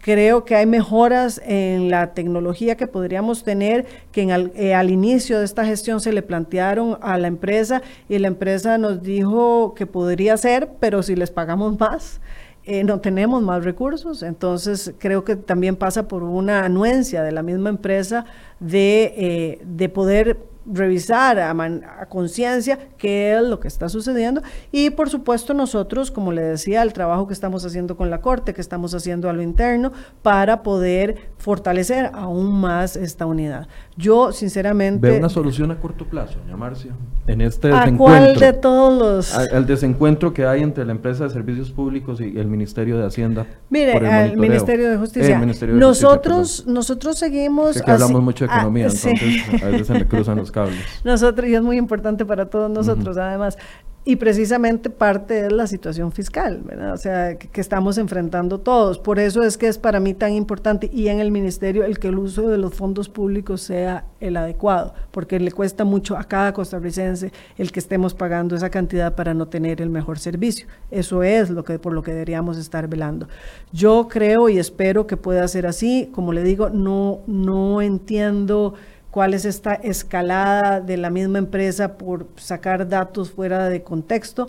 Creo 0.00 0.46
que 0.46 0.56
hay 0.56 0.64
mejoras 0.64 1.42
en 1.44 1.90
la 1.90 2.14
tecnología 2.14 2.74
que 2.74 2.86
podríamos 2.86 3.44
tener, 3.44 3.84
que 4.12 4.22
eh, 4.54 4.74
al 4.74 4.88
inicio 4.88 5.38
de 5.38 5.44
esta 5.44 5.66
gestión 5.66 6.00
se 6.00 6.12
le 6.14 6.22
plantearon 6.22 6.96
a 7.02 7.18
la 7.18 7.28
empresa 7.28 7.82
y 8.08 8.18
la 8.18 8.28
empresa 8.28 8.78
nos 8.78 9.02
dijo 9.02 9.74
que 9.74 9.84
podría 9.84 10.38
ser, 10.38 10.70
pero 10.80 11.02
si 11.02 11.16
les 11.16 11.30
pagamos 11.30 11.78
más. 11.78 12.20
Eh, 12.64 12.84
no 12.84 13.00
tenemos 13.00 13.42
más 13.42 13.64
recursos, 13.64 14.22
entonces 14.22 14.94
creo 14.98 15.24
que 15.24 15.34
también 15.34 15.76
pasa 15.76 16.08
por 16.08 16.22
una 16.22 16.64
anuencia 16.64 17.22
de 17.22 17.32
la 17.32 17.42
misma 17.42 17.70
empresa 17.70 18.26
de, 18.60 19.14
eh, 19.16 19.60
de 19.64 19.88
poder 19.88 20.38
revisar 20.66 21.38
a, 21.38 22.06
conciencia 22.08 22.78
qué 22.98 23.36
es 23.36 23.42
lo 23.42 23.60
que 23.60 23.68
está 23.68 23.88
sucediendo 23.88 24.42
y 24.70 24.90
por 24.90 25.08
supuesto 25.08 25.54
nosotros, 25.54 26.10
como 26.10 26.32
le 26.32 26.42
decía, 26.42 26.82
el 26.82 26.92
trabajo 26.92 27.26
que 27.26 27.32
estamos 27.32 27.64
haciendo 27.64 27.96
con 27.96 28.10
la 28.10 28.20
Corte, 28.20 28.52
que 28.52 28.60
estamos 28.60 28.94
haciendo 28.94 29.28
a 29.28 29.32
lo 29.32 29.42
interno 29.42 29.92
para 30.22 30.62
poder 30.62 31.30
fortalecer 31.38 32.10
aún 32.12 32.60
más 32.60 32.96
esta 32.96 33.26
unidad. 33.26 33.68
Yo 33.96 34.32
sinceramente... 34.32 35.10
¿Ve 35.10 35.18
una 35.18 35.28
solución 35.28 35.70
a 35.70 35.78
corto 35.78 36.04
plazo, 36.04 36.38
doña 36.40 36.56
Marcia? 36.56 36.92
En 37.26 37.40
este 37.40 37.72
¿A 37.72 37.90
cuál 37.96 38.36
de 38.36 38.52
todos 38.52 38.98
los...? 38.98 39.50
el 39.52 39.66
desencuentro 39.66 40.32
que 40.34 40.46
hay 40.46 40.62
entre 40.62 40.84
la 40.84 40.92
empresa 40.92 41.24
de 41.24 41.30
servicios 41.30 41.70
públicos 41.70 42.20
y 42.20 42.38
el 42.38 42.46
Ministerio 42.46 42.98
de 42.98 43.06
Hacienda. 43.06 43.46
Mire, 43.70 43.96
el, 44.24 44.36
Ministerio 44.36 44.90
de 44.90 44.96
Justicia. 44.98 45.40
nosotros, 45.72 46.66
nosotros 46.66 47.18
seguimos... 47.18 47.76
Es 47.76 47.82
que 47.82 47.90
hablamos 47.90 48.22
mucho 48.22 48.46
de 48.46 48.52
economía, 48.52 48.86
entonces 48.86 49.62
a 49.62 49.66
veces 49.66 49.86
se 49.86 49.94
me 49.94 50.06
cruzan 50.06 50.36
los 50.36 50.49
cables. 50.50 50.80
Nosotros, 51.04 51.48
y 51.48 51.54
es 51.54 51.62
muy 51.62 51.76
importante 51.76 52.24
para 52.24 52.46
todos 52.46 52.70
nosotros, 52.70 53.16
además. 53.16 53.56
Y 54.02 54.16
precisamente 54.16 54.88
parte 54.88 55.44
es 55.44 55.52
la 55.52 55.66
situación 55.66 56.10
fiscal, 56.10 56.62
¿verdad? 56.64 56.94
O 56.94 56.96
sea, 56.96 57.36
que, 57.36 57.60
estamos 57.60 57.98
enfrentando 57.98 58.58
todos. 58.58 58.98
Por 58.98 59.18
eso 59.18 59.42
es 59.42 59.58
que 59.58 59.68
es 59.68 59.76
para 59.76 60.00
mí 60.00 60.14
tan 60.14 60.32
importante 60.32 60.88
y 60.90 61.08
en 61.08 61.20
el 61.20 61.30
ministerio 61.30 61.84
el 61.84 61.98
que 61.98 62.08
el 62.08 62.18
uso 62.18 62.48
de 62.48 62.56
los 62.56 62.72
fondos 62.72 63.10
públicos 63.10 63.60
sea 63.60 64.06
el 64.18 64.38
adecuado, 64.38 64.94
porque 65.10 65.38
le 65.38 65.52
cuesta 65.52 65.84
mucho 65.84 66.16
a 66.16 66.24
cada 66.24 66.54
costarricense 66.54 67.30
el 67.58 67.72
que 67.72 67.78
estemos 67.78 68.14
pagando 68.14 68.56
esa 68.56 68.70
cantidad 68.70 69.14
para 69.14 69.34
no 69.34 69.48
tener 69.48 69.82
el 69.82 69.90
mejor 69.90 70.18
servicio. 70.18 70.66
Eso 70.90 71.22
es 71.22 71.50
lo 71.50 71.62
que 71.62 71.78
por 71.78 71.92
lo 71.92 72.02
que 72.02 72.12
deberíamos 72.12 72.56
estar 72.56 72.88
velando. 72.88 73.28
Yo 73.70 74.08
creo 74.08 74.48
y 74.48 74.58
espero 74.58 75.06
que 75.06 75.18
pueda 75.18 75.46
ser 75.46 75.66
así. 75.66 76.08
Como 76.10 76.32
le 76.32 76.42
digo, 76.42 76.70
no 76.70 77.20
no 77.26 77.82
entiendo 77.82 78.74
cuál 79.10 79.34
es 79.34 79.44
esta 79.44 79.74
escalada 79.74 80.80
de 80.80 80.96
la 80.96 81.10
misma 81.10 81.38
empresa 81.38 81.98
por 81.98 82.26
sacar 82.36 82.88
datos 82.88 83.30
fuera 83.30 83.68
de 83.68 83.82
contexto. 83.82 84.48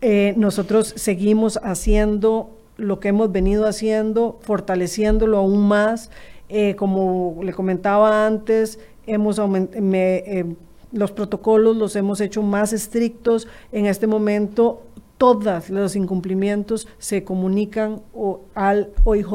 Eh, 0.00 0.34
nosotros 0.36 0.94
seguimos 0.96 1.58
haciendo 1.62 2.50
lo 2.76 2.98
que 3.00 3.08
hemos 3.08 3.30
venido 3.30 3.66
haciendo, 3.66 4.38
fortaleciéndolo 4.40 5.38
aún 5.38 5.68
más. 5.68 6.10
Eh, 6.48 6.74
como 6.76 7.40
le 7.42 7.52
comentaba 7.52 8.26
antes, 8.26 8.78
hemos 9.06 9.38
eh, 9.38 10.54
los 10.92 11.12
protocolos 11.12 11.76
los 11.76 11.94
hemos 11.96 12.20
hecho 12.20 12.42
más 12.42 12.72
estrictos. 12.72 13.46
En 13.70 13.86
este 13.86 14.06
momento 14.06 14.82
todos 15.20 15.68
los 15.68 15.96
incumplimientos 15.96 16.88
se 16.96 17.24
comunican 17.24 18.00
al 18.54 18.90
OIJ, 19.04 19.26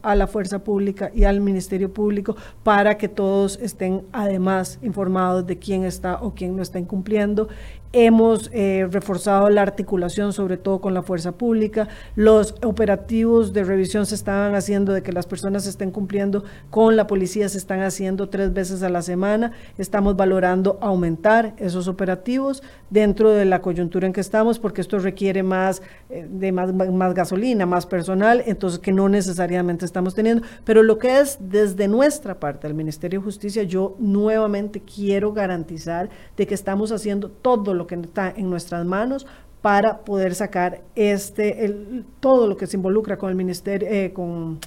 a 0.00 0.14
la 0.14 0.28
Fuerza 0.28 0.62
Pública 0.62 1.10
y 1.12 1.24
al 1.24 1.40
Ministerio 1.40 1.92
Público 1.92 2.36
para 2.62 2.96
que 2.96 3.08
todos 3.08 3.58
estén 3.60 4.06
además 4.12 4.78
informados 4.82 5.44
de 5.44 5.58
quién 5.58 5.82
está 5.82 6.22
o 6.22 6.32
quién 6.32 6.54
no 6.54 6.62
está 6.62 6.78
incumpliendo 6.78 7.48
Hemos 7.94 8.48
eh, 8.54 8.88
reforzado 8.90 9.50
la 9.50 9.60
articulación, 9.60 10.32
sobre 10.32 10.56
todo 10.56 10.80
con 10.80 10.94
la 10.94 11.02
fuerza 11.02 11.32
pública. 11.32 11.88
Los 12.16 12.54
operativos 12.64 13.52
de 13.52 13.64
revisión 13.64 14.06
se 14.06 14.14
estaban 14.14 14.54
haciendo 14.54 14.94
de 14.94 15.02
que 15.02 15.12
las 15.12 15.26
personas 15.26 15.66
estén 15.66 15.90
cumpliendo 15.90 16.42
con 16.70 16.96
la 16.96 17.06
policía, 17.06 17.50
se 17.50 17.58
están 17.58 17.82
haciendo 17.82 18.30
tres 18.30 18.54
veces 18.54 18.82
a 18.82 18.88
la 18.88 19.02
semana. 19.02 19.52
Estamos 19.76 20.16
valorando 20.16 20.78
aumentar 20.80 21.54
esos 21.58 21.86
operativos 21.86 22.62
dentro 22.88 23.30
de 23.30 23.44
la 23.44 23.60
coyuntura 23.60 24.06
en 24.06 24.14
que 24.14 24.22
estamos, 24.22 24.58
porque 24.58 24.80
esto 24.80 24.98
requiere 24.98 25.42
más, 25.42 25.82
eh, 26.08 26.26
de 26.30 26.50
más, 26.50 26.72
más 26.72 27.12
gasolina, 27.12 27.66
más 27.66 27.84
personal, 27.84 28.42
entonces 28.46 28.78
que 28.78 28.92
no 28.92 29.10
necesariamente 29.10 29.84
estamos 29.84 30.14
teniendo. 30.14 30.46
Pero 30.64 30.82
lo 30.82 30.98
que 30.98 31.20
es 31.20 31.36
desde 31.40 31.88
nuestra 31.88 32.40
parte, 32.40 32.66
el 32.66 32.74
Ministerio 32.74 33.20
de 33.20 33.24
Justicia, 33.24 33.64
yo 33.64 33.96
nuevamente 33.98 34.80
quiero 34.80 35.34
garantizar 35.34 36.08
de 36.38 36.46
que 36.46 36.54
estamos 36.54 36.90
haciendo 36.90 37.28
todo 37.30 37.74
lo 37.74 37.81
que 37.86 37.94
está 37.96 38.32
en 38.36 38.50
nuestras 38.50 38.84
manos 38.84 39.26
para 39.60 39.98
poder 39.98 40.34
sacar 40.34 40.82
este, 40.96 41.64
el, 41.64 42.04
todo 42.20 42.46
lo 42.46 42.56
que 42.56 42.66
se 42.66 42.76
involucra 42.76 43.16
con 43.16 43.30
el 43.30 43.36
ministerio, 43.36 43.88
eh, 43.90 44.12
con 44.12 44.58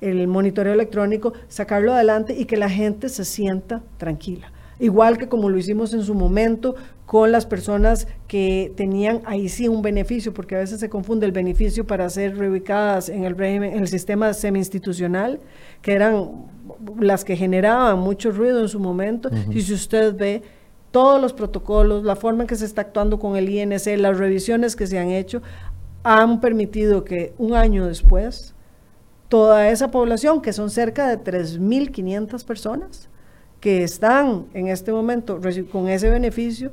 el 0.00 0.28
monitoreo 0.28 0.74
electrónico, 0.74 1.32
sacarlo 1.48 1.94
adelante 1.94 2.34
y 2.38 2.44
que 2.44 2.56
la 2.56 2.68
gente 2.68 3.08
se 3.08 3.24
sienta 3.24 3.82
tranquila. 3.96 4.52
Igual 4.78 5.18
que 5.18 5.28
como 5.28 5.48
lo 5.48 5.56
hicimos 5.56 5.94
en 5.94 6.02
su 6.02 6.14
momento 6.14 6.74
con 7.06 7.30
las 7.32 7.46
personas 7.46 8.08
que 8.26 8.72
tenían 8.76 9.22
ahí 9.24 9.48
sí 9.48 9.68
un 9.68 9.82
beneficio, 9.82 10.34
porque 10.34 10.56
a 10.56 10.58
veces 10.58 10.80
se 10.80 10.88
confunde 10.88 11.26
el 11.26 11.32
beneficio 11.32 11.86
para 11.86 12.08
ser 12.10 12.36
reubicadas 12.36 13.08
en 13.08 13.24
el, 13.24 13.40
en 13.40 13.62
el 13.62 13.88
sistema 13.88 14.32
semi-institucional, 14.34 15.40
que 15.80 15.92
eran 15.92 16.46
las 16.98 17.24
que 17.24 17.36
generaban 17.36 17.98
mucho 17.98 18.30
ruido 18.30 18.60
en 18.60 18.68
su 18.68 18.80
momento. 18.80 19.30
Y 19.50 19.62
si 19.62 19.74
usted 19.74 20.16
ve, 20.16 20.42
todos 20.94 21.20
los 21.20 21.32
protocolos, 21.32 22.04
la 22.04 22.14
forma 22.14 22.44
en 22.44 22.46
que 22.46 22.54
se 22.54 22.64
está 22.64 22.82
actuando 22.82 23.18
con 23.18 23.34
el 23.34 23.48
INC, 23.48 23.98
las 23.98 24.16
revisiones 24.16 24.76
que 24.76 24.86
se 24.86 24.96
han 24.96 25.10
hecho, 25.10 25.42
han 26.04 26.40
permitido 26.40 27.02
que 27.02 27.34
un 27.36 27.54
año 27.54 27.84
después, 27.84 28.54
toda 29.28 29.70
esa 29.70 29.90
población, 29.90 30.40
que 30.40 30.52
son 30.52 30.70
cerca 30.70 31.08
de 31.08 31.18
3.500 31.18 32.44
personas, 32.44 33.08
que 33.58 33.82
están 33.82 34.46
en 34.54 34.68
este 34.68 34.92
momento 34.92 35.40
con 35.72 35.88
ese 35.88 36.10
beneficio, 36.10 36.70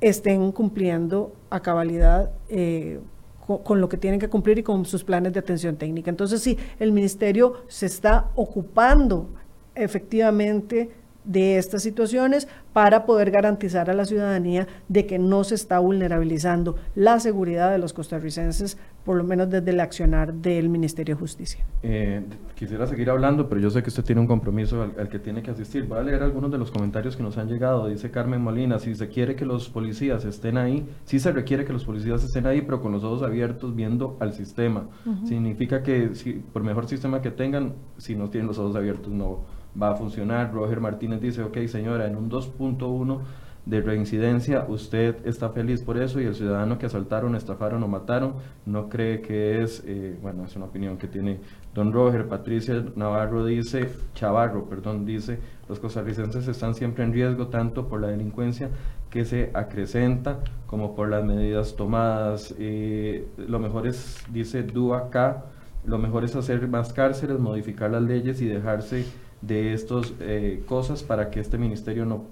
estén 0.00 0.50
cumpliendo 0.50 1.34
a 1.50 1.60
cabalidad 1.60 2.30
eh, 2.48 2.98
con, 3.46 3.58
con, 3.58 3.78
lo 3.78 3.90
que 3.90 3.98
tienen 3.98 4.18
que 4.18 4.30
cumplir 4.30 4.60
y 4.60 4.62
con 4.62 4.86
sus 4.86 5.04
planes 5.04 5.34
de 5.34 5.40
atención 5.40 5.76
técnica. 5.76 6.08
Entonces, 6.08 6.40
sí, 6.40 6.56
el 6.78 6.92
ministerio 6.92 7.56
se 7.68 7.84
está 7.84 8.30
ocupando 8.36 9.28
efectivamente 9.74 11.03
de 11.24 11.58
estas 11.58 11.82
situaciones 11.82 12.48
para 12.72 13.06
poder 13.06 13.30
garantizar 13.30 13.88
a 13.88 13.94
la 13.94 14.04
ciudadanía 14.04 14.66
de 14.88 15.06
que 15.06 15.18
no 15.18 15.44
se 15.44 15.54
está 15.54 15.78
vulnerabilizando 15.78 16.76
la 16.94 17.20
seguridad 17.20 17.70
de 17.70 17.78
los 17.78 17.92
costarricenses, 17.92 18.76
por 19.04 19.16
lo 19.16 19.24
menos 19.24 19.48
desde 19.48 19.70
el 19.70 19.80
accionar 19.80 20.34
del 20.34 20.68
Ministerio 20.68 21.14
de 21.14 21.20
Justicia. 21.20 21.64
Eh, 21.82 22.22
quisiera 22.54 22.86
seguir 22.86 23.10
hablando, 23.10 23.48
pero 23.48 23.60
yo 23.60 23.70
sé 23.70 23.82
que 23.82 23.90
usted 23.90 24.02
tiene 24.02 24.20
un 24.20 24.26
compromiso 24.26 24.82
al, 24.82 25.08
que 25.08 25.18
tiene 25.18 25.42
que 25.42 25.50
asistir. 25.50 25.86
Voy 25.86 25.98
a 25.98 26.02
leer 26.02 26.22
algunos 26.22 26.50
de 26.50 26.58
los 26.58 26.70
comentarios 26.70 27.16
que 27.16 27.22
nos 27.22 27.38
han 27.38 27.48
llegado. 27.48 27.86
Dice 27.86 28.10
Carmen 28.10 28.40
Molina, 28.40 28.78
si 28.78 28.94
se 28.94 29.08
quiere 29.08 29.36
que 29.36 29.44
los 29.44 29.68
policías 29.68 30.24
estén 30.24 30.58
ahí, 30.58 30.86
sí 31.04 31.20
se 31.20 31.32
requiere 31.32 31.64
que 31.64 31.72
los 31.72 31.84
policías 31.84 32.24
estén 32.24 32.46
ahí, 32.46 32.62
pero 32.62 32.80
con 32.80 32.92
los 32.92 33.04
ojos 33.04 33.22
abiertos 33.22 33.74
viendo 33.74 34.16
al 34.20 34.32
sistema. 34.32 34.88
Significa 35.24 35.82
que 35.82 36.14
si, 36.14 36.32
por 36.32 36.62
mejor 36.62 36.88
sistema 36.88 37.22
que 37.22 37.30
tengan, 37.30 37.74
si 37.98 38.16
no 38.16 38.30
tienen 38.30 38.48
los 38.48 38.58
ojos 38.58 38.74
abiertos 38.74 39.12
no 39.12 39.63
va 39.80 39.90
a 39.90 39.94
funcionar. 39.96 40.52
Roger 40.52 40.80
Martínez 40.80 41.20
dice, 41.20 41.42
ok 41.42 41.58
señora, 41.66 42.06
en 42.06 42.16
un 42.16 42.30
2.1 42.30 43.20
de 43.66 43.80
reincidencia, 43.80 44.66
usted 44.68 45.26
está 45.26 45.48
feliz 45.48 45.82
por 45.82 45.96
eso 45.96 46.20
y 46.20 46.26
el 46.26 46.34
ciudadano 46.34 46.76
que 46.76 46.84
asaltaron, 46.84 47.34
estafaron 47.34 47.82
o 47.82 47.88
mataron 47.88 48.34
no 48.66 48.90
cree 48.90 49.22
que 49.22 49.62
es, 49.62 49.82
eh, 49.86 50.18
bueno, 50.20 50.44
es 50.44 50.54
una 50.54 50.66
opinión 50.66 50.98
que 50.98 51.08
tiene 51.08 51.40
don 51.74 51.92
Roger. 51.92 52.28
Patricia 52.28 52.84
Navarro 52.94 53.44
dice, 53.46 53.88
Chavarro, 54.14 54.66
perdón, 54.66 55.06
dice, 55.06 55.38
los 55.66 55.80
costarricenses 55.80 56.46
están 56.46 56.74
siempre 56.74 57.04
en 57.04 57.14
riesgo 57.14 57.46
tanto 57.46 57.88
por 57.88 58.02
la 58.02 58.08
delincuencia 58.08 58.68
que 59.08 59.24
se 59.24 59.50
acrecenta 59.54 60.40
como 60.66 60.94
por 60.94 61.08
las 61.08 61.24
medidas 61.24 61.74
tomadas. 61.74 62.54
Eh, 62.58 63.26
lo 63.48 63.58
mejor 63.60 63.86
es, 63.86 64.24
dice 64.30 64.62
Duacá, 64.62 65.46
lo 65.86 65.98
mejor 65.98 66.24
es 66.24 66.36
hacer 66.36 66.66
más 66.68 66.92
cárceles, 66.92 67.38
modificar 67.38 67.90
las 67.90 68.02
leyes 68.02 68.42
y 68.42 68.46
dejarse 68.46 69.06
de 69.46 69.74
estas 69.74 70.14
eh, 70.20 70.62
cosas 70.66 71.02
para 71.02 71.30
que 71.30 71.40
este 71.40 71.58
ministerio 71.58 72.06
no, 72.06 72.24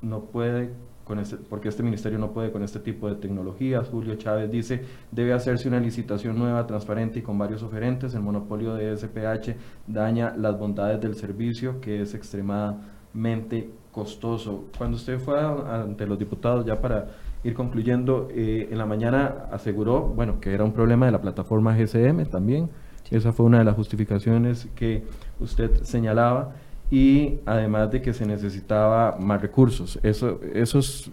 no 0.00 0.20
puede 0.20 0.70
con 1.04 1.18
este, 1.18 1.36
porque 1.36 1.68
este 1.68 1.82
ministerio 1.82 2.18
no 2.18 2.32
puede 2.32 2.52
con 2.52 2.62
este 2.62 2.78
tipo 2.78 3.08
de 3.08 3.16
tecnologías. 3.16 3.88
Julio 3.88 4.14
Chávez 4.14 4.50
dice, 4.50 4.82
debe 5.10 5.32
hacerse 5.32 5.68
una 5.68 5.80
licitación 5.80 6.38
nueva, 6.38 6.66
transparente 6.66 7.18
y 7.18 7.22
con 7.22 7.38
varios 7.38 7.62
oferentes. 7.62 8.14
El 8.14 8.22
monopolio 8.22 8.74
de 8.74 8.96
SPH 8.96 9.56
daña 9.86 10.34
las 10.36 10.58
bondades 10.58 11.00
del 11.00 11.16
servicio, 11.16 11.80
que 11.80 12.02
es 12.02 12.14
extremadamente 12.14 13.70
costoso. 13.90 14.66
Cuando 14.76 14.96
usted 14.96 15.18
fue 15.18 15.40
ante 15.40 16.06
los 16.06 16.18
diputados, 16.18 16.64
ya 16.64 16.80
para 16.80 17.08
ir 17.42 17.54
concluyendo, 17.54 18.28
eh, 18.30 18.68
en 18.70 18.78
la 18.78 18.86
mañana 18.86 19.46
aseguró, 19.50 20.02
bueno, 20.02 20.40
que 20.40 20.54
era 20.54 20.64
un 20.64 20.72
problema 20.72 21.06
de 21.06 21.12
la 21.12 21.20
plataforma 21.20 21.76
GCM 21.76 22.26
también. 22.26 22.70
Esa 23.10 23.32
fue 23.32 23.46
una 23.46 23.58
de 23.58 23.64
las 23.64 23.76
justificaciones 23.76 24.68
que 24.74 25.04
usted 25.40 25.82
señalaba 25.82 26.54
y 26.90 27.40
además 27.46 27.90
de 27.90 28.02
que 28.02 28.12
se 28.12 28.26
necesitaba 28.26 29.16
más 29.18 29.40
recursos. 29.40 29.98
Eso, 30.02 30.40
eso 30.54 30.78
es 30.78 31.10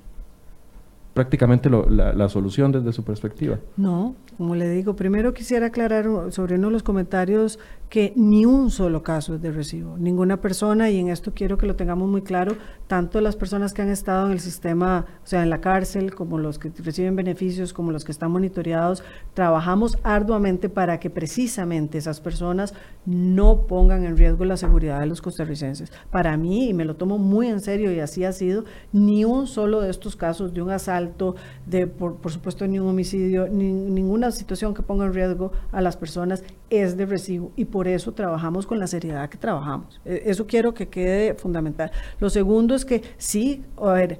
prácticamente 1.14 1.70
la, 1.70 2.30
solución 2.30 2.72
desde 2.72 2.94
su 2.94 3.04
perspectiva. 3.04 3.58
No, 3.76 4.16
como 4.40 4.56
le 4.56 4.70
digo, 4.70 4.96
primero 4.96 5.34
quisiera 5.34 5.66
aclarar 5.66 6.08
sobre 6.32 6.56
uno 6.56 6.68
de 6.68 6.72
los 6.72 6.82
comentarios 6.82 7.60
que 7.90 8.14
ni 8.16 8.46
un 8.46 8.72
solo 8.72 9.04
caso 9.04 9.36
es 9.36 9.42
de 9.42 9.52
recibo, 9.52 9.98
ninguna 9.98 10.40
persona, 10.40 10.90
y 10.90 10.98
en 11.00 11.10
esto 11.10 11.34
quiero 11.34 11.58
que 11.58 11.66
lo 11.66 11.76
tengamos 11.76 12.08
muy 12.08 12.22
claro, 12.22 12.56
tanto 12.88 13.20
las 13.20 13.36
personas 13.36 13.74
que 13.74 13.82
han 13.82 13.90
estado 13.90 14.28
en 14.28 14.32
el 14.32 14.40
sistema, 14.40 15.08
o 15.24 15.28
sea, 15.28 15.44
en 15.44 15.50
la 15.50 15.60
cárcel, 15.60 16.16
como 16.16 16.38
los 16.38 16.58
que 16.58 16.72
reciben 16.84 17.18
beneficios, 17.18 17.74
como 17.74 17.92
los 17.92 18.06
que 18.06 18.14
están 18.14 18.32
monitoreados, 18.32 19.04
trabajamos 19.34 19.98
arduamente 20.04 20.70
para 20.70 21.02
que 21.02 21.10
precisamente 21.10 21.98
esas 21.98 22.22
personas 22.22 22.74
no 23.06 23.66
pongan 23.68 24.06
en 24.06 24.16
riesgo 24.16 24.46
la 24.46 24.56
seguridad 24.56 25.02
de 25.02 25.08
los 25.08 25.22
costarricenses. 25.22 25.92
Para 26.12 26.38
mí, 26.38 26.70
y 26.70 26.74
me 26.74 26.86
lo 26.86 26.96
tomo 26.96 27.18
muy 27.18 27.48
en 27.48 27.60
serio, 27.60 27.92
y 27.92 28.00
así 28.00 28.24
ha 28.24 28.32
sido, 28.32 28.64
ni 28.94 29.26
un 29.26 29.48
solo 29.48 29.82
de 29.82 29.90
estos 29.90 30.16
casos 30.16 30.54
de 30.54 30.62
un 30.62 30.70
asalto, 30.70 31.36
de 31.66 31.88
por, 31.88 32.18
por 32.18 32.32
supuesto 32.32 32.68
ni 32.68 32.80
un 32.80 32.88
homicidio, 32.88 33.50
ni, 33.50 33.74
ninguna 33.74 34.29
situación 34.32 34.74
que 34.74 34.82
ponga 34.82 35.06
en 35.06 35.14
riesgo 35.14 35.52
a 35.72 35.82
las 35.82 35.98
personas 35.98 36.44
es 36.70 36.98
de 36.98 37.06
recibo 37.06 37.52
y 37.56 37.66
por 37.66 37.88
eso 37.88 38.14
trabajamos 38.14 38.66
con 38.68 38.80
la 38.80 38.88
seriedad 38.88 39.30
que 39.30 39.38
trabajamos. 39.38 40.00
E, 40.06 40.24
eso 40.26 40.48
quiero 40.48 40.74
que 40.74 40.88
quede 40.88 41.34
fundamental. 41.36 41.92
Lo 42.20 42.30
segundo 42.30 42.76
es 42.76 42.86
que 42.86 43.04
sí, 43.18 43.64
a 43.78 43.94
ver, 43.94 44.20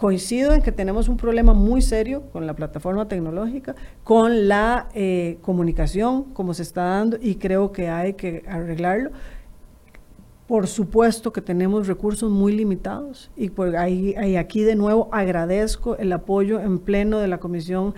coincido 0.00 0.54
en 0.54 0.62
que 0.62 0.72
tenemos 0.72 1.08
un 1.08 1.18
problema 1.18 1.52
muy 1.52 1.82
serio 1.82 2.22
con 2.32 2.46
la 2.46 2.54
plataforma 2.54 3.06
tecnológica, 3.06 3.74
con 4.02 4.48
la 4.48 4.88
eh, 4.94 5.36
comunicación, 5.42 6.24
como 6.32 6.54
se 6.54 6.62
está 6.62 6.84
dando, 6.84 7.18
y 7.20 7.34
creo 7.34 7.70
que 7.70 7.90
hay 7.90 8.14
que 8.14 8.42
arreglarlo. 8.48 9.10
Por 10.46 10.66
supuesto 10.66 11.34
que 11.34 11.42
tenemos 11.42 11.86
recursos 11.86 12.30
muy 12.30 12.52
limitados 12.52 13.30
y 13.36 13.50
por 13.50 13.76
ahí, 13.76 14.16
aquí 14.36 14.62
de 14.62 14.74
nuevo 14.74 15.08
agradezco 15.12 15.96
el 15.96 16.12
apoyo 16.12 16.60
en 16.60 16.78
pleno 16.78 17.18
de 17.18 17.28
la 17.28 17.38
Comisión 17.38 17.94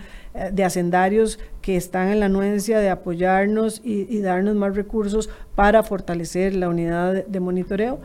de 0.51 0.63
Hacendarios 0.63 1.39
que 1.61 1.75
están 1.75 2.09
en 2.09 2.19
la 2.19 2.25
anuencia 2.25 2.79
de 2.79 2.89
apoyarnos 2.89 3.81
y, 3.83 4.19
darnos 4.19 4.55
más 4.55 4.75
recursos 4.75 5.29
para 5.55 5.83
fortalecer 5.83 6.55
la 6.55 6.69
unidad 6.69 7.25
de, 7.25 7.39
monitoreo. 7.39 7.99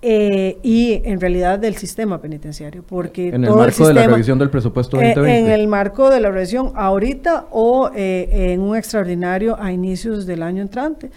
Eh, 0.00 0.58
y 0.62 1.02
en 1.04 1.20
realidad 1.20 1.58
del 1.58 1.76
sistema 1.76 2.20
penitenciario, 2.20 2.84
porque 2.86 3.30
en 3.30 3.44
el 3.44 3.50
marco 3.50 3.88
de 3.88 3.94
la 3.94 4.06
revisión 4.06 4.38
del 4.38 4.48
presupuesto 4.48 4.96
2020. 4.96 5.28
Eh, 5.28 5.40
en 5.40 5.60
el 5.60 5.66
marco 5.66 6.08
de 6.08 6.20
la 6.20 6.30
revisión 6.30 6.70
ahorita 6.76 7.46
o 7.50 7.90
en 7.92 8.60
un 8.60 8.76
extraordinario 8.76 9.60
a 9.60 9.72
inicios 9.72 10.24
del 10.24 10.44
año 10.44 10.62
entrante. 10.62 11.10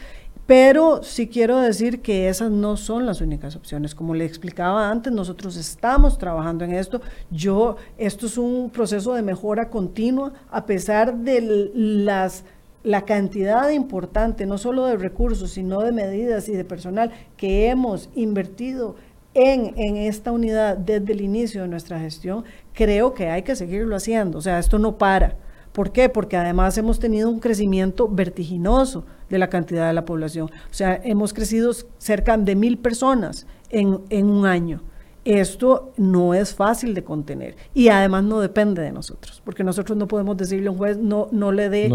Pero 0.52 1.02
sí 1.02 1.28
quiero 1.28 1.62
decir 1.62 2.02
que 2.02 2.28
esas 2.28 2.52
no 2.52 2.76
son 2.76 3.06
las 3.06 3.22
únicas 3.22 3.56
opciones. 3.56 3.96
Como 3.96 4.16
le 4.16 4.26
explicaba 4.26 4.90
antes, 4.90 5.14
nosotros 5.14 5.56
estamos 5.56 6.18
trabajando 6.18 6.66
en 6.66 6.74
esto. 6.74 7.00
Yo, 7.30 7.78
esto 7.98 8.26
es 8.26 8.38
un 8.38 8.70
proceso 8.70 9.14
de 9.14 9.22
mejora 9.22 9.70
continua, 9.70 10.34
a 10.52 10.66
pesar 10.66 11.16
de 11.16 11.72
las 11.74 12.44
la 12.84 13.04
cantidad 13.04 13.70
importante, 13.70 14.46
no 14.46 14.58
solo 14.58 14.88
de 14.88 14.98
recursos, 14.98 15.52
sino 15.52 15.80
de 15.84 15.94
medidas 15.94 16.50
y 16.50 16.52
de 16.52 16.66
personal 16.66 17.14
que 17.38 17.70
hemos 17.70 18.10
invertido 18.14 18.98
en, 19.34 19.74
en, 19.78 19.96
esta 19.96 20.34
unidad 20.34 20.76
desde 20.76 21.14
el 21.14 21.22
inicio 21.22 21.62
de 21.62 21.70
nuestra 21.70 21.98
gestión, 21.98 22.44
creo 22.74 23.14
que 23.14 23.30
hay 23.30 23.44
que 23.44 23.56
seguirlo 23.56 23.96
haciendo. 23.96 24.40
O 24.40 24.42
sea, 24.42 24.60
esto 24.60 24.80
no 24.80 24.98
para. 24.98 25.38
¿Por 25.72 25.92
qué? 25.92 26.10
Porque 26.10 26.38
además 26.38 26.78
hemos 26.78 27.00
tenido 27.00 27.30
un 27.30 27.40
crecimiento 27.40 28.08
vertiginoso 28.10 29.06
de 29.30 29.40
la 29.40 29.50
cantidad 29.50 29.88
de 29.88 29.94
la 29.94 30.06
población. 30.06 30.48
O 30.48 30.74
sea, 30.74 31.00
hemos 31.04 31.34
crecido 31.34 31.72
cerca 31.98 32.38
de 32.38 32.56
mil 32.56 32.78
personas 32.78 33.48
en, 33.70 34.02
un 34.26 34.46
año. 34.46 34.82
Esto 35.24 35.94
no 35.98 36.34
es 36.34 36.56
fácil 36.56 36.96
de 36.96 37.04
contener 37.04 37.56
y 37.76 37.90
además 37.90 38.24
no 38.24 38.40
depende 38.40 38.82
de 38.82 38.92
nosotros, 38.92 39.42
porque 39.46 39.64
nosotros 39.64 39.96
no 39.96 40.08
podemos 40.08 40.36
decirle 40.36 40.68
a 40.68 40.72
un 40.72 40.78
juez 40.80 40.98
no, 40.98 41.28
no 41.32 41.52
le 41.52 41.70
dé, 41.70 41.90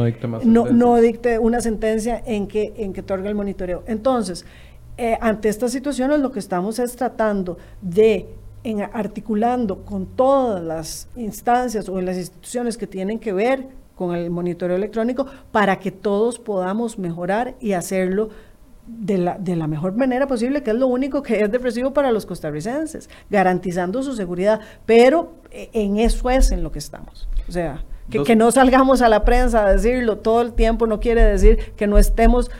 no 0.45 0.97
dicte, 1.01 1.39
una 1.41 1.61
sentencia 1.61 2.23
en 2.25 2.47
que, 2.47 2.73
en 2.77 2.93
que 2.93 3.01
otorga 3.01 3.29
el 3.29 3.35
monitoreo. 3.35 3.83
Entonces, 3.89 4.47
eh, 4.97 5.19
ante 5.21 5.49
estas 5.49 5.73
situaciones 5.73 6.21
lo 6.21 6.31
que 6.31 6.39
estamos 6.39 6.79
es 6.79 6.95
tratando 6.95 7.59
de 7.83 8.29
en 8.67 8.83
articulando 8.83 9.85
con 9.85 10.07
todas 10.07 10.63
las 10.63 11.09
instancias 11.15 11.89
o 11.89 12.01
las 12.01 12.17
instituciones 12.17 12.77
que 12.77 12.89
tienen 12.89 13.21
que 13.21 13.33
ver 13.33 13.69
con 13.95 14.15
el 14.15 14.29
monitoreo 14.29 14.77
electrónico 14.77 15.27
para 15.53 15.79
que 15.79 15.93
todos 15.93 16.41
podamos 16.41 16.99
mejorar 16.99 17.55
y 17.61 17.73
hacerlo 17.73 18.29
de 18.89 19.19
la, 19.19 19.39
de 19.39 19.55
la 19.55 19.69
mejor 19.69 19.95
manera 19.97 20.27
posible, 20.27 20.65
que 20.65 20.71
es 20.71 20.77
lo 20.77 20.89
único 20.89 21.23
que 21.23 21.41
es 21.41 21.51
depresivo 21.51 21.93
para 21.93 22.11
los 22.11 22.27
costarricenses, 22.27 23.09
garantizando 23.31 24.03
su 24.03 24.15
seguridad. 24.17 24.61
Pero 24.85 25.35
eh, 25.53 25.71
en 25.73 25.99
eso 25.99 26.29
es 26.29 26.51
en 26.51 26.65
lo 26.65 26.73
que 26.73 26.81
estamos. 26.81 27.29
O 27.49 27.53
sea, 27.53 27.85
que, 28.11 28.25
que 28.25 28.35
no 28.35 28.51
salgamos 28.51 29.01
a 29.01 29.09
la 29.09 29.25
prensa 29.25 29.65
a 29.65 29.73
decirlo 29.73 30.19
todo 30.19 30.43
el 30.43 30.53
tiempo 30.55 30.89
no 30.89 30.99
quiere 30.99 31.23
decir 31.23 31.73
que 31.77 31.87
no 31.87 31.99
estemos 31.99 32.51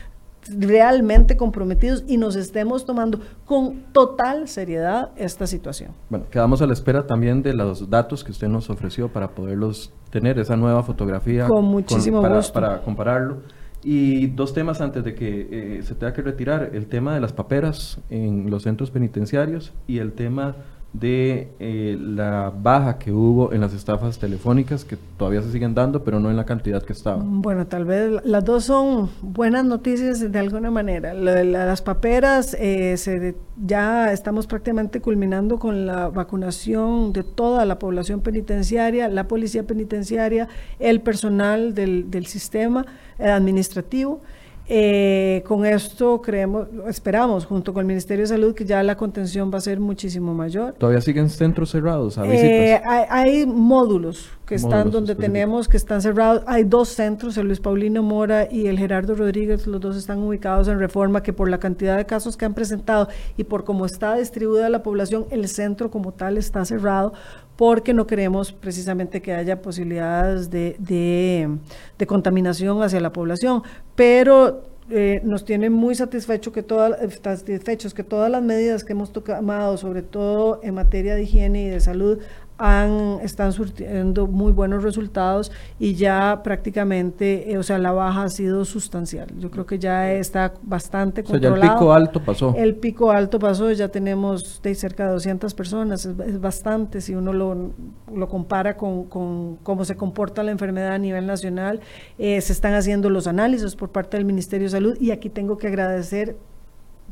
realmente 0.49 1.37
comprometidos 1.37 2.05
y 2.07 2.17
nos 2.17 2.37
estemos 2.37 2.85
tomando 2.85 3.21
con 3.45 3.85
total 3.93 4.49
seriedad 4.49 5.11
esta 5.17 5.47
situación. 5.47 5.91
Bueno, 6.09 6.27
quedamos 6.31 6.63
a 6.63 6.67
la 6.67 6.73
espera 6.73 7.07
también 7.07 7.43
de 7.43 7.55
los 7.55 7.91
datos 7.91 8.25
que 8.25 8.33
usted 8.33 8.49
nos 8.49 8.71
ofreció 8.71 9.09
para 9.09 9.31
poderlos 9.31 9.93
tener, 10.11 10.39
esa 10.39 10.57
nueva 10.57 10.83
fotografía. 10.83 11.47
Con 11.47 11.65
muchísimo 11.65 12.23
para, 12.23 12.37
gusto. 12.37 12.53
Para 12.53 12.81
compararlo. 12.83 13.39
Y 13.83 14.29
dos 14.29 14.53
temas 14.53 14.81
antes 14.81 15.05
de 15.05 15.15
que 15.15 15.49
eh, 15.79 15.83
se 15.83 15.95
tenga 15.95 16.13
que 16.13 16.23
retirar, 16.23 16.71
el 16.73 16.87
tema 16.87 17.15
de 17.15 17.21
las 17.21 17.33
paperas 17.33 18.01
en 18.11 18.51
los 18.51 18.65
centros 18.65 18.91
penitenciarios 18.91 19.73
y 19.87 19.99
el 19.99 20.13
tema 20.13 20.57
de 21.01 21.49
eh, 21.59 21.99
la 22.01 22.53
baja 22.57 22.99
que 22.99 23.13
hubo 23.13 23.53
en 23.53 23.61
las 23.61 23.75
estafas 23.75 24.19
telefónicas 24.19 24.85
que 24.85 24.97
todavía 25.19 25.43
se 25.43 25.53
siguen 25.53 25.75
dando, 25.75 26.05
pero 26.05 26.21
no 26.21 26.31
en 26.31 26.37
la 26.37 26.45
cantidad 26.45 26.83
que 26.83 26.93
estaba. 26.93 27.23
Bueno, 27.25 27.67
tal 27.67 27.85
vez 27.85 28.25
las 28.25 28.45
dos 28.45 28.65
son 28.65 29.11
buenas 29.23 29.65
noticias 29.65 30.31
de 30.31 30.39
alguna 30.39 30.71
manera. 30.71 31.15
las 31.15 31.83
paperas, 31.83 32.57
eh, 32.59 32.97
se, 32.97 33.35
ya 33.65 34.13
estamos 34.13 34.47
prácticamente 34.47 35.01
culminando 35.01 35.59
con 35.59 35.87
la 35.87 36.09
vacunación 36.09 37.13
de 37.13 37.23
toda 37.23 37.65
la 37.65 37.79
población 37.79 38.21
penitenciaria, 38.21 39.09
la 39.09 39.29
policía 39.29 39.65
penitenciaria, 39.65 40.49
el 40.79 41.01
personal 41.01 41.75
del, 41.75 42.11
del 42.11 42.27
sistema 42.27 42.87
administrativo. 43.19 44.21
Eh, 44.69 45.45
con 45.47 45.65
esto 45.65 46.21
creemos, 46.21 46.67
esperamos 46.89 47.47
junto 47.47 47.73
con 47.73 47.83
el 47.83 47.87
Ministerio 47.87 48.25
de 48.25 48.29
Salud 48.29 48.53
que 48.53 48.65
ya 48.65 48.83
la 48.83 48.97
contención 48.97 49.51
va 49.53 49.59
a 49.59 49.61
ser 49.61 49.79
muchísimo 49.79 50.35
mayor. 50.35 50.73
¿Todavía 50.73 51.01
siguen 51.01 51.31
centros 51.31 51.71
cerrados 51.71 52.19
a 52.19 52.27
eh, 52.27 52.83
hay, 52.85 53.47
módulos 53.47 54.29
que 54.45 54.57
están 54.57 54.91
donde 54.91 55.15
tenemos 55.15 55.69
que 55.69 55.77
están 55.77 56.03
cerrados. 56.03 56.43
Hay 56.47 56.65
dos 56.65 56.89
centros, 56.89 57.37
el 57.37 57.47
Luis 57.47 57.61
Paulino 57.61 58.03
Mora 58.03 58.49
y 58.51 58.67
el 58.67 58.79
Gerardo 58.79 59.15
Rodríguez, 59.15 59.67
los 59.67 59.81
dos 59.81 59.97
están 59.97 60.19
ubicados 60.19 60.69
en 60.69 60.79
reforma 60.79 61.23
que 61.23 61.33
por 61.33 61.49
la 61.49 61.59
cantidad 61.59 61.97
de 61.97 62.07
casos 62.07 62.37
que 62.37 62.45
han 62.45 62.55
presentado 62.55 63.09
y 63.37 63.45
por 63.45 63.65
cómo 63.65 63.87
está 63.87 64.17
distribuida 64.17 64.69
la 64.69 64.83
población, 64.83 65.27
el 65.31 65.49
centro 65.49 65.91
como 65.91 66.13
tal 66.13 66.39
está 66.39 66.65
cerrado 66.65 67.13
porque 67.57 67.95
no 67.95 68.07
queremos 68.07 68.53
precisamente 68.53 69.23
que 69.23 69.33
haya 69.33 69.63
posibilidades 69.63 70.51
de, 70.51 70.77
de, 70.79 72.07
contaminación 72.07 72.83
hacia 72.83 73.01
la 73.01 73.13
población. 73.13 73.63
Pero 73.95 74.63
eh, 74.91 75.21
nos 75.25 75.45
tiene 75.45 75.71
muy 75.71 75.95
satisfecho 75.95 76.53
que 76.53 76.63
todas, 76.63 76.97
satisfechos 77.23 77.95
que 77.95 78.05
todas 78.05 78.31
las 78.31 78.43
medidas 78.43 78.85
que 78.85 78.93
hemos 78.93 79.13
tomado, 79.13 79.77
sobre 79.79 80.03
todo 80.03 80.61
en 80.63 80.75
materia 80.75 81.15
de 81.15 81.23
higiene 81.23 81.65
y 81.65 81.69
de 81.69 81.81
salud, 81.81 82.19
han, 82.59 83.19
están 83.23 83.53
surtiendo 83.53 84.27
muy 84.27 84.53
buenos 84.53 84.83
resultados 84.83 85.53
y 85.79 85.95
ya 85.95 86.41
prácticamente, 86.43 87.53
eh, 87.53 87.59
o 87.59 87.63
sea, 87.63 87.79
la 87.79 87.93
baja 87.93 88.25
ha 88.25 88.29
sido 88.31 88.65
sustancial. 88.65 89.29
Yo 89.39 89.51
creo 89.51 89.67
que 89.67 89.79
ya 89.79 90.13
está 90.13 90.55
bastante 90.63 91.23
controlado. 91.23 91.63
el 91.63 91.71
pico 91.71 91.93
alto 91.93 92.21
pasó. 92.21 92.55
El 92.57 92.75
pico 92.77 93.11
alto 93.11 93.39
pasó, 93.39 93.71
ya 93.73 93.89
tenemos 93.89 94.61
de 94.63 94.75
cerca 94.75 95.07
de 95.07 95.13
200 95.13 95.55
personas, 95.55 96.07
es, 96.07 96.41
bastante 96.41 97.01
si 97.01 97.15
uno 97.15 97.33
lo, 97.33 97.73
lo 98.15 98.29
compara 98.29 98.77
con, 98.77 99.05
con, 99.05 99.57
cómo 99.63 99.85
se 99.85 99.97
comporta 99.97 100.43
la 100.43 100.51
enfermedad 100.51 100.93
a 100.93 100.99
nivel 100.99 101.27
nacional. 101.27 101.81
Eh, 102.19 102.41
se 102.41 102.53
están 102.53 102.75
haciendo 102.75 103.11
los 103.11 103.27
análisis 103.27 103.77
por 103.77 103.91
parte 103.91 104.17
del 104.17 104.25
Ministerio 104.25 104.67
de 104.67 104.71
Salud 104.71 104.97
y 105.01 105.11
aquí 105.11 105.29
tengo 105.29 105.59
que 105.59 105.67
agradecer 105.67 106.37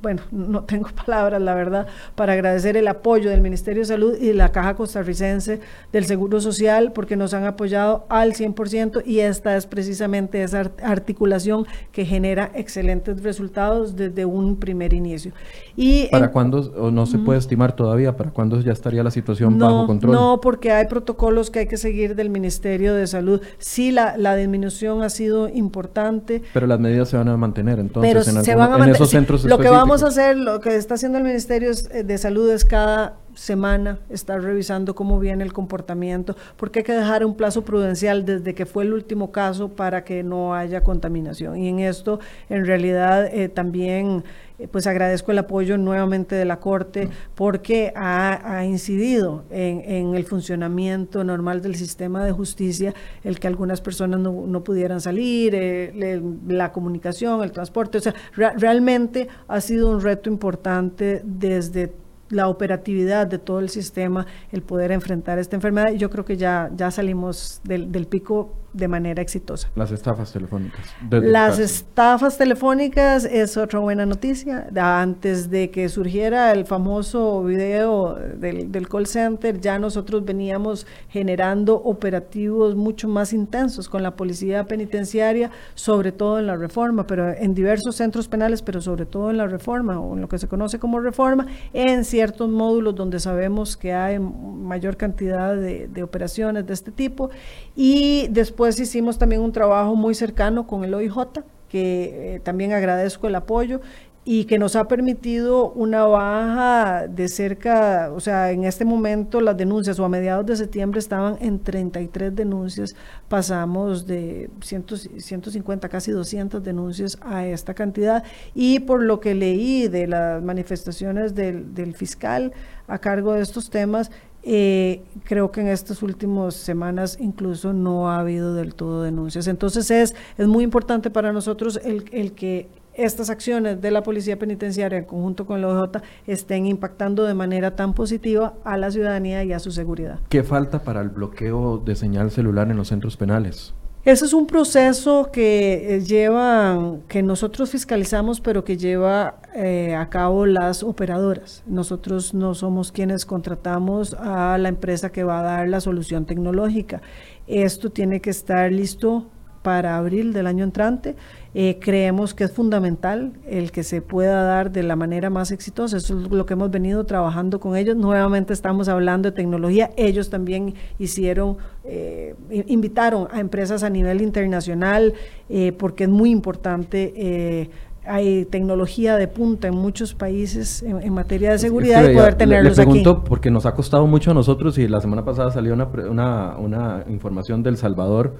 bueno, 0.05 0.23
no 0.31 0.65
tengo 0.65 0.91
palabras, 1.07 1.41
la 1.41 1.55
verdad, 1.55 1.87
para 2.15 2.35
agradecer 2.35 2.77
el 2.77 2.87
apoyo 2.89 3.31
del 3.31 3.41
Ministerio 3.41 3.81
de 3.81 3.87
Salud 3.87 4.15
y 4.21 4.29
de 4.29 4.35
la 4.35 4.53
Caja 4.53 4.75
Costarricense 4.75 5.61
del 5.93 6.05
Seguro 6.05 6.43
Social, 6.43 6.93
porque 6.93 7.17
nos 7.17 7.33
han 7.33 7.45
apoyado 7.45 8.05
al 8.11 8.35
100% 8.35 9.03
y 9.07 9.21
esta 9.21 9.57
es 9.57 9.67
precisamente 9.67 10.43
esa 10.43 10.71
articulación 10.83 11.67
que 11.91 12.05
genera 12.05 12.51
excelentes 12.55 13.23
resultados 13.23 13.97
desde 13.97 14.27
un 14.27 14.57
primer 14.57 14.93
inicio. 14.93 15.33
Y 15.75 16.09
¿Para 16.09 16.31
cuándo, 16.31 16.71
o 16.77 16.91
no 16.91 17.07
se 17.07 17.19
puede 17.19 17.39
estimar 17.39 17.75
todavía, 17.75 18.15
para 18.15 18.31
cuándo 18.31 18.61
ya 18.61 18.73
estaría 18.73 19.03
la 19.03 19.11
situación 19.11 19.59
bajo 19.59 19.87
control? 19.87 20.13
No, 20.13 20.41
porque 20.43 20.71
hay 20.71 20.87
protocolos 20.87 21.51
que 21.51 21.61
hay 21.61 21.67
que 21.67 21.79
seguir 21.79 22.15
del 22.15 22.29
Ministerio 22.29 22.93
de 22.93 23.07
Salud. 23.07 23.41
Sí, 23.57 23.91
la, 23.91 24.19
la 24.19 24.37
disminución 24.37 25.03
ha 25.03 25.09
sido 25.09 25.49
importante. 25.49 26.43
Pero 26.53 26.67
las 26.67 26.79
medidas 26.79 27.09
se 27.09 27.17
van 27.17 27.29
a 27.29 27.39
mantener 27.39 27.79
entonces 27.79 28.29
en, 28.29 28.91
esos 28.91 29.11
centros 29.11 29.45
Lo 29.45 29.59
que 29.59 29.71
vamos 29.71 29.94
a 30.03 30.09
hacer, 30.09 30.37
lo 30.37 30.61
que 30.61 30.75
está 30.77 30.95
haciendo 30.95 31.19
el 31.19 31.25
Ministerio 31.25 31.71
eh, 31.91 32.03
de 32.03 32.19
Salud 32.19 32.51
es 32.51 32.65
cada 32.65 33.17
semana 33.35 33.99
estar 34.09 34.41
revisando 34.41 34.95
cómo 34.95 35.19
viene 35.19 35.45
el 35.45 35.53
comportamiento, 35.53 36.37
porque 36.57 36.81
hay 36.81 36.85
que 36.85 36.93
dejar 36.93 37.25
un 37.25 37.37
plazo 37.37 37.65
prudencial 37.65 38.25
desde 38.25 38.55
que 38.55 38.67
fue 38.67 38.85
el 38.85 38.93
último 38.93 39.31
caso 39.31 39.69
para 39.69 40.05
que 40.05 40.23
no 40.23 40.55
haya 40.55 40.83
contaminación. 40.83 41.57
Y 41.59 41.69
en 41.69 41.81
esto, 41.81 42.21
en 42.49 42.65
realidad, 42.67 43.27
eh, 43.27 43.49
también 43.49 44.25
pues 44.71 44.87
agradezco 44.87 45.33
el 45.33 45.39
apoyo 45.39 45.77
nuevamente 45.79 46.37
de 46.37 46.45
la 46.45 46.61
Corte 46.61 47.09
porque 47.35 47.93
ha, 47.97 48.65
incidido 48.65 49.45
en, 49.51 50.15
el 50.15 50.25
funcionamiento 50.25 51.25
normal 51.25 51.61
del 51.61 51.75
sistema 51.75 52.25
de 52.25 52.33
justicia, 52.33 52.95
el 53.25 53.41
que 53.41 53.49
algunas 53.49 53.81
personas 53.81 54.21
no, 54.21 54.65
pudieran 54.65 55.01
salir, 55.01 55.55
eh, 55.55 56.23
la 56.47 56.73
comunicación, 56.73 57.43
el 57.43 57.53
transporte. 57.53 57.99
O 57.99 58.01
sea, 58.01 58.15
realmente 58.35 59.29
ha 59.49 59.61
sido 59.61 59.91
un 59.91 60.01
reto 60.01 60.31
importante 60.31 61.21
desde 61.25 61.93
la 62.31 62.49
operatividad 62.49 63.27
de 63.27 63.39
todo 63.39 63.61
el 63.61 63.69
sistema, 63.69 64.27
el 64.53 64.63
poder 64.63 64.93
enfrentar 64.93 65.39
esta 65.39 65.57
enfermedad. 65.57 65.93
Y 65.93 65.99
yo 65.99 66.11
creo 66.11 66.25
que 66.25 66.37
ya, 66.37 66.71
ya 66.75 66.91
salimos 66.91 67.61
del, 67.65 67.93
del 67.93 68.07
pico 68.07 68.53
de 68.75 68.89
manera 68.89 69.23
exitosa. 69.23 69.71
Las 69.77 69.93
estafas 69.93 70.33
telefónicas. 70.33 70.81
Las 71.09 71.61
estafas 71.61 72.37
telefónicas 72.37 73.25
es 73.25 73.57
otra 73.57 73.79
buena 73.79 74.05
noticia. 74.05 74.67
Antes 74.75 75.49
de 75.49 75.71
que 75.71 75.89
surgiera 75.89 76.51
el 76.51 76.67
famoso 76.67 77.45
video 77.45 78.15
del, 78.15 78.73
del, 78.73 78.89
call 78.89 79.07
center, 79.07 79.61
ya 79.61 79.79
nosotros 79.79 80.25
veníamos 80.25 80.89
generando 81.09 81.77
operativos 81.77 82.75
mucho 82.75 83.07
más 83.07 83.33
intensos 83.33 83.89
con 83.89 84.03
la 84.03 84.17
policía 84.17 84.65
penitenciaria, 84.65 85.53
sobre 85.75 86.11
todo 86.11 86.41
en 86.41 86.49
la 86.49 86.57
reforma, 86.57 87.07
pero 87.07 87.31
en 87.31 87.55
diversos 87.55 87.95
centros 87.95 88.27
penales, 88.27 88.61
pero 88.61 88.81
sobre 88.81 89.07
todo 89.07 89.31
en 89.31 89.37
la 89.37 89.47
reforma 89.47 90.01
o 90.01 90.15
en 90.15 90.21
lo 90.21 90.29
que 90.29 90.39
se 90.39 90.49
conoce 90.49 90.81
como 90.81 90.99
reforma, 90.99 91.47
en 91.73 92.05
ciertos 92.15 92.49
módulos 92.49 92.95
donde 92.95 93.19
sabemos 93.19 93.77
que 93.77 93.93
hay 93.93 94.21
mayor 94.21 94.97
cantidad 94.97 95.57
de, 95.57 96.03
operaciones 96.05 96.65
de 96.65 96.73
este 96.73 96.93
tipo. 96.93 97.31
Y 97.75 98.29
después 98.29 98.55
Después 98.55 98.79
hicimos 98.79 99.19
también 99.19 99.41
un 99.41 99.51
trabajo 99.51 99.97
muy 99.97 100.15
cercano 100.15 100.65
con 100.65 100.85
el 100.85 100.95
OIJ, 100.95 101.43
que 101.69 102.37
eh, 102.37 102.41
también 102.41 102.73
agradezco 102.73 103.27
el 103.27 103.35
apoyo 103.35 103.81
y 104.25 104.47
que 104.47 104.59
nos 104.59 104.75
ha 104.75 104.89
permitido 104.89 105.71
una 105.73 106.05
baja 106.05 107.07
de 107.09 107.29
cerca, 107.29 108.11
o 108.15 108.21
sea, 108.21 108.53
en 108.53 108.65
este 108.65 108.87
momento 108.87 109.41
las 109.43 109.57
denuncias 109.57 109.99
o 109.99 110.05
a 110.05 110.09
mediados 110.09 110.47
de 110.47 110.57
septiembre 110.57 110.99
estaban 110.99 111.37
en 111.41 111.59
33 111.59 112.35
denuncias, 112.35 112.97
pasamos 113.29 114.07
de 114.07 114.49
150, 114.61 115.89
casi 115.91 116.11
200 116.11 116.63
denuncias 116.63 117.19
a 117.21 117.47
esta 117.47 117.75
cantidad 117.75 118.25
y 118.55 118.81
por 118.81 119.03
lo 119.03 119.21
que 119.21 119.35
leí 119.35 119.89
de 119.89 120.07
las 120.07 120.43
manifestaciones 120.43 121.35
del, 121.35 121.75
del 121.75 121.95
fiscal 121.95 122.53
a 122.87 122.99
cargo 122.99 123.35
de 123.35 123.43
estos 123.43 123.69
temas, 123.69 124.11
eh, 124.47 125.03
creo 125.25 125.51
que 125.51 125.63
en 125.63 125.69
estas 125.69 126.03
últimas 126.03 126.55
semanas 126.55 127.17
incluso 127.19 127.73
no 127.73 128.11
ha 128.11 128.21
habido 128.21 128.55
del 128.55 128.75
todo 128.75 129.03
denuncias. 129.03 129.47
Entonces 129.49 129.91
es, 129.91 130.15
es 130.37 130.47
muy 130.47 130.65
importante 130.65 131.11
para 131.11 131.33
nosotros 131.33 131.81
el, 131.83 132.05
el 132.13 132.33
que 132.33 132.69
estas 132.97 133.31
acciones 133.31 133.81
de 133.81 133.91
la 133.91 134.03
Policía 134.03 134.39
Penitenciaria 134.39 134.99
en 134.99 135.05
conjunto 135.05 135.47
con 135.47 135.61
la 135.61 135.69
OJ 135.69 136.03
estén 136.27 136.67
impactando 136.67 137.25
de 137.25 137.35
manera 137.35 137.77
tan 137.77 137.95
positiva 137.95 138.55
a 138.65 138.77
la 138.77 138.91
ciudadanía 138.91 139.45
y 139.45 139.53
a 139.53 139.59
su 139.59 139.71
seguridad. 139.71 140.21
¿Qué 140.29 140.43
falta 140.43 140.83
para 140.83 141.01
el 141.01 141.09
bloqueo 141.09 141.79
de 141.79 141.97
señal 141.97 142.31
celular 142.31 142.71
en 142.71 142.77
los 142.77 142.89
centros 142.89 143.17
penales? 143.17 143.75
Ese 144.05 144.27
es 144.27 144.35
un 144.35 144.47
proceso 144.47 145.31
que 145.33 145.97
eh, 145.97 146.01
lleva, 146.03 146.99
que 147.09 147.23
nosotros 147.23 147.71
fiscalizamos, 147.71 148.39
pero 148.39 148.63
que 148.63 148.77
lleva 148.77 149.37
eh, 149.55 149.95
a 149.95 150.11
cabo 150.11 150.45
las 150.45 150.83
operadoras. 150.83 151.63
Nosotros 151.67 152.35
no 152.35 152.55
somos 152.55 152.93
quienes 152.93 153.25
contratamos 153.25 154.13
a 154.13 154.59
la 154.59 154.69
empresa 154.69 155.11
que 155.11 155.25
va 155.25 155.41
a 155.41 155.43
dar 155.43 155.69
la 155.71 155.81
solución 155.81 156.27
tecnológica. 156.27 157.01
Esto 157.47 157.89
tiene 157.89 158.21
que 158.21 158.29
estar 158.29 158.71
listo 158.71 159.31
para 159.65 159.97
abril 159.97 160.35
del 160.35 160.47
año 160.47 160.63
entrante 160.63 161.17
eh, 161.55 161.79
creemos 161.81 162.35
que 162.35 162.45
es 162.45 162.53
fundamental 162.53 163.33
el 163.49 163.73
que 163.73 163.83
se 163.83 164.03
pueda 164.03 164.43
dar 164.43 164.71
de 164.71 164.83
la 164.83 164.95
manera 164.95 165.31
más 165.31 165.53
exitosa. 165.53 165.97
Eso 165.97 166.21
es 166.21 166.31
lo 166.31 166.45
que 166.45 166.53
hemos 166.53 166.71
venido 166.71 167.05
trabajando 167.05 167.61
con 167.61 167.75
ellos. 167.75 167.97
Nuevamente 167.97 168.53
estamos 168.53 168.89
hablando 168.89 169.31
de 169.31 169.37
tecnología. 169.37 169.91
Ellos 169.97 170.29
también 170.29 170.75
hicieron, 170.99 171.57
eh, 171.85 172.35
invitaron 172.67 173.29
a 173.33 173.41
empresas 173.41 173.85
a 173.85 173.89
nivel 173.89 174.21
internacional 174.21 175.15
eh, 175.49 175.73
porque 175.73 176.05
es 176.05 176.11
muy 176.11 176.31
importante 176.31 177.71
hay 178.07 178.45
tecnología 178.45 179.17
de 179.17 179.29
punta 179.29 179.69
en 179.69 179.75
muchos 179.77 180.13
países 180.13 180.83
en, 180.83 181.11
materia 181.15 181.53
de 181.53 181.59
seguridad 181.59 182.07
y 182.07 182.15
poder 182.15 182.35
tenerlos 182.35 182.77
le, 182.77 182.85
pregunto 182.85 183.25
porque 183.25 183.51
nos 183.51 183.65
ha 183.65 183.75
costado 183.75 184.07
mucho 184.07 184.33
a 184.33 184.35
nosotros 184.35 184.77
y 184.77 184.87
la 184.89 185.01
semana 185.01 185.25
pasada 185.25 185.51
salió 185.51 185.73
una, 185.73 185.89
una, 186.11 186.57
una 186.59 187.05
información 187.09 187.63
del 187.63 187.79
Salvador 187.79 188.35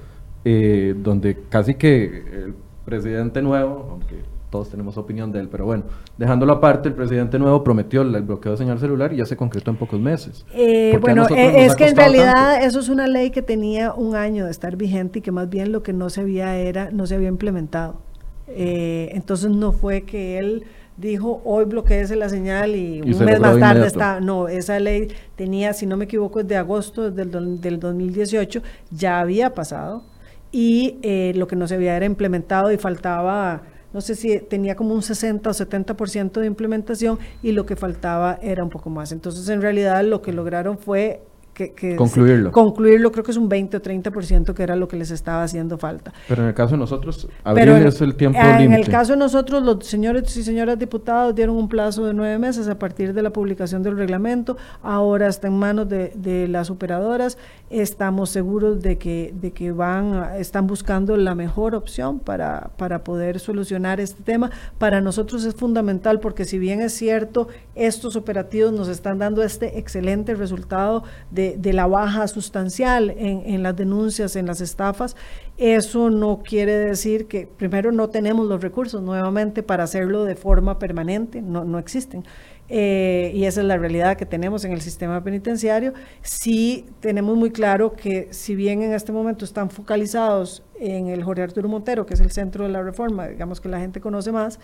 donde 0.45 1.39
casi 1.49 1.75
que 1.75 2.53
presidente 2.85 3.41
nuevo, 3.43 3.89
aunque 3.91 4.35
todos 4.55 4.71
tenemos 4.71 4.97
opinión 4.99 5.33
de 5.33 5.41
él, 5.41 5.49
pero 5.49 5.65
bueno, 5.65 5.83
dejándolo 6.17 6.53
aparte, 6.53 6.89
el 6.89 6.95
presidente 6.95 7.41
nuevo 7.41 7.65
prometió 7.65 8.03
el 8.03 8.23
bloqueo 8.23 8.53
de 8.53 8.59
señal 8.59 8.79
celular 8.79 9.13
y 9.13 9.17
ya 9.17 9.27
se 9.27 9.37
concretó 9.37 9.73
en 9.73 9.77
pocos 9.77 9.99
meses. 9.99 10.47
Eh, 10.55 10.97
bueno, 11.01 11.27
eh, 11.29 11.65
es 11.65 11.75
que 11.75 11.89
en 11.89 11.97
realidad 11.97 12.65
eso 12.65 12.79
es 12.79 12.89
una 12.89 13.09
ley 13.09 13.33
que 13.33 13.43
tenía 13.43 13.93
un 13.93 14.15
año 14.15 14.45
de 14.45 14.53
estar 14.53 14.77
vigente 14.77 15.19
y 15.19 15.23
que 15.23 15.33
más 15.33 15.49
bien 15.49 15.73
lo 15.73 15.83
que 15.83 15.93
no 15.93 16.09
se 16.09 16.21
había 16.21 16.57
era, 16.57 16.93
no 16.93 17.05
se 17.09 17.17
había 17.17 17.27
implementado. 17.27 17.97
Eh, 18.47 19.09
entonces 19.15 19.51
no 19.51 19.73
fue 19.73 20.03
que 20.03 20.39
él 20.39 20.63
dijo 20.99 21.43
hoy 21.45 21.65
bloqueese 21.65 22.15
la 22.15 22.29
señal 22.29 22.77
y, 22.77 23.01
un 23.01 23.25
mes 23.25 23.41
más 23.41 23.59
tarde 23.59 23.89
está, 23.89 24.21
no, 24.21 24.47
esa 24.47 24.79
ley 24.79 25.09
tenía, 25.35 25.73
si 25.73 25.85
no 25.85 25.97
me 25.97 26.05
equivoco, 26.05 26.45
desde 26.45 26.59
agosto 26.59 27.11
del, 27.11 27.61
del 27.61 27.81
2018, 27.81 28.63
ya 28.93 29.19
había 29.19 29.53
pasado 29.53 30.05
y 30.55 30.99
eh, 31.03 31.33
lo 31.35 31.49
que 31.49 31.57
no 31.57 31.67
se 31.67 31.75
había 31.75 31.97
era 31.97 32.07
implementado 32.07 32.71
y 32.71 32.77
faltaba, 32.77 33.63
no 33.93 34.01
sé 34.01 34.15
si 34.15 34.39
tenía 34.39 34.77
como 34.77 34.95
un 34.95 35.03
60 35.03 35.51
o 35.51 35.53
70% 35.53 36.31
de 36.31 36.47
implementación 36.47 37.19
y 37.43 37.51
lo 37.51 37.67
que 37.67 37.75
faltaba 37.75 38.39
era 38.41 38.63
un 38.63 38.71
poco 38.71 38.89
más. 38.89 39.11
Entonces, 39.11 39.49
en 39.49 39.61
realidad, 39.61 40.05
lo 40.05 40.23
que 40.23 40.33
lograron 40.33 40.79
fue 40.79 41.23
que, 41.55 41.97
concluirlo. 41.97 42.53
concluirlo 42.53 43.13
creo 43.13 43.25
que 43.25 43.31
es 43.31 43.37
un 43.37 43.49
20 43.49 43.77
o 43.77 43.83
30% 43.83 44.55
que 44.55 44.63
era 44.63 44.77
lo 44.77 44.89
que 44.89 44.97
les 44.97 45.11
estaba 45.11 45.45
haciendo 45.45 45.79
falta. 45.79 46.13
Pero 46.29 46.43
en 46.43 46.49
el 46.49 46.55
caso 46.55 46.73
de 46.73 46.79
nosotros, 46.79 47.29
abril 47.45 47.69
es 47.87 48.01
el 48.01 48.17
tiempo 48.17 48.39
límite. 48.39 48.65
En 48.65 48.73
el 48.73 48.89
caso 48.89 49.13
de 49.13 49.19
nosotros, 49.19 49.63
los 49.63 49.87
señores 49.87 50.37
y 50.37 50.43
señoras 50.43 50.79
diputados 50.79 51.35
dieron 51.35 51.57
un 51.57 51.69
plazo 51.69 52.05
de 52.05 52.13
nueve 52.13 52.39
meses 52.39 52.69
a 52.69 52.79
partir 52.79 53.15
de 53.15 53.23
la 53.23 53.31
publicación 53.31 53.83
del 53.83 53.97
reglamento. 53.97 54.57
Ahora 54.83 55.29
está 55.29 55.47
en 55.47 55.59
manos 55.59 55.89
de, 55.89 56.13
de 56.15 56.49
las 56.49 56.71
operadoras. 56.71 57.39
Estamos 57.71 58.31
seguros 58.31 58.83
de 58.83 58.99
que, 58.99 59.33
de 59.41 59.53
que 59.53 59.73
van, 59.73 60.35
están 60.39 60.67
buscando 60.67 61.17
la 61.17 61.35
mejor 61.35 61.75
opción 61.75 62.19
para, 62.19 62.71
para 62.77 63.05
poder 63.05 63.39
solucionar 63.39 64.01
este 64.01 64.23
tema. 64.23 64.51
Para 64.79 65.01
nosotros 65.01 65.45
es 65.45 65.55
fundamental 65.55 66.21
porque 66.21 66.45
si 66.45 66.59
bien 66.59 66.81
es 66.81 66.93
cierto, 66.93 67.49
estos 67.75 68.17
operativos 68.17 68.73
nos 68.73 68.89
están 68.89 69.19
dando 69.19 69.43
este 69.43 69.79
excelente 69.79 70.35
resultado 70.35 71.05
de 71.31 71.44
de, 71.53 71.73
la 71.73 71.87
baja 71.87 72.27
sustancial 72.29 73.15
en, 73.17 73.63
las 73.63 73.77
denuncias, 73.77 74.37
en 74.37 74.47
las 74.47 74.61
estafas, 74.61 75.17
eso 75.57 76.11
no 76.11 76.43
quiere 76.43 76.77
decir 76.77 77.27
que 77.27 77.47
primero 77.47 77.93
no 77.93 78.09
tenemos 78.09 78.47
los 78.47 78.63
recursos 78.63 79.03
nuevamente 79.03 79.63
para 79.63 79.85
hacerlo 79.85 80.25
de 80.25 80.37
forma 80.37 80.79
permanente, 80.79 81.43
no, 81.43 81.65
no 81.65 81.79
existen. 81.79 82.25
Eh, 82.69 83.31
y 83.35 83.45
esa 83.45 83.61
es 83.61 83.67
la 83.67 83.77
realidad 83.77 84.17
que 84.17 84.25
tenemos 84.25 84.65
en 84.65 84.73
el 84.73 84.81
sistema 84.81 85.23
penitenciario. 85.23 85.93
Sí 86.23 86.87
tenemos 87.01 87.37
muy 87.37 87.51
claro 87.51 87.93
que 87.93 88.29
si 88.31 88.55
bien 88.55 88.83
en 88.83 88.95
este 88.95 89.13
momento 89.13 89.45
están 89.45 89.69
focalizados 89.71 90.63
en 90.81 91.09
el 91.09 91.23
Jorge 91.23 91.43
Arturo 91.43 91.69
Montero, 91.69 92.07
que 92.07 92.15
es 92.15 92.21
el 92.21 92.31
centro 92.31 92.65
de 92.65 92.71
la 92.71 92.83
reforma, 92.83 93.29
digamos 93.29 93.61
que 93.61 93.69
la 93.69 93.81
gente 93.81 94.01
conoce 94.01 94.33
más, 94.33 94.59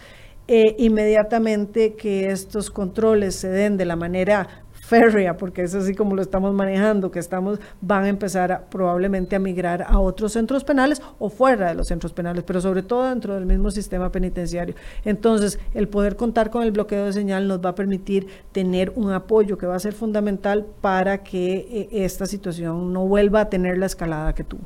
eh, 0.49 0.75
inmediatamente 0.79 1.95
que 1.95 2.31
estos 2.31 2.71
controles 2.71 3.37
se 3.37 3.49
den 3.49 3.77
de 3.77 3.85
la 3.85 3.97
manera 3.97 4.65
férrea, 4.91 5.37
porque 5.37 5.63
es 5.63 5.73
así 5.77 5.95
como 5.95 6.17
lo 6.17 6.21
estamos 6.21 6.53
manejando, 6.53 7.13
que 7.13 7.21
estamos, 7.21 7.61
van 7.81 8.05
a 8.05 8.09
empezar 8.09 8.67
probablemente 8.69 9.37
a 9.37 9.39
migrar 9.39 9.83
a 9.87 10.01
otros 10.01 10.33
centros 10.33 10.65
penales 10.65 11.01
o 11.21 11.31
fuera 11.31 11.69
de 11.69 11.77
los 11.77 11.87
centros 11.87 12.13
penales, 12.13 12.43
pero 12.45 12.61
sobre 12.61 12.83
todo 12.83 13.09
dentro 13.09 13.35
del 13.35 13.47
mismo 13.47 13.71
sistema 13.71 14.11
penitenciario. 14.11 14.75
Entonces, 15.05 15.61
el 15.75 15.87
poder 15.87 16.17
contar 16.17 16.51
con 16.51 16.65
el 16.65 16.73
bloqueo 16.73 17.07
de 17.07 17.13
señal 17.13 17.47
nos 17.47 17.65
va 17.65 17.71
a 17.71 17.75
permitir 17.77 18.27
tener 18.51 18.93
un 18.97 19.13
apoyo 19.13 19.57
que 19.57 19.67
va 19.67 19.77
a 19.77 19.79
ser 19.79 19.93
fundamental 19.93 20.67
para 20.81 21.19
que 21.19 21.69
eh, 21.71 21.89
esta 22.05 22.27
situación 22.27 22.93
no 22.93 23.07
vuelva 23.07 23.43
a 23.43 23.49
tener 23.49 23.79
la 23.79 23.87
escalada 23.87 24.35
que 24.35 24.43
tuvo. 24.43 24.63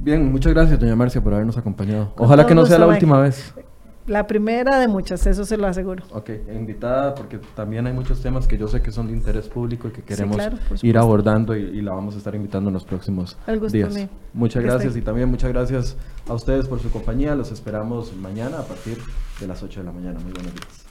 Bien, 0.00 0.32
muchas 0.32 0.54
gracias, 0.54 0.80
doña 0.80 0.96
Marcia, 0.96 1.20
por 1.20 1.34
habernos 1.34 1.58
acompañado. 1.58 2.10
Ojalá 2.16 2.46
que 2.46 2.54
no 2.54 2.64
sea 2.64 2.78
la 2.78 2.86
última 2.86 3.20
vez. 3.20 3.52
La 4.08 4.26
primera 4.26 4.80
de 4.80 4.88
muchas, 4.88 5.26
eso 5.26 5.44
se 5.44 5.58
lo 5.58 5.66
aseguro. 5.66 6.02
Ok, 6.12 6.30
invitada 6.54 7.14
porque 7.14 7.38
también 7.54 7.86
hay 7.86 7.92
muchos 7.92 8.22
temas 8.22 8.48
que 8.48 8.56
yo 8.56 8.66
sé 8.66 8.80
que 8.80 8.90
son 8.90 9.06
de 9.06 9.12
interés 9.12 9.48
público 9.48 9.88
y 9.88 9.90
que 9.90 10.02
queremos 10.02 10.38
ir 10.82 10.98
abordando 10.98 11.54
y, 11.54 11.82
la 11.82 11.92
vamos 11.92 12.14
a 12.14 12.18
estar 12.18 12.34
invitando 12.34 12.70
en 12.70 12.74
los 12.74 12.84
próximos 12.84 13.36
días. 13.70 14.08
Muchas 14.32 14.62
gracias 14.62 14.96
y 14.96 15.02
también 15.02 15.28
muchas 15.28 15.52
gracias 15.52 15.96
a 16.26 16.34
ustedes 16.34 16.66
por 16.66 16.80
su 16.80 16.90
compañía. 16.90 17.34
Los 17.34 17.52
esperamos 17.52 18.16
mañana 18.16 18.58
a 18.58 18.62
partir 18.62 18.96
de 19.40 19.46
las 19.46 19.62
8 19.62 19.80
de 19.80 19.86
la 19.86 19.92
mañana. 19.92 20.18
Muy 20.20 20.32
buenos 20.32 20.54
días. 20.54 20.88